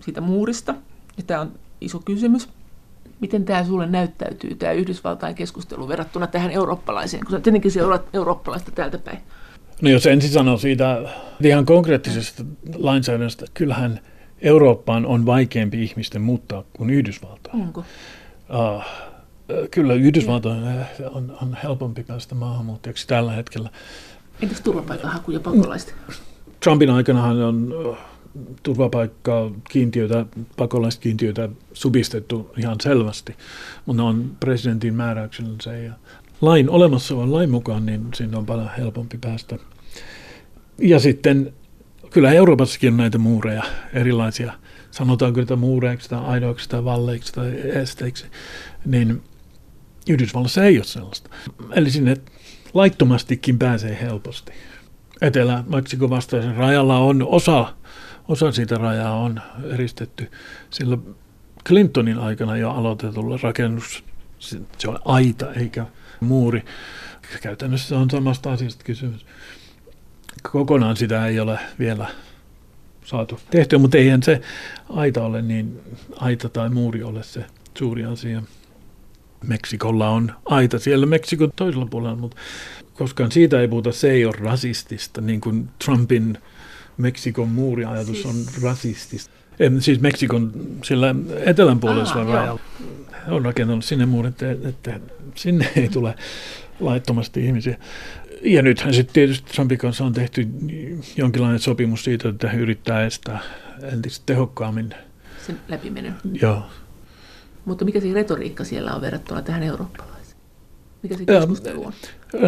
siitä 0.00 0.20
muurista, 0.20 0.74
ja 1.16 1.22
tämä 1.26 1.40
on 1.40 1.52
iso 1.80 1.98
kysymys. 1.98 2.48
Miten 3.20 3.44
tämä 3.44 3.64
sulle 3.64 3.86
näyttäytyy, 3.86 4.54
tämä 4.54 4.72
Yhdysvaltain 4.72 5.34
keskustelu 5.34 5.88
verrattuna 5.88 6.26
tähän 6.26 6.50
eurooppalaiseen, 6.50 7.26
kun 7.26 7.42
tietenkin 7.42 7.70
se 7.70 7.84
on 7.84 8.00
eurooppalaista 8.12 8.70
täältä 8.70 8.98
päin? 8.98 9.18
No 9.82 9.90
jos 9.90 10.06
ensin 10.06 10.30
sanoo 10.30 10.56
siitä 10.56 11.02
ihan 11.42 11.66
konkreettisesta 11.66 12.44
lainsäädännöstä, 12.74 13.46
kyllähän 13.54 14.00
Eurooppaan 14.42 15.06
on 15.06 15.26
vaikeampi 15.26 15.82
ihmisten 15.82 16.22
muuttaa 16.22 16.64
kuin 16.72 16.90
Yhdysvaltaan. 16.90 17.60
Onko? 17.60 17.80
Uh, 17.80 18.82
kyllä 19.70 19.94
Yhdysvaltain 19.94 20.64
on, 21.10 21.38
on 21.42 21.56
helpompi 21.62 22.04
päästä 22.04 22.34
maahanmuuttajaksi 22.34 23.08
tällä 23.08 23.32
hetkellä. 23.32 23.70
Entäs 24.42 24.60
turvapaikanhaku 24.60 25.30
ja 25.30 25.40
pakolaiset? 25.40 25.94
Trumpin 26.60 26.90
aikanahan 26.90 27.42
on 27.42 27.74
turvapaikkaa, 28.62 29.50
kiintiöitä, 29.70 30.26
pakolaiskiintiöitä 30.56 31.48
subistettu 31.72 32.50
ihan 32.56 32.76
selvästi, 32.82 33.36
mutta 33.86 34.02
ne 34.02 34.08
on 34.08 34.36
presidentin 34.40 34.94
määräyksellä 34.94 35.56
se 35.62 35.82
ja 35.82 35.92
lain 36.40 36.70
olemassa 36.70 37.14
olevan 37.14 37.32
lain 37.32 37.50
mukaan, 37.50 37.86
niin 37.86 38.08
siinä 38.14 38.38
on 38.38 38.46
paljon 38.46 38.70
helpompi 38.78 39.18
päästä. 39.18 39.58
Ja 40.78 40.98
sitten 40.98 41.52
kyllä 42.10 42.32
Euroopassakin 42.32 42.92
on 42.92 42.96
näitä 42.96 43.18
muureja, 43.18 43.62
erilaisia, 43.92 44.52
sanotaanko 44.90 45.40
niitä 45.40 45.56
muureiksi 45.56 46.08
tai 46.08 46.24
aidoiksi 46.24 46.68
tai 46.68 46.84
valleiksi 46.84 47.32
tai 47.32 47.52
esteiksi, 47.60 48.26
niin 48.86 49.22
Yhdysvallassa 50.08 50.64
ei 50.64 50.76
ole 50.76 50.84
sellaista. 50.84 51.30
Eli 51.72 51.90
sinne 51.90 52.16
laittomastikin 52.74 53.58
pääsee 53.58 53.98
helposti. 54.00 54.52
Etelä-Meksikon 55.20 56.10
vastaisen 56.10 56.56
rajalla 56.56 56.98
on 56.98 57.22
osa, 57.22 57.74
osa 58.28 58.52
siitä 58.52 58.78
rajaa 58.78 59.16
on 59.16 59.40
eristetty. 59.70 60.30
Sillä 60.70 60.98
Clintonin 61.66 62.18
aikana 62.18 62.56
jo 62.56 62.70
aloitetulla 62.70 63.38
rakennus, 63.42 64.04
se 64.78 64.88
on 64.88 64.98
aita 65.04 65.52
eikä 65.52 65.86
muuri. 66.20 66.64
Käytännössä 67.42 67.98
on 67.98 68.10
samasta 68.10 68.52
asiasta 68.52 68.84
kysymys. 68.84 69.26
Kokonaan 70.52 70.96
sitä 70.96 71.26
ei 71.26 71.40
ole 71.40 71.58
vielä 71.78 72.06
saatu 73.04 73.40
tehtyä, 73.50 73.78
mutta 73.78 73.98
eihän 73.98 74.22
se 74.22 74.40
aita 74.88 75.24
ole 75.24 75.42
niin, 75.42 75.80
aita 76.16 76.48
tai 76.48 76.70
muuri 76.70 77.02
ole 77.02 77.22
se 77.22 77.46
suuri 77.78 78.04
asia. 78.04 78.42
Meksikolla 79.46 80.08
on 80.08 80.32
aita 80.44 80.78
siellä 80.78 81.06
Meksikon 81.06 81.52
toisella 81.56 81.86
puolella, 81.86 82.16
mutta 82.16 82.36
koskaan 82.94 83.32
siitä 83.32 83.60
ei 83.60 83.68
puhuta, 83.68 83.92
se 83.92 84.10
ei 84.10 84.24
ole 84.24 84.34
rasistista, 84.38 85.20
niin 85.20 85.40
kuin 85.40 85.68
Trumpin 85.84 86.38
Meksikon 86.96 87.48
muuriajatus 87.48 88.26
on 88.26 88.34
rasistista. 88.62 89.30
En, 89.58 89.82
siis 89.82 90.00
Meksikon 90.00 90.52
sillä 90.84 91.14
etelän 91.46 91.80
puolella 91.80 92.24
rajalla 92.24 92.60
on 93.28 93.44
rakentanut 93.44 93.84
sinne 93.84 94.06
muurin, 94.06 94.32
että, 94.32 94.68
että 94.68 95.00
sinne 95.34 95.70
ei 95.76 95.88
tule 95.88 96.14
laittomasti 96.80 97.46
ihmisiä. 97.46 97.76
Ja 98.42 98.62
nythän 98.62 98.94
sitten 98.94 99.14
tietysti 99.14 99.52
Trumpin 99.52 99.78
kanssa 99.78 100.04
on 100.04 100.12
tehty 100.12 100.48
jonkinlainen 101.16 101.58
sopimus 101.58 102.04
siitä, 102.04 102.28
että 102.28 102.48
he 102.50 102.58
yrittää 102.58 103.04
estää 103.04 103.40
entistä 103.82 104.22
tehokkaammin. 104.26 104.94
Sen 105.46 105.60
läpimenyn. 105.68 106.14
Joo. 106.42 106.62
Mutta 107.64 107.84
mikä 107.84 108.00
se 108.00 108.12
retoriikka 108.12 108.64
siellä 108.64 108.94
on 108.94 109.00
verrattuna 109.00 109.42
tähän 109.42 109.62
eurooppalaiseen? 109.62 110.13
Mikä 111.04 111.16
se 111.16 111.24
keskustelu 111.24 111.84
on? 111.86 111.92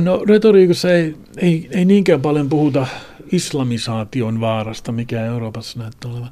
No 0.05 0.25
retoriikassa 0.29 0.93
ei, 0.93 1.17
ei, 1.37 1.69
ei 1.71 1.85
niinkään 1.85 2.21
paljon 2.21 2.49
puhuta 2.49 2.87
islamisaation 3.33 4.41
vaarasta, 4.41 4.93
mikä 4.93 5.25
Euroopassa 5.25 5.79
näyttää 5.79 6.11
olevan. 6.11 6.31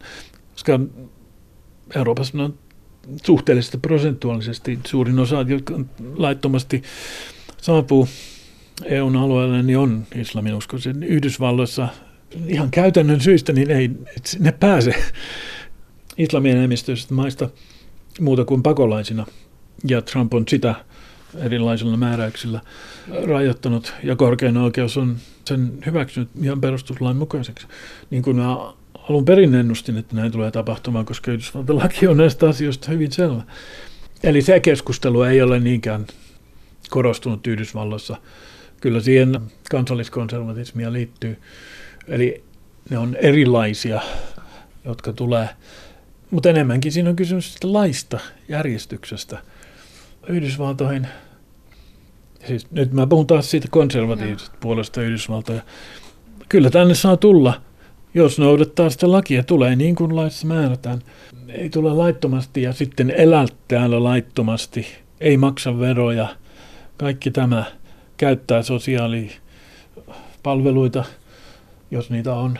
Koska 0.52 0.80
Euroopassa 1.96 2.42
on 2.42 2.54
suhteellisesti 3.26 3.78
prosentuaalisesti 3.78 4.78
suurin 4.86 5.18
osa, 5.18 5.44
jotka 5.48 5.80
laittomasti 6.16 6.82
saapuu 7.62 8.08
EUn 8.84 9.16
alueelle, 9.16 9.62
niin 9.62 9.78
on 9.78 10.06
islaminuskoisia. 10.14 10.94
Yhdysvalloissa 11.02 11.88
ihan 12.46 12.70
käytännön 12.70 13.20
syistä 13.20 13.52
niin 13.52 13.70
ei 13.70 13.90
ne 14.38 14.52
pääse 14.52 14.94
islamienemmistöisistä 16.18 17.14
maista 17.14 17.50
muuta 18.20 18.44
kuin 18.44 18.62
pakolaisina. 18.62 19.26
Ja 19.88 20.02
Trump 20.02 20.34
on 20.34 20.44
sitä 20.48 20.74
erilaisilla 21.38 21.96
määräyksillä 21.96 22.60
rajoittanut 23.26 23.94
ja 24.02 24.16
korkein 24.16 24.56
oikeus 24.56 24.96
on 24.96 25.16
sen 25.44 25.72
hyväksynyt 25.86 26.28
ihan 26.42 26.60
perustuslain 26.60 27.16
mukaiseksi. 27.16 27.66
Niin 28.10 28.22
kuin 28.22 28.36
mä 28.36 28.56
alun 29.08 29.24
perin 29.24 29.54
ennustin, 29.54 29.98
että 29.98 30.16
näin 30.16 30.32
tulee 30.32 30.50
tapahtumaan, 30.50 31.04
koska 31.04 31.30
Yhdysvaltain 31.30 31.78
laki 31.78 32.06
on 32.06 32.16
näistä 32.16 32.48
asioista 32.48 32.90
hyvin 32.90 33.12
selvä. 33.12 33.42
Eli 34.22 34.42
se 34.42 34.60
keskustelu 34.60 35.22
ei 35.22 35.42
ole 35.42 35.60
niinkään 35.60 36.06
korostunut 36.90 37.46
Yhdysvalloissa. 37.46 38.16
Kyllä 38.80 39.00
siihen 39.00 39.40
kansalliskonservatismia 39.70 40.92
liittyy. 40.92 41.38
Eli 42.08 42.44
ne 42.90 42.98
on 42.98 43.16
erilaisia, 43.16 44.00
jotka 44.84 45.12
tulee. 45.12 45.48
Mutta 46.30 46.50
enemmänkin 46.50 46.92
siinä 46.92 47.10
on 47.10 47.16
kysymys 47.16 47.64
laista, 47.64 48.18
järjestyksestä. 48.48 49.38
Yhdysvaltoihin, 50.28 51.08
siis 52.46 52.70
nyt 52.70 52.92
mä 52.92 53.06
puhun 53.06 53.26
taas 53.26 53.50
siitä 53.50 53.68
konservatiivisesta 53.70 54.56
puolesta 54.60 55.02
Yhdysvaltoja. 55.02 55.62
Kyllä 56.48 56.70
tänne 56.70 56.94
saa 56.94 57.16
tulla 57.16 57.60
jos 58.14 58.38
noudattaa 58.38 58.90
sitä 58.90 59.12
lakia, 59.12 59.42
tulee 59.42 59.76
niin 59.76 59.94
kuin 59.94 60.16
laissa 60.16 60.46
määrätään. 60.46 60.98
Ei 61.48 61.70
tule 61.70 61.92
laittomasti 61.92 62.62
ja 62.62 62.72
sitten 62.72 63.10
elää 63.10 63.46
täällä 63.68 64.04
laittomasti, 64.04 64.86
ei 65.20 65.36
maksa 65.36 65.78
veroja. 65.78 66.28
Kaikki 66.96 67.30
tämä 67.30 67.64
käyttää 68.16 68.62
sosiaalipalveluita, 68.62 71.04
jos 71.90 72.10
niitä 72.10 72.34
on 72.34 72.58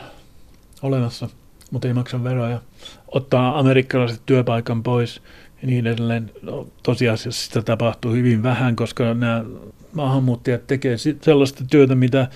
olemassa, 0.81 1.29
mutta 1.71 1.87
ei 1.87 1.93
maksa 1.93 2.23
veroja. 2.23 2.61
Ottaa 3.07 3.59
amerikkalaiset 3.59 4.21
työpaikan 4.25 4.83
pois 4.83 5.21
niin 5.65 5.87
edelleen. 5.87 6.31
No, 6.41 6.67
tosiasiassa 6.83 7.45
sitä 7.45 7.61
tapahtuu 7.61 8.13
hyvin 8.13 8.43
vähän, 8.43 8.75
koska 8.75 9.13
nämä 9.13 9.45
maahanmuuttajat 9.93 10.67
tekevät 10.67 10.99
sellaista 11.21 11.63
työtä, 11.71 11.95
mitä 11.95 12.27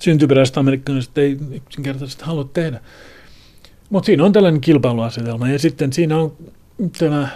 syntyperäiset 0.00 0.58
amerikkalaiset 0.58 1.18
ei 1.18 1.38
yksinkertaisesti 1.50 2.24
halua 2.24 2.50
tehdä. 2.52 2.80
Mutta 3.90 4.06
siinä 4.06 4.24
on 4.24 4.32
tällainen 4.32 4.60
kilpailuasetelma 4.60 5.48
ja 5.48 5.58
sitten 5.58 5.92
siinä 5.92 6.18
on 6.18 6.32
tämä 6.98 7.28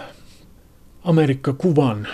Amerikka-kuvan 1.03 2.07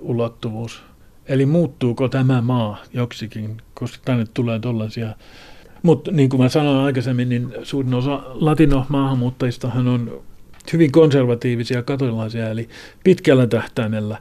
ulottuvuus. 0.00 0.82
Eli 1.26 1.46
muuttuuko 1.46 2.08
tämä 2.08 2.40
maa 2.40 2.78
joksikin, 2.92 3.56
koska 3.74 3.98
tänne 4.04 4.24
tulee 4.34 4.58
tuollaisia. 4.58 5.14
Mutta 5.82 6.10
niin 6.12 6.28
kuin 6.28 6.42
mä 6.42 6.48
sanoin 6.48 6.86
aikaisemmin, 6.86 7.28
niin 7.28 7.52
suurin 7.62 7.94
osa 7.94 8.22
latino-maahanmuuttajistahan 8.26 9.88
on 9.88 10.22
hyvin 10.72 10.92
konservatiivisia 10.92 11.82
katolilaisia, 11.82 12.50
eli 12.50 12.68
pitkällä 13.04 13.46
tähtäimellä 13.46 14.18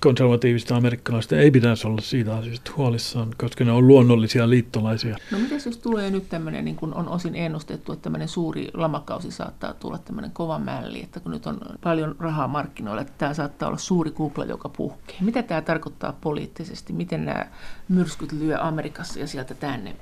konservatiivista 0.00 0.76
amerikkalaista 0.76 1.36
ei 1.36 1.50
pitäisi 1.50 1.86
olla 1.86 2.00
siitä 2.00 2.36
asiasta 2.36 2.72
huolissaan, 2.76 3.30
koska 3.38 3.64
ne 3.64 3.72
on 3.72 3.86
luonnollisia 3.86 4.50
liittolaisia. 4.50 5.16
No 5.30 5.38
miten 5.38 5.60
jos 5.66 5.78
tulee 5.78 6.10
nyt 6.10 6.28
tämmöinen, 6.28 6.64
niin 6.64 6.76
kuin 6.76 6.94
on 6.94 7.08
osin 7.08 7.34
ennustettu, 7.34 7.92
että 7.92 8.02
tämmöinen 8.02 8.28
suuri 8.28 8.68
lamakausi 8.74 9.30
saattaa 9.30 9.74
tulla 9.74 9.98
tämmöinen 9.98 10.30
kova 10.30 10.58
mälli, 10.58 11.02
että 11.02 11.20
kun 11.20 11.32
nyt 11.32 11.46
on 11.46 11.60
paljon 11.82 12.16
rahaa 12.18 12.48
markkinoilla, 12.48 13.00
että 13.02 13.12
tämä 13.18 13.34
saattaa 13.34 13.68
olla 13.68 13.78
suuri 13.78 14.10
kupla, 14.10 14.44
joka 14.44 14.68
puhkee. 14.68 15.16
Mitä 15.20 15.42
tämä 15.42 15.60
tarkoittaa 15.60 16.18
poliittisesti? 16.20 16.92
Miten 16.92 17.24
nämä 17.24 17.46
myrskyt 17.88 18.32
lyö 18.32 18.58
Amerikassa 18.60 19.20
ja 19.20 19.26
sieltä 19.26 19.54
tänne? 19.54 19.96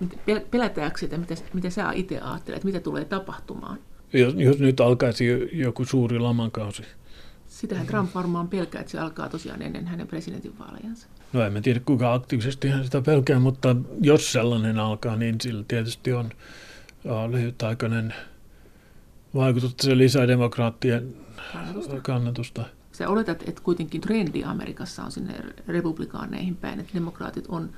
Pelätäänkö 0.51 0.99
sitä? 0.99 1.19
Mitä, 1.19 1.35
mitä 1.53 1.71
sä 1.71 1.93
itse 1.93 2.21
ajattelet? 2.21 2.65
Mitä 2.65 2.81
tulee 2.81 3.05
tapahtumaan? 3.05 3.79
Jos, 4.15 4.35
jos 4.39 4.59
nyt 4.59 4.81
alkaisi 4.81 5.49
joku 5.53 5.85
suuri 5.85 6.19
lamakausi, 6.19 6.83
Sitähän 7.55 7.87
Trump 7.87 8.15
varmaan 8.15 8.49
pelkää, 8.49 8.81
että 8.81 8.91
se 8.91 8.99
alkaa 8.99 9.29
tosiaan 9.29 9.63
ennen 9.63 9.87
hänen 9.87 10.07
presidentinvaalejansa. 10.07 11.07
No 11.33 11.43
en 11.43 11.63
tiedä, 11.63 11.81
kuinka 11.81 12.15
aktiivisesti 12.15 12.69
hän 12.69 12.85
sitä 12.85 13.01
pelkää, 13.01 13.39
mutta 13.39 13.77
jos 14.01 14.33
sellainen 14.33 14.79
alkaa, 14.79 15.17
niin 15.17 15.41
sillä 15.41 15.65
tietysti 15.69 16.13
on 16.13 16.31
lyhytaikainen 17.31 18.15
vaikutus, 19.35 19.71
että 19.71 19.85
se 19.85 19.99
lisää 19.99 20.29
demokraattien 20.29 21.17
kannatusta. 21.53 22.01
kannatusta. 22.01 22.65
Sä 22.93 23.09
oletat, 23.09 23.49
että 23.49 23.63
kuitenkin 23.63 24.01
trendi 24.01 24.45
Amerikassa 24.45 25.05
on 25.05 25.13
sinne 25.13 25.35
republikaaneihin 25.69 26.57
päin, 26.57 26.81
että 26.81 26.95
demokraatit 26.95 27.45
on 27.49 27.71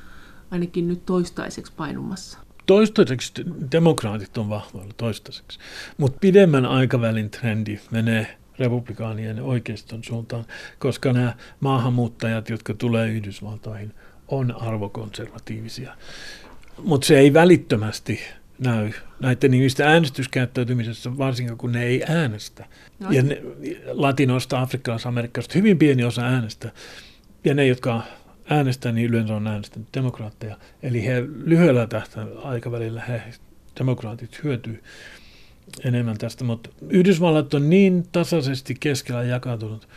ainakin 0.50 0.88
nyt 0.88 1.06
toistaiseksi 1.06 1.72
painumassa. 1.76 2.38
Toistaiseksi 2.66 3.32
demokraatit 3.72 4.38
on 4.38 4.48
vahvoilla 4.48 4.94
toistaiseksi, 4.96 5.58
mutta 5.98 6.18
pidemmän 6.20 6.66
aikavälin 6.66 7.30
trendi 7.30 7.78
menee 7.90 8.36
republikaanien 8.58 9.42
oikeiston 9.42 10.04
suuntaan, 10.04 10.44
koska 10.78 11.12
nämä 11.12 11.34
maahanmuuttajat, 11.60 12.48
jotka 12.48 12.74
tulee 12.74 13.08
Yhdysvaltoihin, 13.08 13.94
on 14.28 14.62
arvokonservatiivisia. 14.62 15.96
Mutta 16.84 17.06
se 17.06 17.18
ei 17.18 17.32
välittömästi 17.32 18.20
näy 18.58 18.92
näiden 19.20 19.54
ihmisten 19.54 19.86
äänestyskäyttäytymisessä, 19.86 21.18
varsinkin 21.18 21.58
kun 21.58 21.72
ne 21.72 21.84
ei 21.84 22.02
äänestä. 22.08 22.64
No. 22.98 23.10
Ja 23.10 23.22
ne, 23.22 23.42
latinosta, 23.86 24.60
afrikkalaisesta, 24.60 25.08
amerikkalaisesta 25.08 25.58
hyvin 25.58 25.78
pieni 25.78 26.04
osa 26.04 26.22
äänestä. 26.22 26.72
Ja 27.44 27.54
ne, 27.54 27.66
jotka 27.66 28.02
äänestää, 28.50 28.92
niin 28.92 29.10
yleensä 29.10 29.34
on 29.34 29.46
äänestänyt 29.46 29.88
demokraatteja. 29.94 30.56
Eli 30.82 31.06
he 31.06 31.24
lyhyellä 31.44 31.86
tähtä 31.86 32.26
aikavälillä 32.42 33.02
he, 33.02 33.22
demokraatit 33.78 34.44
hyötyy 34.44 34.82
enemmän 35.84 36.18
tästä, 36.18 36.44
mutta 36.44 36.70
Yhdysvallat 36.88 37.54
on 37.54 37.70
niin 37.70 38.04
tasaisesti 38.12 38.76
keskellä 38.80 39.22
jakautunut, 39.22 39.88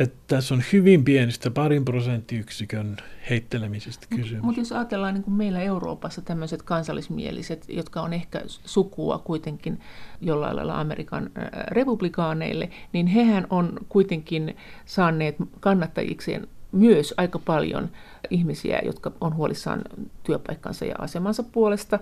että 0.00 0.18
tässä 0.26 0.54
on 0.54 0.62
hyvin 0.72 1.04
pienistä 1.04 1.50
parin 1.50 1.84
prosenttiyksikön 1.84 2.96
heittelemisestä 3.30 4.06
kysymys. 4.10 4.32
Mutta 4.32 4.46
mut 4.46 4.56
jos 4.56 4.72
ajatellaan 4.72 5.14
niin 5.14 5.24
kuin 5.24 5.34
meillä 5.34 5.60
Euroopassa 5.60 6.22
tämmöiset 6.22 6.62
kansallismieliset, 6.62 7.64
jotka 7.68 8.00
on 8.00 8.12
ehkä 8.12 8.42
sukua 8.46 9.18
kuitenkin 9.18 9.80
jollain 10.20 10.56
lailla 10.56 10.80
Amerikan 10.80 11.30
republikaaneille, 11.68 12.70
niin 12.92 13.06
hehän 13.06 13.46
on 13.50 13.72
kuitenkin 13.88 14.56
saaneet 14.86 15.36
kannattajikseen 15.60 16.48
myös 16.72 17.14
aika 17.16 17.38
paljon 17.38 17.88
ihmisiä, 18.30 18.80
jotka 18.84 19.12
on 19.20 19.36
huolissaan 19.36 19.82
työpaikkansa 20.22 20.84
ja 20.84 20.94
asemansa 20.98 21.42
puolesta. 21.42 21.98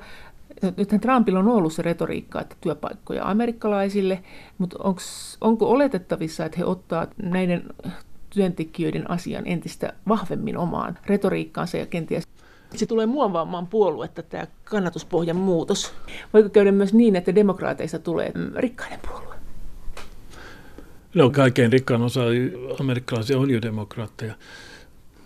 Nythän 0.77 1.01
Trumpilla 1.01 1.39
on 1.39 1.49
ollut 1.49 1.73
se 1.73 1.83
retoriikka, 1.83 2.41
että 2.41 2.57
työpaikkoja 2.61 3.31
amerikkalaisille, 3.31 4.23
mutta 4.59 4.77
onks, 4.83 5.37
onko 5.41 5.71
oletettavissa, 5.71 6.45
että 6.45 6.59
he 6.59 6.64
ottaa 6.64 7.07
näiden 7.23 7.62
työntekijöiden 8.31 9.11
asian 9.11 9.47
entistä 9.47 9.93
vahvemmin 10.09 10.57
omaan 10.57 10.99
retoriikkaansa 11.07 11.77
ja 11.77 11.87
kenties 11.87 12.25
se 12.77 12.87
tulee 12.87 13.07
muovaamaan 13.07 13.66
puoluetta, 13.66 14.23
tämä 14.23 14.47
kannatuspohjan 14.64 15.37
muutos. 15.37 15.95
Voiko 16.33 16.49
käydä 16.49 16.73
myös 16.73 16.95
niin, 16.95 17.16
että 17.16 17.35
demokraateista 17.35 17.99
tulee 17.99 18.33
rikkaiden 18.57 19.01
puolue? 19.09 19.38
No 21.19 21.31
kaikkein 21.31 21.73
rikkaan 21.73 22.03
osa 22.03 22.21
amerikkalaisia 22.81 23.39
on 23.39 23.51
jo 23.51 23.62
demokraatteja. 23.62 24.35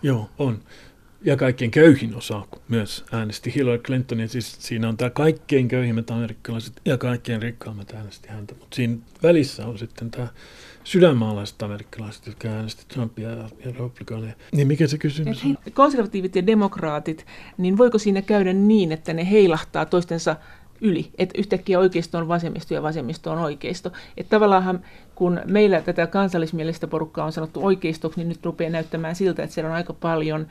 Joo, 0.03 0.31
on 0.39 0.63
ja 1.25 1.37
kaikkein 1.37 1.71
köyhin 1.71 2.15
osa 2.15 2.43
myös 2.69 3.05
äänesti 3.13 3.55
Hillary 3.55 3.79
Clintonia. 3.79 4.29
Siis 4.29 4.57
siinä 4.59 4.89
on 4.89 4.97
tämä 4.97 5.11
kaikkein 5.11 5.69
köyhimmät 5.69 6.11
amerikkalaiset 6.11 6.81
ja 6.85 6.99
kaikkein 6.99 7.43
rikkaammat 7.43 7.93
äänesti 7.95 8.29
häntä. 8.29 8.55
Mutta 8.55 8.77
siinä 8.77 8.97
välissä 9.23 9.67
on 9.67 9.79
sitten 9.79 10.11
tämä 10.11 10.29
sydänmaalaiset 10.85 11.63
amerikkalaiset, 11.63 12.27
jotka 12.27 12.49
äänesti 12.49 12.85
Trumpia 12.89 13.31
ja, 13.31 13.37
ja 13.37 13.65
republikaaneja. 13.65 14.35
Niin 14.53 14.69
mikä 14.69 14.87
se 14.87 14.99
kysymys 14.99 15.45
on? 15.45 15.59
Konservatiivit 15.73 16.37
ja 16.37 16.47
demokraatit, 16.47 17.27
niin 17.59 17.79
voiko 17.79 17.99
siinä 17.99 18.23
käydä 18.23 18.53
niin, 18.53 18.93
että 18.93 19.15
ne 19.15 19.31
heilahtaa 19.31 19.87
toistensa 19.87 20.37
yli, 20.83 21.11
että 21.19 21.39
yhtäkkiä 21.39 21.79
oikeisto 21.79 22.19
on 22.19 22.29
vasemmisto 22.29 22.75
ja 22.75 22.83
vasemmisto 22.83 23.33
on 23.33 23.39
oikeisto. 23.39 23.93
Että 24.17 24.31
tavallaan 24.31 24.81
kun 25.15 25.41
meillä 25.45 25.81
tätä 25.81 26.07
kansallismielistä 26.07 26.87
porukkaa 26.87 27.25
on 27.25 27.33
sanottu 27.33 27.67
oikeistoksi, 27.67 28.21
niin 28.21 28.29
nyt 28.29 28.45
rupeaa 28.45 28.71
näyttämään 28.71 29.17
siltä, 29.17 29.43
että 29.43 29.55
siellä 29.55 29.69
on 29.69 29.77
aika 29.77 29.93
paljon 29.93 30.47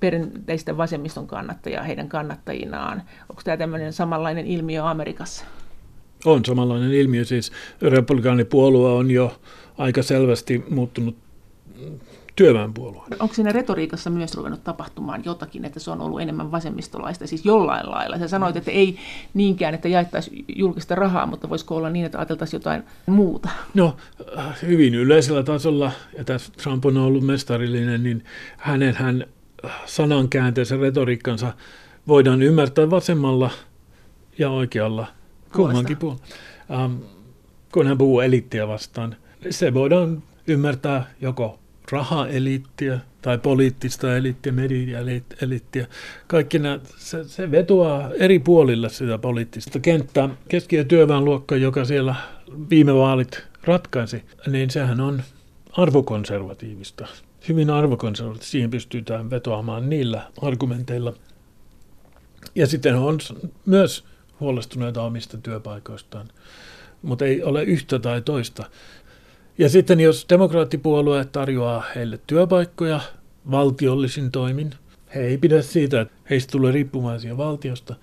perinteistä 0.00 0.76
vasemmiston 0.76 1.26
kannattajaa 1.26 1.82
heidän 1.82 2.08
kannattajinaan. 2.08 3.02
Onko 3.28 3.42
tämä 3.44 3.56
tämmöinen 3.56 3.92
samanlainen 3.92 4.46
ilmiö 4.46 4.84
Amerikassa? 4.84 5.44
On 6.24 6.44
samanlainen 6.44 6.92
ilmiö. 6.92 7.24
Siis 7.24 7.52
republikaanipuolue 7.82 8.92
on 8.92 9.10
jo 9.10 9.40
aika 9.78 10.02
selvästi 10.02 10.64
muuttunut 10.70 11.16
työväenpuolue. 12.38 13.02
Onko 13.18 13.34
siinä 13.34 13.52
retoriikassa 13.52 14.10
myös 14.10 14.34
ruvennut 14.34 14.64
tapahtumaan 14.64 15.22
jotakin, 15.24 15.64
että 15.64 15.80
se 15.80 15.90
on 15.90 16.00
ollut 16.00 16.20
enemmän 16.20 16.50
vasemmistolaista, 16.50 17.26
siis 17.26 17.44
jollain 17.44 17.90
lailla? 17.90 18.18
Sä 18.18 18.28
sanoit, 18.28 18.56
että 18.56 18.70
ei 18.70 18.98
niinkään, 19.34 19.74
että 19.74 19.88
jaettaisiin 19.88 20.44
julkista 20.56 20.94
rahaa, 20.94 21.26
mutta 21.26 21.48
voisiko 21.48 21.76
olla 21.76 21.90
niin, 21.90 22.06
että 22.06 22.18
ajateltaisiin 22.18 22.58
jotain 22.58 22.82
muuta? 23.06 23.48
No, 23.74 23.96
hyvin 24.62 24.94
yleisellä 24.94 25.42
tasolla, 25.42 25.92
ja 26.18 26.24
tässä 26.24 26.52
Trump 26.62 26.86
on 26.86 26.96
ollut 26.96 27.26
mestarillinen, 27.26 28.02
niin 28.02 28.24
hänen 28.56 28.94
hän 28.94 29.26
sanankäänteensä 29.86 30.76
retoriikkansa 30.76 31.52
voidaan 32.08 32.42
ymmärtää 32.42 32.90
vasemmalla 32.90 33.50
ja 34.38 34.50
oikealla, 34.50 35.06
kummankin 35.52 35.96
puolella. 35.96 36.22
Um, 36.84 36.98
kun 37.72 37.86
hän 37.86 37.98
puhuu 37.98 38.20
elittiä 38.20 38.68
vastaan, 38.68 39.16
se 39.50 39.74
voidaan 39.74 40.22
ymmärtää 40.46 41.10
joko 41.20 41.58
rahaeliittiä 41.92 42.98
tai 43.22 43.38
poliittista 43.38 44.16
eliittiä, 44.16 44.52
media-eliittiä. 44.52 45.86
Kaikki 46.26 46.58
nämä, 46.58 46.80
se, 46.96 47.24
se 47.24 47.50
vetoaa 47.50 48.10
eri 48.14 48.38
puolilla 48.38 48.88
sitä 48.88 49.18
poliittista 49.18 49.80
kenttää. 49.80 50.28
Keski- 50.48 50.76
ja 50.76 50.84
työväenluokka, 50.84 51.56
joka 51.56 51.84
siellä 51.84 52.14
viime 52.70 52.94
vaalit 52.94 53.42
ratkaisi, 53.64 54.22
niin 54.46 54.70
sehän 54.70 55.00
on 55.00 55.22
arvokonservatiivista 55.72 57.06
hyvin 57.48 57.70
arvokonservatiivista. 57.70 58.50
Siihen 58.50 58.70
pystytään 58.70 59.30
vetoamaan 59.30 59.90
niillä 59.90 60.22
argumenteilla. 60.42 61.14
Ja 62.54 62.66
sitten 62.66 62.94
on 62.96 63.18
myös 63.66 64.04
huolestuneita 64.40 65.02
omista 65.02 65.38
työpaikoistaan, 65.38 66.28
mutta 67.02 67.24
ei 67.24 67.42
ole 67.42 67.62
yhtä 67.62 67.98
tai 67.98 68.22
toista. 68.22 68.64
Ja 69.58 69.68
sitten 69.68 70.00
jos 70.00 70.26
demokraattipuolue 70.28 71.24
tarjoaa 71.24 71.84
heille 71.94 72.20
työpaikkoja 72.26 73.00
valtiollisin 73.50 74.30
toimin, 74.30 74.70
he 75.14 75.20
ei 75.20 75.38
pidä 75.38 75.62
siitä, 75.62 76.00
että 76.00 76.14
heistä 76.30 76.50
tulee 76.50 76.72
riippumaisia 76.72 77.36
valtiosta. 77.36 77.94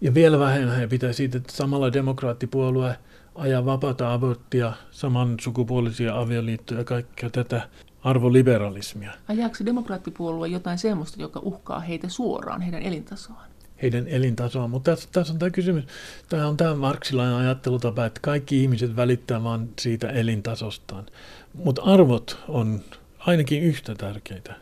Ja 0.00 0.14
vielä 0.14 0.38
vähemmän 0.38 0.76
he 0.76 0.86
pitää 0.86 1.12
siitä, 1.12 1.38
että 1.38 1.52
samalla 1.52 1.92
demokraattipuolue 1.92 2.96
ajaa 3.34 3.64
vapaata 3.64 4.12
aborttia, 4.12 4.72
samansukupuolisia 4.90 6.20
avioliittoja 6.20 6.80
ja 6.80 6.84
kaikkea 6.84 7.30
tätä 7.30 7.68
arvoliberalismia. 8.02 9.12
Ajaako 9.28 9.56
demokraattipuolue 9.64 10.48
jotain 10.48 10.78
sellaista, 10.78 11.22
joka 11.22 11.40
uhkaa 11.40 11.80
heitä 11.80 12.08
suoraan, 12.08 12.60
heidän 12.60 12.82
elintasoaan? 12.82 13.53
Heidän 13.84 14.08
elintasoaan, 14.08 14.70
mutta 14.70 14.90
tässä, 14.90 15.08
tässä 15.12 15.32
on 15.32 15.38
tämä 15.38 15.50
kysymys, 15.50 15.84
tämä 16.28 16.48
on 16.48 16.56
tämä 16.56 16.74
marksilainen 16.74 17.34
ajattelutapa, 17.34 18.06
että 18.06 18.20
kaikki 18.22 18.62
ihmiset 18.62 18.96
välittää 18.96 19.42
vain 19.42 19.72
siitä 19.80 20.08
elintasostaan. 20.08 21.06
Mutta 21.54 21.82
arvot 21.82 22.38
on 22.48 22.80
ainakin 23.18 23.62
yhtä 23.62 23.94
tärkeitä 23.94 24.54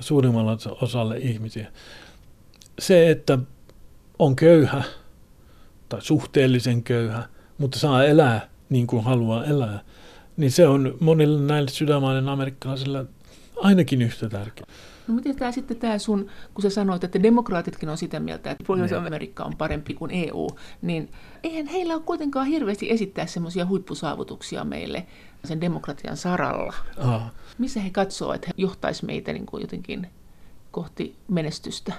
suurimmalla 0.00 0.58
osalle 0.80 1.18
ihmisiä. 1.18 1.72
Se, 2.78 3.10
että 3.10 3.38
on 4.18 4.36
köyhä 4.36 4.82
tai 5.88 6.02
suhteellisen 6.02 6.82
köyhä, 6.82 7.28
mutta 7.58 7.78
saa 7.78 8.04
elää 8.04 8.48
niin 8.68 8.86
kuin 8.86 9.04
haluaa 9.04 9.44
elää, 9.44 9.80
niin 10.36 10.50
se 10.52 10.66
on 10.68 10.96
monille 11.00 11.40
näille 11.40 11.70
sydämaiden 11.70 12.28
amerikkalaisille 12.28 13.06
ainakin 13.56 14.02
yhtä 14.02 14.28
tärkeä. 14.28 14.66
No 15.08 15.14
miten 15.14 15.36
tämä 15.36 15.52
sitten 15.52 15.76
tämä 15.76 15.98
sun, 15.98 16.26
kun 16.54 16.62
sä 16.62 16.70
sanoit, 16.70 17.04
että 17.04 17.22
demokraatitkin 17.22 17.88
on 17.88 17.98
sitä 17.98 18.20
mieltä, 18.20 18.50
että 18.50 18.64
Pohjois-Amerikka 18.66 19.44
on 19.44 19.56
parempi 19.56 19.94
kuin 19.94 20.10
EU, 20.10 20.48
niin 20.82 21.10
eihän 21.42 21.66
heillä 21.66 21.94
ole 21.94 22.02
kuitenkaan 22.02 22.46
hirveästi 22.46 22.90
esittää 22.90 23.26
semmoisia 23.26 23.66
huippusaavutuksia 23.66 24.64
meille 24.64 25.06
sen 25.44 25.60
demokratian 25.60 26.16
saralla. 26.16 26.74
Aha. 26.96 27.30
Missä 27.58 27.80
he 27.80 27.90
katsoo, 27.90 28.32
että 28.32 28.46
he 28.46 28.52
johtaisi 28.56 29.06
meitä 29.06 29.32
niin 29.32 29.46
kuin 29.46 29.60
jotenkin 29.60 30.06
kohti 30.70 31.16
menestystä? 31.28 31.92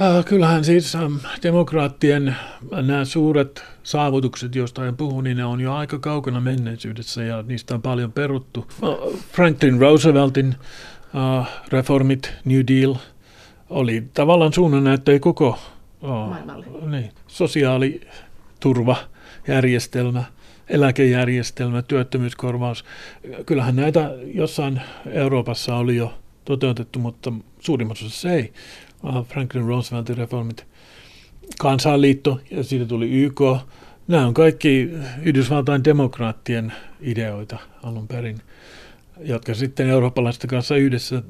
Äh, 0.00 0.24
kyllähän 0.24 0.64
siis 0.64 0.94
ähm, 0.94 1.14
demokraattien 1.42 2.36
nämä 2.82 3.04
suuret 3.04 3.64
saavutukset, 3.82 4.54
joista 4.54 4.86
en 4.86 4.96
puhu, 4.96 5.20
niin 5.20 5.36
ne 5.36 5.44
on 5.44 5.60
jo 5.60 5.74
aika 5.74 5.98
kaukana 5.98 6.40
menneisyydessä 6.40 7.22
ja 7.22 7.42
niistä 7.42 7.74
on 7.74 7.82
paljon 7.82 8.12
peruttu. 8.12 8.66
Äh, 8.70 9.20
Franklin 9.32 9.80
Rooseveltin 9.80 10.54
reformit, 11.68 12.32
New 12.44 12.60
Deal, 12.66 12.94
oli 13.70 14.04
tavallaan 14.14 14.52
suunnannäyttäjä 14.52 15.18
koko 15.18 15.58
oh, 16.02 16.36
niin, 16.90 17.12
sosiaaliturvajärjestelmä 17.26 20.24
eläkejärjestelmä, 20.68 21.82
työttömyyskorvaus. 21.82 22.84
Kyllähän 23.46 23.76
näitä 23.76 24.10
jossain 24.34 24.80
Euroopassa 25.10 25.76
oli 25.76 25.96
jo 25.96 26.14
toteutettu, 26.44 26.98
mutta 26.98 27.32
suurimmassa 27.60 28.06
osassa 28.06 28.30
ei. 28.30 28.52
Franklin 29.28 29.64
Rooseveltin 29.64 30.16
reformit, 30.16 30.66
kansanliitto 31.58 32.40
ja 32.50 32.64
siitä 32.64 32.84
tuli 32.84 33.10
YK. 33.10 33.40
Nämä 34.08 34.26
on 34.26 34.34
kaikki 34.34 34.90
Yhdysvaltain 35.22 35.84
demokraattien 35.84 36.72
ideoita 37.00 37.58
alun 37.82 38.08
perin, 38.08 38.40
jotka 39.20 39.54
sitten 39.54 39.88
eurooppalaisten 39.88 40.50
kanssa 40.50 40.76
yhdessä 40.76 41.22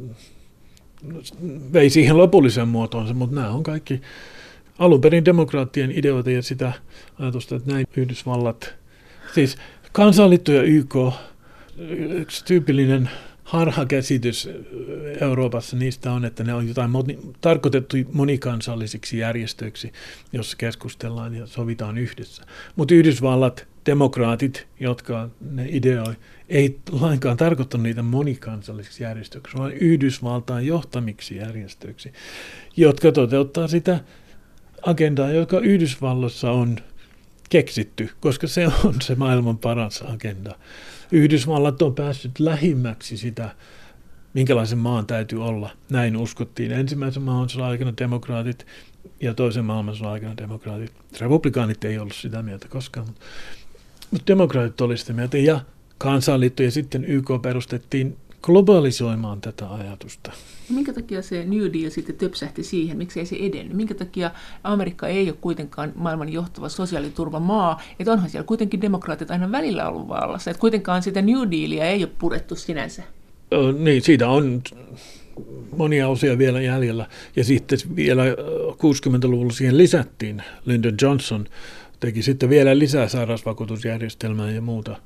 vei 1.73 1.91
siihen 1.91 2.17
lopulliseen 2.17 2.69
muotoonsa, 2.69 3.15
mutta 3.15 3.37
nämä 3.37 3.51
on 3.51 3.63
kaikki 3.63 4.01
alun 4.79 5.01
perin 5.01 5.25
demokraattien 5.25 5.91
ideoita 5.91 6.31
ja 6.31 6.43
sitä 6.43 6.73
ajatusta, 7.19 7.57
että 7.57 7.73
näin 7.73 7.87
Yhdysvallat, 7.97 8.75
siis 9.35 9.57
kansanliitto 9.93 10.53
ja 10.53 10.63
YK, 10.63 10.95
yksi 12.11 12.45
tyypillinen 12.45 13.11
harhakäsitys 13.45 14.49
Euroopassa 15.21 15.77
niistä 15.77 16.13
on, 16.13 16.25
että 16.25 16.45
ne 16.45 16.55
on 16.55 16.69
jotain 16.69 16.91
moni, 16.91 17.19
tarkoitettu 17.41 17.97
monikansallisiksi 18.13 19.19
järjestöiksi, 19.19 19.93
jossa 20.33 20.57
keskustellaan 20.57 21.35
ja 21.35 21.47
sovitaan 21.47 21.99
yhdessä. 21.99 22.43
Mutta 22.77 22.95
Yhdysvallat, 22.95 23.67
demokraatit, 23.87 24.67
jotka 24.81 25.29
ne 25.51 25.67
ideoi, 25.69 26.15
ei 26.49 26.79
lainkaan 27.01 27.37
tarkoittanut 27.37 27.83
niitä 27.83 28.03
monikansallisiksi 28.03 29.03
järjestöiksi, 29.03 29.59
vaan 29.59 29.73
Yhdysvaltain 29.73 30.67
johtamiksi 30.67 31.37
järjestöiksi, 31.37 32.13
jotka 32.77 33.13
toteuttaa 33.13 33.69
sitä 33.69 34.01
agendaa, 34.83 35.31
joka 35.31 35.59
Yhdysvalloissa 35.59 36.51
on 36.51 36.77
keksitty, 37.51 38.11
koska 38.21 38.47
se 38.47 38.67
on 38.85 38.95
se 39.03 39.15
maailman 39.15 39.59
paras 39.59 40.05
agenda. 40.07 40.55
Yhdysvallat 41.13 41.83
on 41.83 41.95
päässyt 41.95 42.39
lähimmäksi 42.39 43.17
sitä, 43.17 43.55
minkälaisen 44.35 44.79
maan 44.79 45.07
täytyy 45.07 45.45
olla. 45.45 45.71
Näin 45.91 46.17
uskottiin. 46.17 46.73
Ensimmäisen 46.73 47.23
maailmansodan 47.23 47.69
aikana 47.69 47.93
demokraatit 47.99 48.67
ja 49.21 49.35
toisen 49.35 49.65
maailmansodan 49.65 50.13
aikana 50.13 50.37
demokraatit. 50.37 50.93
Republikaanit 51.21 51.85
ei 51.85 51.99
ollut 51.99 52.15
sitä 52.15 52.43
mieltä 52.43 52.69
koskaan, 52.69 53.07
mutta, 53.07 53.27
mutta 54.11 54.27
demokraatit 54.27 54.81
olivat 54.81 55.01
sitä 55.01 55.13
mieltä. 55.13 55.39
Ja 55.39 55.61
kansanliitto 55.99 56.63
ja 56.63 56.71
sitten 56.71 57.05
YK 57.05 57.31
perustettiin 57.43 58.17
globalisoimaan 58.43 59.41
tätä 59.41 59.75
ajatusta. 59.75 60.33
Minkä 60.69 60.93
takia 60.93 61.23
se 61.23 61.45
New 61.45 61.73
Deal 61.73 61.91
sitten 61.91 62.17
töpsähti 62.17 62.63
siihen? 62.63 62.97
Miksi 62.97 63.21
ei 63.21 63.27
se 63.27 63.37
edennyt? 63.41 63.77
Minkä 63.77 63.95
takia 63.95 64.31
Amerikka 64.65 65.07
ei 65.09 65.29
ole 65.29 65.37
kuitenkaan 65.41 65.93
maailman 65.95 66.33
johtava 66.33 66.69
sosiaaliturvamaa? 66.69 67.83
Että 68.01 68.13
onhan 68.13 68.31
siellä 68.31 68.47
kuitenkin 68.47 68.81
demokraatit 68.81 69.31
aina 69.31 69.53
välillä 69.53 69.89
ollut 69.89 70.09
vallassa. 70.09 70.51
Että 70.51 70.61
kuitenkaan 70.61 71.03
sitä 71.03 71.23
New 71.23 71.39
Dealia 71.39 71.85
ei 71.85 72.05
ole 72.05 72.13
purettu 72.19 72.57
sinänsä. 72.57 73.03
Ö, 73.53 73.73
niin, 73.73 74.03
siitä 74.03 74.29
on 74.29 74.63
monia 75.77 76.09
osia 76.09 76.39
vielä 76.39 76.61
jäljellä. 76.61 77.07
Ja 77.37 77.45
sitten 77.45 77.79
vielä 77.97 78.25
60-luvulla 78.71 79.53
siihen 79.53 79.79
lisättiin 79.79 80.43
Lyndon 80.65 80.95
Johnson 81.03 81.47
teki 82.01 82.23
sitten 82.23 82.49
vielä 82.49 82.79
lisää 82.79 83.09
sairausvakuutusjärjestelmää 83.09 84.51
ja 84.51 84.61
muuta 84.61 84.97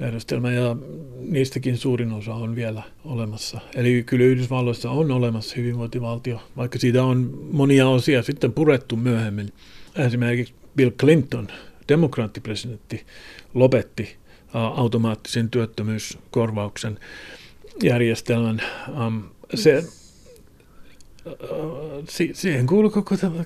järjestelmää, 0.00 0.52
ja 0.52 0.76
niistäkin 1.18 1.78
suurin 1.78 2.12
osa 2.12 2.34
on 2.34 2.56
vielä 2.56 2.82
olemassa. 3.04 3.60
Eli 3.74 4.02
kyllä 4.06 4.24
Yhdysvalloissa 4.24 4.90
on 4.90 5.10
olemassa 5.10 5.56
hyvinvointivaltio, 5.56 6.42
vaikka 6.56 6.78
siitä 6.78 7.04
on 7.04 7.48
monia 7.52 7.88
osia 7.88 8.22
sitten 8.22 8.52
purettu 8.52 8.96
myöhemmin. 8.96 9.52
Esimerkiksi 9.96 10.54
Bill 10.76 10.90
Clinton, 10.90 11.48
demokraattipresidentti, 11.88 13.06
lopetti 13.54 14.16
automaattisen 14.52 15.50
työttömyyskorvauksen 15.50 16.98
järjestelmän. 17.82 18.62
Se, 19.54 19.84
siihen 22.32 22.66
kuuluu 22.66 22.90
koko 22.90 23.16
tämä 23.16 23.44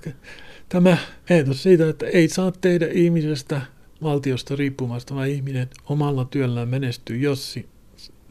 tämä 0.70 0.96
eetos 1.30 1.62
siitä, 1.62 1.88
että 1.88 2.06
ei 2.06 2.28
saa 2.28 2.52
tehdä 2.52 2.86
ihmisestä 2.92 3.60
valtiosta 4.02 4.56
riippumasta, 4.56 5.14
vaan 5.14 5.28
ihminen 5.28 5.68
omalla 5.88 6.24
työllään 6.24 6.68
menestyy, 6.68 7.16
jos 7.16 7.58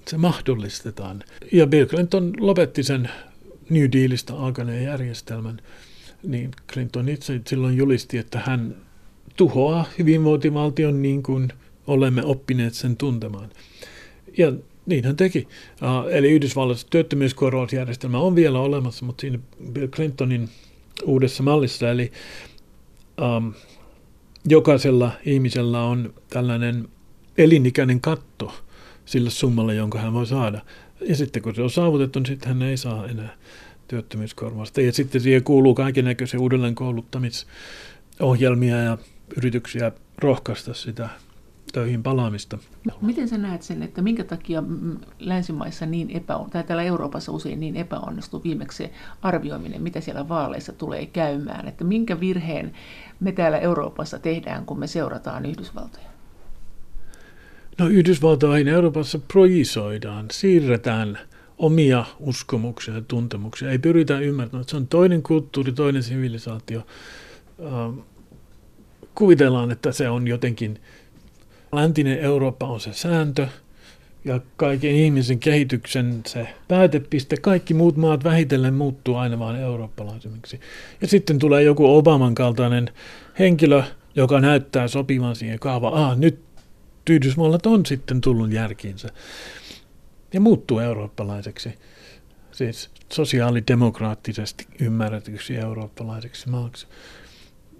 se 0.08 0.18
mahdollistetaan. 0.18 1.24
Ja 1.52 1.68
Bill 1.68 1.86
Clinton 1.86 2.34
lopetti 2.40 2.84
sen 2.84 3.10
New 3.70 3.90
Dealista 3.92 4.34
alkaneen 4.34 4.84
järjestelmän, 4.84 5.62
niin 6.24 6.52
Clinton 6.74 7.10
itse 7.10 7.42
silloin 7.48 7.78
julisti, 7.78 8.18
että 8.18 8.42
hän 8.46 8.76
tuhoaa 9.36 9.86
hyvinvointivaltion 10.00 11.02
niin 11.02 11.24
kuin 11.24 11.50
olemme 11.88 12.24
oppineet 12.24 12.74
sen 12.74 12.98
tuntemaan. 12.98 13.50
Ja 14.38 14.54
niin 14.86 15.06
hän 15.06 15.16
teki. 15.16 15.48
Eli 16.12 16.32
Yhdysvalloissa 16.32 16.88
työttömyyskorvausjärjestelmä 16.90 18.20
on 18.20 18.36
vielä 18.36 18.60
olemassa, 18.60 19.06
mutta 19.06 19.22
siinä 19.22 19.40
Bill 19.72 19.88
Clintonin 19.88 20.50
uudessa 21.06 21.43
mallissa, 21.43 21.89
eli 21.89 22.12
um, 23.22 23.54
jokaisella 24.45 25.12
ihmisellä 25.26 25.84
on 25.84 26.14
tällainen 26.30 26.88
elinikäinen 27.38 28.02
katto 28.02 28.54
sille 29.06 29.30
summalle, 29.30 29.76
jonka 29.76 30.00
hän 30.00 30.14
voi 30.14 30.28
saada. 30.28 30.62
Ja 31.02 31.16
sitten 31.16 31.41
kun 31.41 31.56
se 31.56 31.62
on 31.62 31.70
saavutettu, 31.70 32.20
niin 32.20 32.28
sitten 32.28 32.47
hän 32.47 32.62
ei 32.62 32.78
saa 32.78 33.08
enää 33.08 33.38
työttömyyskorvausta. 33.88 34.82
Ja 34.82 34.93
sitten 34.93 35.22
siihen 35.22 35.43
kuuluu 35.43 35.76
kaikenlaisia 35.76 36.39
uudelleen 36.39 36.76
kouluttamisohjelmia 36.76 38.78
ja 38.78 38.97
yrityksiä 39.38 39.91
rohkaista 40.18 40.74
sitä 40.74 41.10
töihin 41.74 42.03
palaamista. 42.03 42.57
No, 42.86 42.93
miten 43.01 43.28
sä 43.28 43.38
näet 43.38 43.61
sen, 43.61 43.84
että 43.84 44.01
minkä 44.01 44.24
takia 44.24 44.63
länsimaissa 45.20 45.86
niin 45.86 46.09
epäon, 46.09 46.49
tai 46.49 46.63
täällä 46.63 46.84
Euroopassa 46.84 47.32
usein 47.32 47.59
niin 47.59 47.76
epäonnistuu 47.76 48.43
viimeksi 48.43 48.78
se 48.78 48.91
arvioiminen, 49.22 49.82
mitä 49.82 50.01
siellä 50.01 50.30
vaaleissa 50.30 50.74
tulee 50.74 51.05
käymään, 51.05 51.67
että 51.67 51.84
minkä 51.84 52.20
virheen 52.20 52.74
me 53.20 53.32
täällä 53.32 53.57
Euroopassa 53.57 54.20
tehdään, 54.20 54.65
kun 54.65 54.80
me 54.80 54.88
seurataan 54.88 55.45
Yhdysvaltoja? 55.45 56.09
No 57.78 57.88
Yhdysvaltoihin 57.88 58.67
Euroopassa 58.67 59.20
projisoidaan, 59.20 60.26
siirretään 60.32 61.20
omia 61.57 62.05
uskomuksia 62.20 62.93
ja 62.93 63.01
tuntemuksia. 63.01 63.72
Ei 63.72 63.80
pyritä 63.80 64.20
ymmärtämään, 64.20 64.61
että 64.61 64.72
se 64.72 64.78
on 64.78 64.88
toinen 64.88 65.24
kulttuuri, 65.24 65.72
toinen 65.72 66.03
sivilisaatio. 66.03 66.82
Kuvitellaan, 69.15 69.72
että 69.72 69.91
se 69.91 70.09
on 70.09 70.28
jotenkin 70.28 70.80
Läntinen 71.72 72.20
Eurooppa 72.20 72.67
on 72.67 72.80
se 72.80 72.93
sääntö 72.93 73.47
ja 74.26 74.39
kaiken 74.57 74.91
ihmisen 74.91 75.39
kehityksen 75.39 76.22
se 76.28 76.47
päätepiste. 76.67 77.38
Kaikki 77.38 77.74
muut 77.74 77.97
maat 77.97 78.24
vähitellen 78.24 78.74
muuttuu 78.74 79.15
aina 79.15 79.39
vain 79.39 79.55
eurooppalaisemmiksi. 79.55 80.59
Ja 81.01 81.07
sitten 81.07 81.39
tulee 81.39 81.63
joku 81.63 81.97
Obaman 81.97 82.36
kaltainen 82.36 82.89
henkilö, 83.39 83.84
joka 84.15 84.41
näyttää 84.41 84.88
sopivan 84.88 85.36
siihen 85.36 85.59
kaavaan. 85.59 85.93
Ah, 85.93 86.17
nyt 86.17 86.39
Yhdysvallat 87.09 87.65
on 87.65 87.86
sitten 87.86 88.22
tullut 88.22 88.51
järkiinsä 88.51 89.09
ja 90.34 90.39
muuttuu 90.39 90.80
eurooppalaiseksi. 90.80 91.74
Siis 92.51 92.89
sosiaalidemokraattisesti 93.13 94.67
ymmärretyksi 94.80 95.55
eurooppalaiseksi 95.55 96.49
maaksi. 96.49 96.88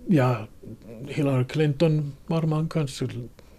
Ja 0.10 0.48
Hillary 1.18 1.46
Clinton 1.46 2.14
varmaan 2.30 2.68
kanssa 2.68 3.06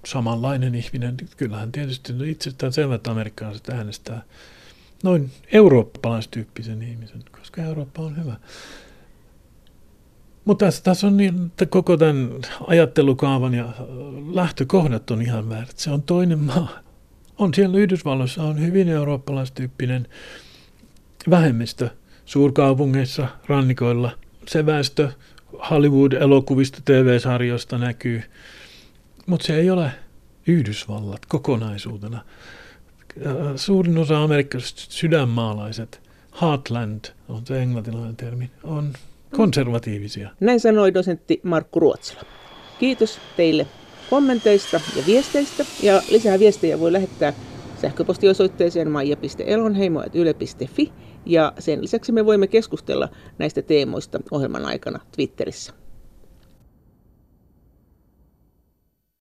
samanlainen 0.06 0.74
ihminen. 0.74 1.16
Kyllähän 1.36 1.72
tietysti 1.72 2.12
no 2.12 2.24
itsestään 2.24 2.72
selvä, 2.72 2.94
että 2.94 3.10
amerikkalaiset 3.10 3.68
äänestää 3.68 4.22
noin 5.02 5.30
eurooppalaistyyppisen 5.52 6.82
ihmisen, 6.82 7.22
koska 7.30 7.62
Eurooppa 7.62 8.02
on 8.02 8.16
hyvä. 8.16 8.36
Mutta 10.44 10.64
tässä, 10.64 10.82
tässä 10.82 11.06
on 11.06 11.16
niin, 11.16 11.46
että 11.46 11.66
koko 11.66 11.96
tämän 11.96 12.30
ajattelukaavan 12.66 13.54
ja 13.54 13.72
lähtökohdat 14.34 15.10
on 15.10 15.22
ihan 15.22 15.48
väärät. 15.48 15.78
Se 15.78 15.90
on 15.90 16.02
toinen 16.02 16.38
maa. 16.38 16.68
On 17.38 17.54
siellä 17.54 17.78
Yhdysvalloissa 17.78 18.42
on 18.42 18.60
hyvin 18.60 18.88
eurooppalaistyyppinen 18.88 20.08
vähemmistö 21.30 21.90
suurkaupungeissa, 22.24 23.28
rannikoilla. 23.46 24.10
Se 24.48 24.66
väestö 24.66 25.12
Hollywood-elokuvista, 25.70 26.80
TV-sarjoista 26.84 27.78
näkyy– 27.78 28.22
mutta 29.30 29.46
se 29.46 29.56
ei 29.56 29.70
ole 29.70 29.90
Yhdysvallat 30.46 31.26
kokonaisuutena. 31.26 32.24
Suurin 33.56 33.98
osa 33.98 34.22
amerikkalaiset 34.22 34.78
sydänmaalaiset, 34.78 36.00
heartland 36.40 37.04
on 37.28 37.46
se 37.46 37.62
englantilainen 37.62 38.16
termi, 38.16 38.50
on 38.64 38.92
konservatiivisia. 39.36 40.30
Näin 40.40 40.60
sanoi 40.60 40.94
dosentti 40.94 41.40
Markku 41.42 41.80
Ruotsila. 41.80 42.22
Kiitos 42.78 43.18
teille 43.36 43.66
kommenteista 44.10 44.80
ja 44.96 45.02
viesteistä. 45.06 45.64
Ja 45.82 46.02
lisää 46.10 46.38
viestejä 46.38 46.80
voi 46.80 46.92
lähettää 46.92 47.32
sähköpostiosoitteeseen 47.80 48.90
maija.elonheimo.yle.fi. 48.90 50.92
Ja 51.26 51.52
sen 51.58 51.82
lisäksi 51.82 52.12
me 52.12 52.26
voimme 52.26 52.46
keskustella 52.46 53.08
näistä 53.38 53.62
teemoista 53.62 54.20
ohjelman 54.30 54.64
aikana 54.64 55.00
Twitterissä. 55.16 55.79